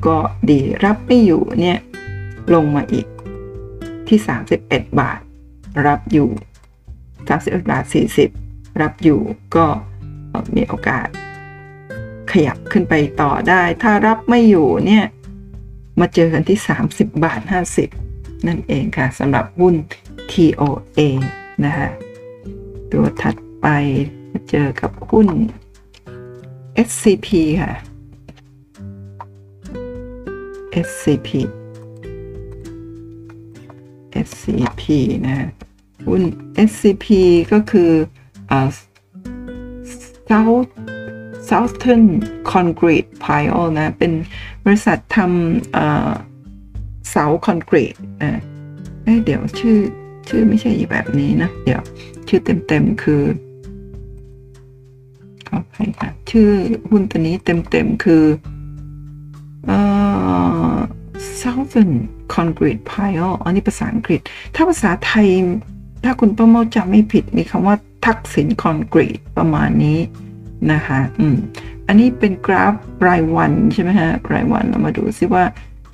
[0.08, 0.18] ก็
[0.50, 1.80] ดีรับไม่อยู่เนี่ย
[2.54, 3.08] ลงมาอีก
[4.08, 4.20] ที่
[4.60, 5.20] 31 บาท
[5.88, 6.30] รับอยู่
[7.00, 7.84] 31 บาท
[8.34, 9.22] 40 รับอยู่
[9.56, 9.68] ก็
[10.56, 11.08] มีโอกาส
[12.32, 15.06] ขยับขึ้นไปต่อได้ ถ้ารับไม่อยู่เนี่ย
[16.00, 16.60] มาเจอกันที่
[16.92, 17.42] 30 บาท
[17.94, 19.76] 50 นั่นเองค่ะสำหรับหุ้น
[20.32, 21.00] TOA
[21.66, 21.90] นะคะ
[22.92, 23.68] ตัวถัดไป
[24.50, 25.28] เจอกับหุ้น
[26.88, 27.28] SCP
[27.62, 27.74] ค่ะ
[30.86, 31.30] SCP
[34.28, 34.84] SCP
[35.26, 35.36] นะ
[36.08, 36.22] หุ้น
[36.70, 37.08] SCP
[37.52, 37.92] ก็คือ
[38.52, 38.54] อ
[40.30, 40.70] South
[41.48, 42.06] Southern
[42.52, 44.12] Concrete Pile นะ เป็น
[44.66, 47.96] บริษัททำเสาคอนกรีต
[49.06, 49.78] นะเดี๋ยวชื่อ
[50.30, 51.82] ชื่อไม่ใช่แบบนี้นะ เดี๋ยว
[52.28, 53.24] ชื่อเต็มๆคือ
[55.48, 56.50] ขออภัยค่ะ ชื่อ
[56.90, 58.24] หุ้นตัวนี้เต็มๆคือ
[59.66, 59.78] เอ่
[60.74, 60.76] อ
[61.42, 61.94] Southern
[62.34, 64.20] Concrete Pile อันนี้ภาษาอังกฤษ
[64.56, 65.28] ถ้าภาษาไทย
[66.04, 67.76] ถ้าคุณป้าเมาจำไม่ผิด มีคำว่า
[68.06, 70.00] ทักษิณคอนกรีตประมาณนี้
[70.72, 71.36] นะคะอืม
[71.88, 72.74] อันนี้เป็นกราฟ
[73.08, 75.44] รายวันใช่ไหมฮะ รายวันเรามาดูซิว่า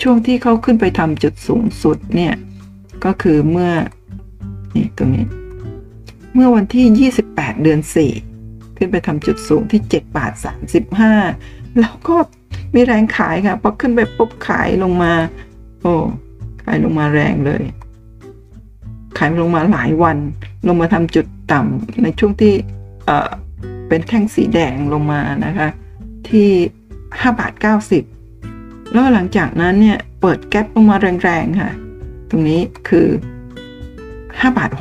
[0.02, 2.34] ช่วงที่เขาขึ้นไปทำจุดสูงสุดเนี่ย
[3.06, 3.72] ก็คือเมื่อ
[4.76, 5.26] นี่ตรงนี้
[6.34, 7.80] เมื่อวันที่ 28 เดือน
[8.30, 10.34] 4 ขึ้นไปทำจุดสูงที่ 7 บาท
[11.06, 12.16] 35 แล้วก็
[12.74, 15.14] มีแรงขายค่ะพอขึ้นไปปุ๊บขายลงมา
[15.82, 15.94] โอ้
[16.64, 17.64] ขายลงมาแรงเลย
[19.18, 20.18] ขายลงมาหลายวัน
[20.68, 22.54] ลงมาทำจุดต่ำในช่วงที่
[23.06, 23.30] เออ
[23.88, 25.70] เป็นแท่งสีแดงลงมานะคะ
[26.30, 26.50] ที่
[26.94, 27.54] 5บาท
[28.22, 31.72] 90 แล้วหลังจากนั้นเนี่ย เปิดแก๊ปลงมาแรงๆค่ะ
[32.30, 33.08] ตรงนี้คือ
[34.40, 34.72] 5บาท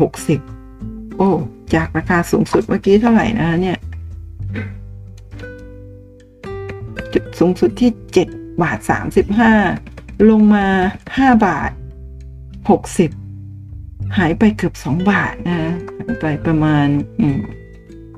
[0.54, 1.30] 60โอ้
[1.74, 3.78] จากราคาสูงสุดเมื่อกี้เท่าไหร่นะเนี่ย
[7.12, 7.90] จุดสูงสุดที่
[8.26, 8.78] 7บาท
[9.54, 10.66] 35ลงมา
[11.06, 11.70] 5บาท
[13.38, 15.60] 60หายไปเกือบ2บาทนะ
[15.98, 16.86] หายไปประมาณ
[17.20, 17.40] อืม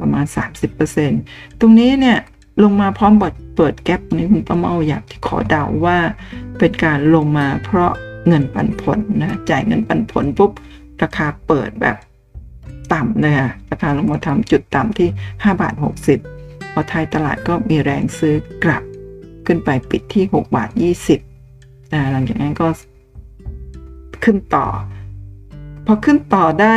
[0.00, 0.24] ประมาณ
[0.92, 2.18] 30%ตรงนี้เนี่ย
[2.62, 5.98] ลงมาพร้อมบดเปิดแก๊ปนี้คุณป้าเมาอยากขอเดาว่า
[6.58, 7.92] เป็นการลงมาเพราะ
[8.28, 10.50] เงินปันผลนะ จ่ายเงินปันผลปุ๊บ
[11.02, 11.96] ราคาเปิดแบบ
[12.92, 15.74] ต่ำเลยค่ะราคาลงมาทำจุดต่ำที่ 5 บาท
[16.24, 18.34] 60 พอไทยตลาดก็มีแรงซื้อ
[18.64, 18.82] กลับ
[19.46, 20.70] ขึ้นไปปิดที่ 6 บาท
[21.30, 22.68] 20นะหลังจากนั้นก็
[24.24, 24.66] ขึ้นต่อ
[25.86, 26.74] พอขึ้นต่อได้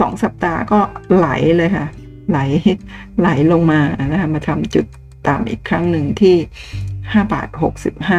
[0.00, 0.80] สองสัปดาห์ก็
[1.14, 1.86] ไหลเลยค่ะ
[2.30, 2.38] ไหล
[3.20, 4.86] ไหลลงมานะคะมาทำจุด
[5.28, 6.36] ต่ำอีกครั้งหนึ่งที่
[6.82, 7.48] 5 บาท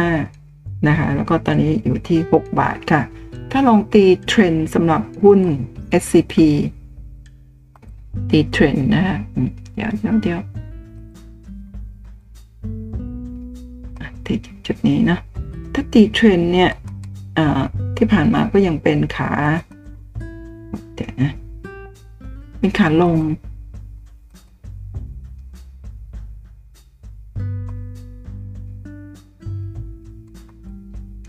[0.08, 3.02] 65 นะคะ แล้วก็ตอนนี้อยู่ที่ 6 บาทค่ะ
[3.50, 5.40] ถ้าลองตีเทรนสำหรับหุ้น
[6.02, 6.34] SCP
[8.30, 9.18] ตีเทรนนะคะ
[9.74, 10.40] เดี๋ยวเดี๋ยวเดี๋ยว
[14.26, 14.34] ตี
[14.66, 15.18] จุดนี้นะ
[15.74, 16.70] ถ้าตีเทรนเนี่ย
[17.96, 19.30] ที่ผ่านมาก็ยังเป็นขา
[20.94, 21.32] เดี๋ยวนะ
[22.58, 23.16] เป็นขาลง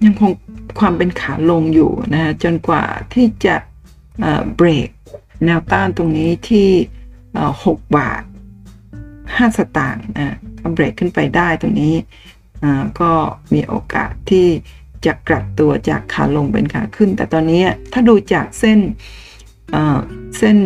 [0.05, 0.31] ยังคง
[0.79, 2.83] ความเป็นขาลงอยู่นะจนกว่า
[3.13, 3.55] ที่จะ
[4.55, 4.89] เบรก
[5.45, 6.69] แนวต้านตรงนี้ที่
[7.35, 8.23] 6 บาท
[8.89, 11.95] 5 สตางค์นะถ้าเบรกขึ้นไปได้ตรงนี้
[13.01, 13.11] ก็
[13.53, 14.47] มีโอกาสที่
[15.05, 18.79] จะกลับตัวจากขาลงเป็นขาขึ้น แต่ตอนนี้ถ้าดูจากเส้น
[20.37, 20.57] เส้น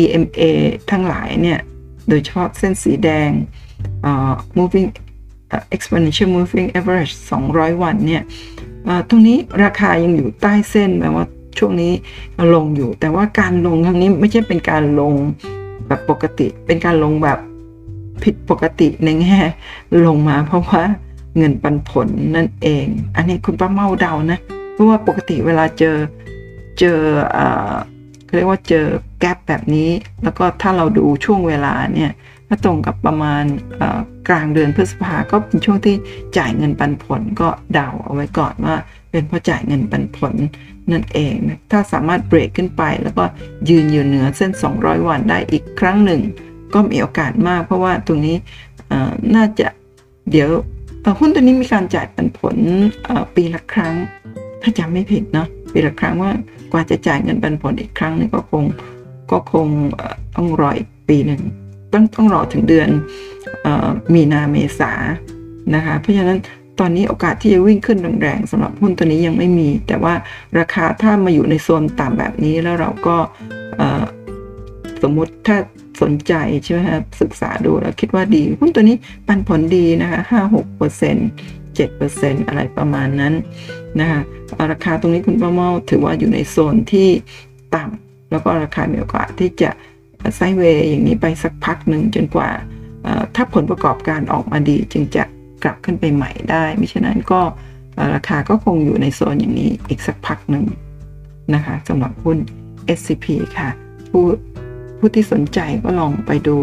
[0.00, 0.42] EMA
[0.90, 1.60] ทั้งหลายเนี่ย
[2.08, 3.30] โดยเฉพาะเส้นสีแดง
[4.58, 4.88] moving
[5.76, 7.12] exponential moving average
[7.46, 8.22] 200 วันเนี่ย
[9.08, 11.26] ตรงนี้ราคายังอยู่ใต้เส้นแปลว่า
[11.58, 11.92] ช่วงนี้
[12.54, 15.12] ลงอยู่ แต่ว่าการลงครั้งนี้ไม่ใช่เป็นการลง
[15.86, 17.38] แบบปกติ เป็นการลงแบบ
[18.22, 19.38] ผิดปกติในแง่
[20.06, 20.82] ลงมาเพราะว่า
[21.36, 22.86] เงินปันผลนั่นเอง
[23.16, 24.38] อันนี้คุณป้าเมาเดานะ
[24.72, 25.96] เพราะว่าปกติเวลาเจอ
[26.78, 26.98] เจอ
[28.34, 28.84] เรียกว่าเจอ
[29.20, 29.90] แกลบแบบนี้
[30.22, 32.10] แล้วก็ถ้าเราดูช่วงเวลาเนี่ย
[32.48, 33.44] ถ้าตรงกับประมาณ
[34.28, 35.96] กลางเดือนพฤษภาก็เป็นช่วงที่
[36.38, 38.76] จ่ายเงินปันผลก็เดาเอาไว้ก่อนว่า
[39.10, 40.34] เป็นเพราะจ่ายเงินปันผล
[40.92, 43.24] นั่นเองนะถ้าสามารถเบรกขึ้นไป แล้วก็
[43.68, 46.20] ยืนอยู่เหนือเส้น 200 วันได้อีกครั้งหนึ่ง
[46.74, 48.36] ก็มีโอกาสมาก เพราะว่าตรงนี้
[49.36, 49.68] น่าจะ
[50.30, 50.48] เดี๋ยว
[51.20, 52.56] หุ้นตัวนี้มีการจ่ายปันผล
[53.34, 53.94] ปีละครั้ง
[54.62, 56.32] ถ้าจำไม่ผิดเนาะปีละครั้งว่า
[56.72, 58.64] กว่าจะจ่ายเงินปันผลอีกครั้งนี่ก็คง
[59.30, 59.68] ก็คง
[60.36, 61.42] ต้องรออีกปีหนึ่ง
[61.92, 62.88] ต้องต้องรอถึงเดือน
[63.66, 63.68] อ
[64.14, 64.92] มีนาเมษา
[65.74, 66.38] นะคะ เพราะฉะนั้น
[66.80, 70.14] ตอนนี้โอกาสที่จะวิ่งขึ้นแรงๆสำหรับหุ้นตัวนี้ยังไม่มี แต่ว่า
[70.58, 73.16] ราคาถ้ามาอยู่ในโซนต่ำแบบนี้แล้วเราก็
[75.02, 75.56] สมมุติถ้า
[76.02, 78.96] สนใจใช่ไหมครับศึกษาดูแล้วคิดว่าดี หุ้นตัวนี้
[79.26, 81.28] ปันผลดีนะคะห้าหกเปอร์เซ็นต์
[81.74, 83.34] เจ็ดเปอร์เซ็นต์อะไรประมาณนั้น
[84.00, 84.20] นะคะ
[84.72, 87.08] ราคาตรงนี้คุณป้าเมาถือว่าอยู่ในโซนที่
[87.74, 89.70] ต่ำแล้วก็ราคามีโอกาสที่จะ
[90.36, 92.50] ไซเวย์อย่างนี้ไปสักพักหนึ่งจนกว่า
[93.34, 95.24] ถ้าผลประกอบการออกมาดีจึงจะ
[95.64, 97.40] กลับขึ้นไปใหม่ได้ ไม่ฉะนั้นก็
[98.14, 100.64] ราคาก็คงอยู่ในโซนอย่างนี้อีกสักพักหนึ่ง
[101.54, 102.38] นะคะสำหรับหุ้น
[102.98, 103.26] SCP
[103.58, 103.68] ค่ะ
[104.10, 104.24] ผู้
[104.98, 106.56] ผู้ที่สนใจก็ลองไปดู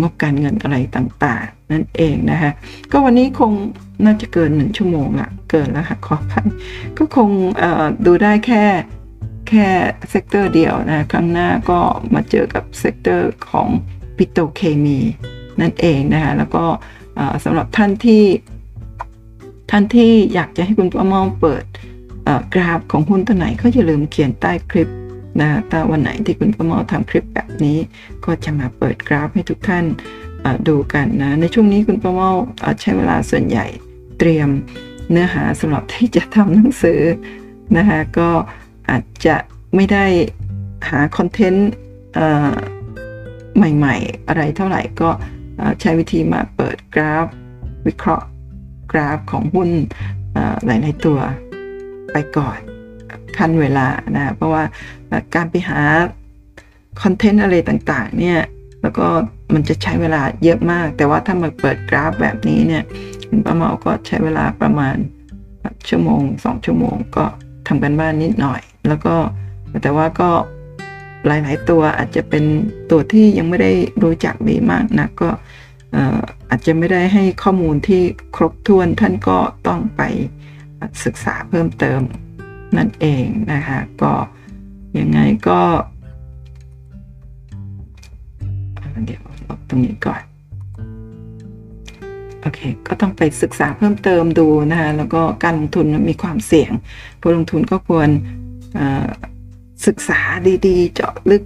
[0.00, 2.50] งบการเงินอะไรต่างๆ นั่นเองนะคะ
[2.92, 3.52] ก็วันนี้คง
[4.04, 6.44] น่าจะเกินหนึ่งชั่วโมงละเกินแล้วค่ะขอพัน
[6.98, 7.28] ก็คง
[8.06, 8.64] ดูได้แค่
[9.50, 9.68] แค่
[10.10, 11.80] sector เดียวนะครั้งหน้าก็
[12.14, 13.68] มาเจอกับ sector ของ
[14.16, 14.98] ปิโตรเคมี
[15.60, 16.64] นั่นเองนะคะแล้วก็
[17.44, 18.24] สำหรับท่านที่
[19.70, 21.64] ท่านที่อยากจะให้คุณป้ามองเปิด
[22.54, 24.88] กราฟของหุ้นตัวไหนก็อย่าลืมเขียนใต้คลิป
[25.40, 27.78] นะถ้าวันไหนที่คุณป้ามองทำคลิปแบบนี้
[28.24, 29.84] ก็จะมาเปิดกราฟให้ทุกท่าน
[30.68, 32.36] ดูกันนะในช่วงนี้คุณป้ามอง
[32.80, 33.66] ใช้เวลาส่วนใหญ่
[34.18, 34.48] เตรียม
[35.10, 37.00] เนื้อหาสำหรับที่จะทำหนังสือ
[37.76, 38.30] นะคะก็
[38.90, 39.36] อาจจะ
[39.74, 40.04] ไม่ได้
[40.88, 41.70] หาคอนเทนต์
[43.56, 45.10] ใหม่ๆ อะไรเท่าไหร่ก็
[45.80, 47.26] ใช้วิธีมาเปิดกราฟ
[47.86, 48.26] วิเคราะห์
[48.92, 49.68] กราฟของหุ้น
[50.66, 51.18] หลายๆตัว
[52.12, 52.58] ไปก่อน
[53.36, 53.86] ขั้นเวลา
[54.16, 54.64] นะเพราะว่า
[55.34, 55.80] การไปหา
[57.02, 58.40] คอนเทนต์อะไรต่างๆเนี่ย
[58.82, 59.06] แล้วก็
[59.54, 62.82] มันจะใช้เวลาเยอะมาก แต่ว่าถ้ามาเปิดกราฟแบบนี้เนี่ย
[63.28, 64.96] คุณป้าเมาก็ใช้เวลาประมาณ
[65.88, 67.24] ชั่วโมงสองชั่วโมงก็
[67.66, 69.14] ทำกันบ้านนิดหน่อย แล้วก็
[69.82, 70.30] แต่ว่าก็
[71.26, 72.44] หลาย ๆ ตัวอาจจะเป็น
[72.90, 75.28] ตัวที่ยังไม่ได้รู้จักดีมากนะก็
[76.50, 78.02] อาจจะไม่ได้ให้ข้อมูลที่
[78.36, 80.02] ครบถ้วนท่านก็ต้องไป
[81.04, 82.00] ศึกษาเพิ่มเติม
[82.76, 84.12] นั่นเองนะคะก็
[84.98, 85.60] ยังไงก็
[89.06, 90.22] เดี๋ยวลบตรงนี้ก่อน
[92.42, 96.72] โอเคก็ต้องไปศึกษาเพิ่มเติมดูนะคะแล้วก็การลงทุนมีความเสี่ยง
[97.20, 98.08] ผู้ลงทุนก็ควร
[99.86, 100.20] ศึกษา
[100.66, 101.42] ดีๆ เจาะลึก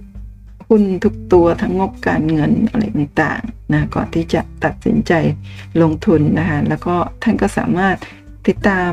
[0.67, 5.13] หุ้นทุกตัวทั้งงบการเงินอะไรต่างๆนะก่อนที่จะตัดสินใจ
[5.81, 7.95] ลงทุนนะคะแล้วก็ท่านก็สามารถ
[8.47, 8.91] ติดตาม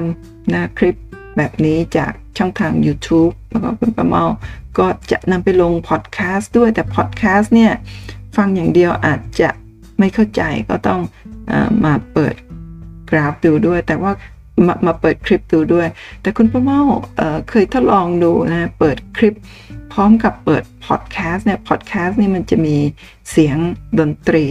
[0.53, 0.97] นะคลิป
[1.37, 4.25] แบบนี้จากช่องทาง YouTube แล้วก็คุณประเมา
[4.79, 7.73] ก็จะนำไปลงพอดแคสต์ด้วยแต่พอดแคสต์เนี่ย
[8.37, 9.51] ฟังอย่างเดียวอาจจะ
[9.99, 11.01] ไม่เข้าใจก็ต้อง
[11.51, 11.53] อ
[11.85, 12.35] มาเปิด
[13.11, 14.13] กราฟดูด้วย แต่ว่า
[14.66, 15.89] มามาเปิดคลิปดูด้วย
[16.23, 16.81] แต่คุณประเมา
[17.16, 19.35] เเคยทดลองดูนะเปิดคลิป
[19.93, 22.77] พร้อมกับเปิดพอดแคสต์เนี่ยพอดแคสต์นี่มันจะมี
[23.31, 23.57] เสียง
[23.99, 24.45] ดนตรี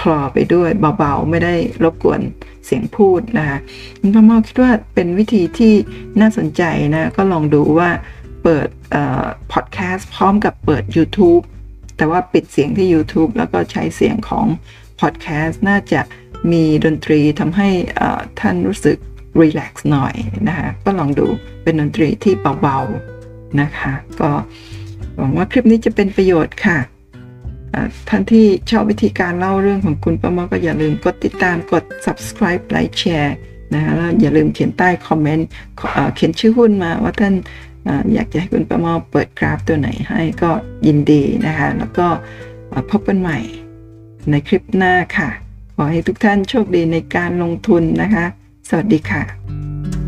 [0.00, 2.20] คลอไปด้วยเบาๆ ไม่ได้รบกวน
[2.66, 3.58] เสียงพูดนะคะ
[4.00, 5.72] คุณพ่อมอคิดว่าเป็นวิธีที่
[6.20, 6.62] น่าสนใจ
[6.94, 7.90] นะก็ลองดูว่า
[8.44, 8.68] เปิด
[9.52, 11.42] พอดแคสต์พร้อมกับเปิด YouTube
[11.96, 14.46] แต่ว่าปิดเสียงที่ YouTube แล้วก็ใช้เสียงของ
[15.00, 16.00] พอดแคสต์น่าจะ
[16.52, 17.68] มีดนตรีทำให้
[18.40, 18.98] ท่านรู้สึก
[19.40, 20.14] รีแลกซ์หน่อย
[20.48, 21.26] นะคะก็ลองดู
[21.62, 24.30] เป็นดนตรีที่เบาๆนะคะ ก็
[25.16, 26.78] หวังว่าคลิปนี้จะเป็นประโยชน์ค่ะ
[28.08, 33.36] ท่านที่ชอบวิธีการเล่าเรื่องของคุณประมอก็อย่าลืมกดติดตามกด subscribe ไลค์แชร์
[33.74, 35.46] นะคะแล้วอย่าลืมเขียนใต้คอมเมนต์
[36.14, 37.34] เขียนชื่อหุ้นมาว่าท่าน
[38.14, 40.50] อยากจะให้คุณประมอเปิดกราฟตัวไหนให้ก็
[40.86, 42.06] ยินดีนะคะ แล้วก็
[42.90, 43.38] พบกันใหม่
[44.30, 45.28] ในคลิปหน้าค่ะ
[45.74, 48.26] ขอให้ทุกท่านโชคดีในการลงทุนนะคะ
[48.68, 50.01] สวัสดีค่ะ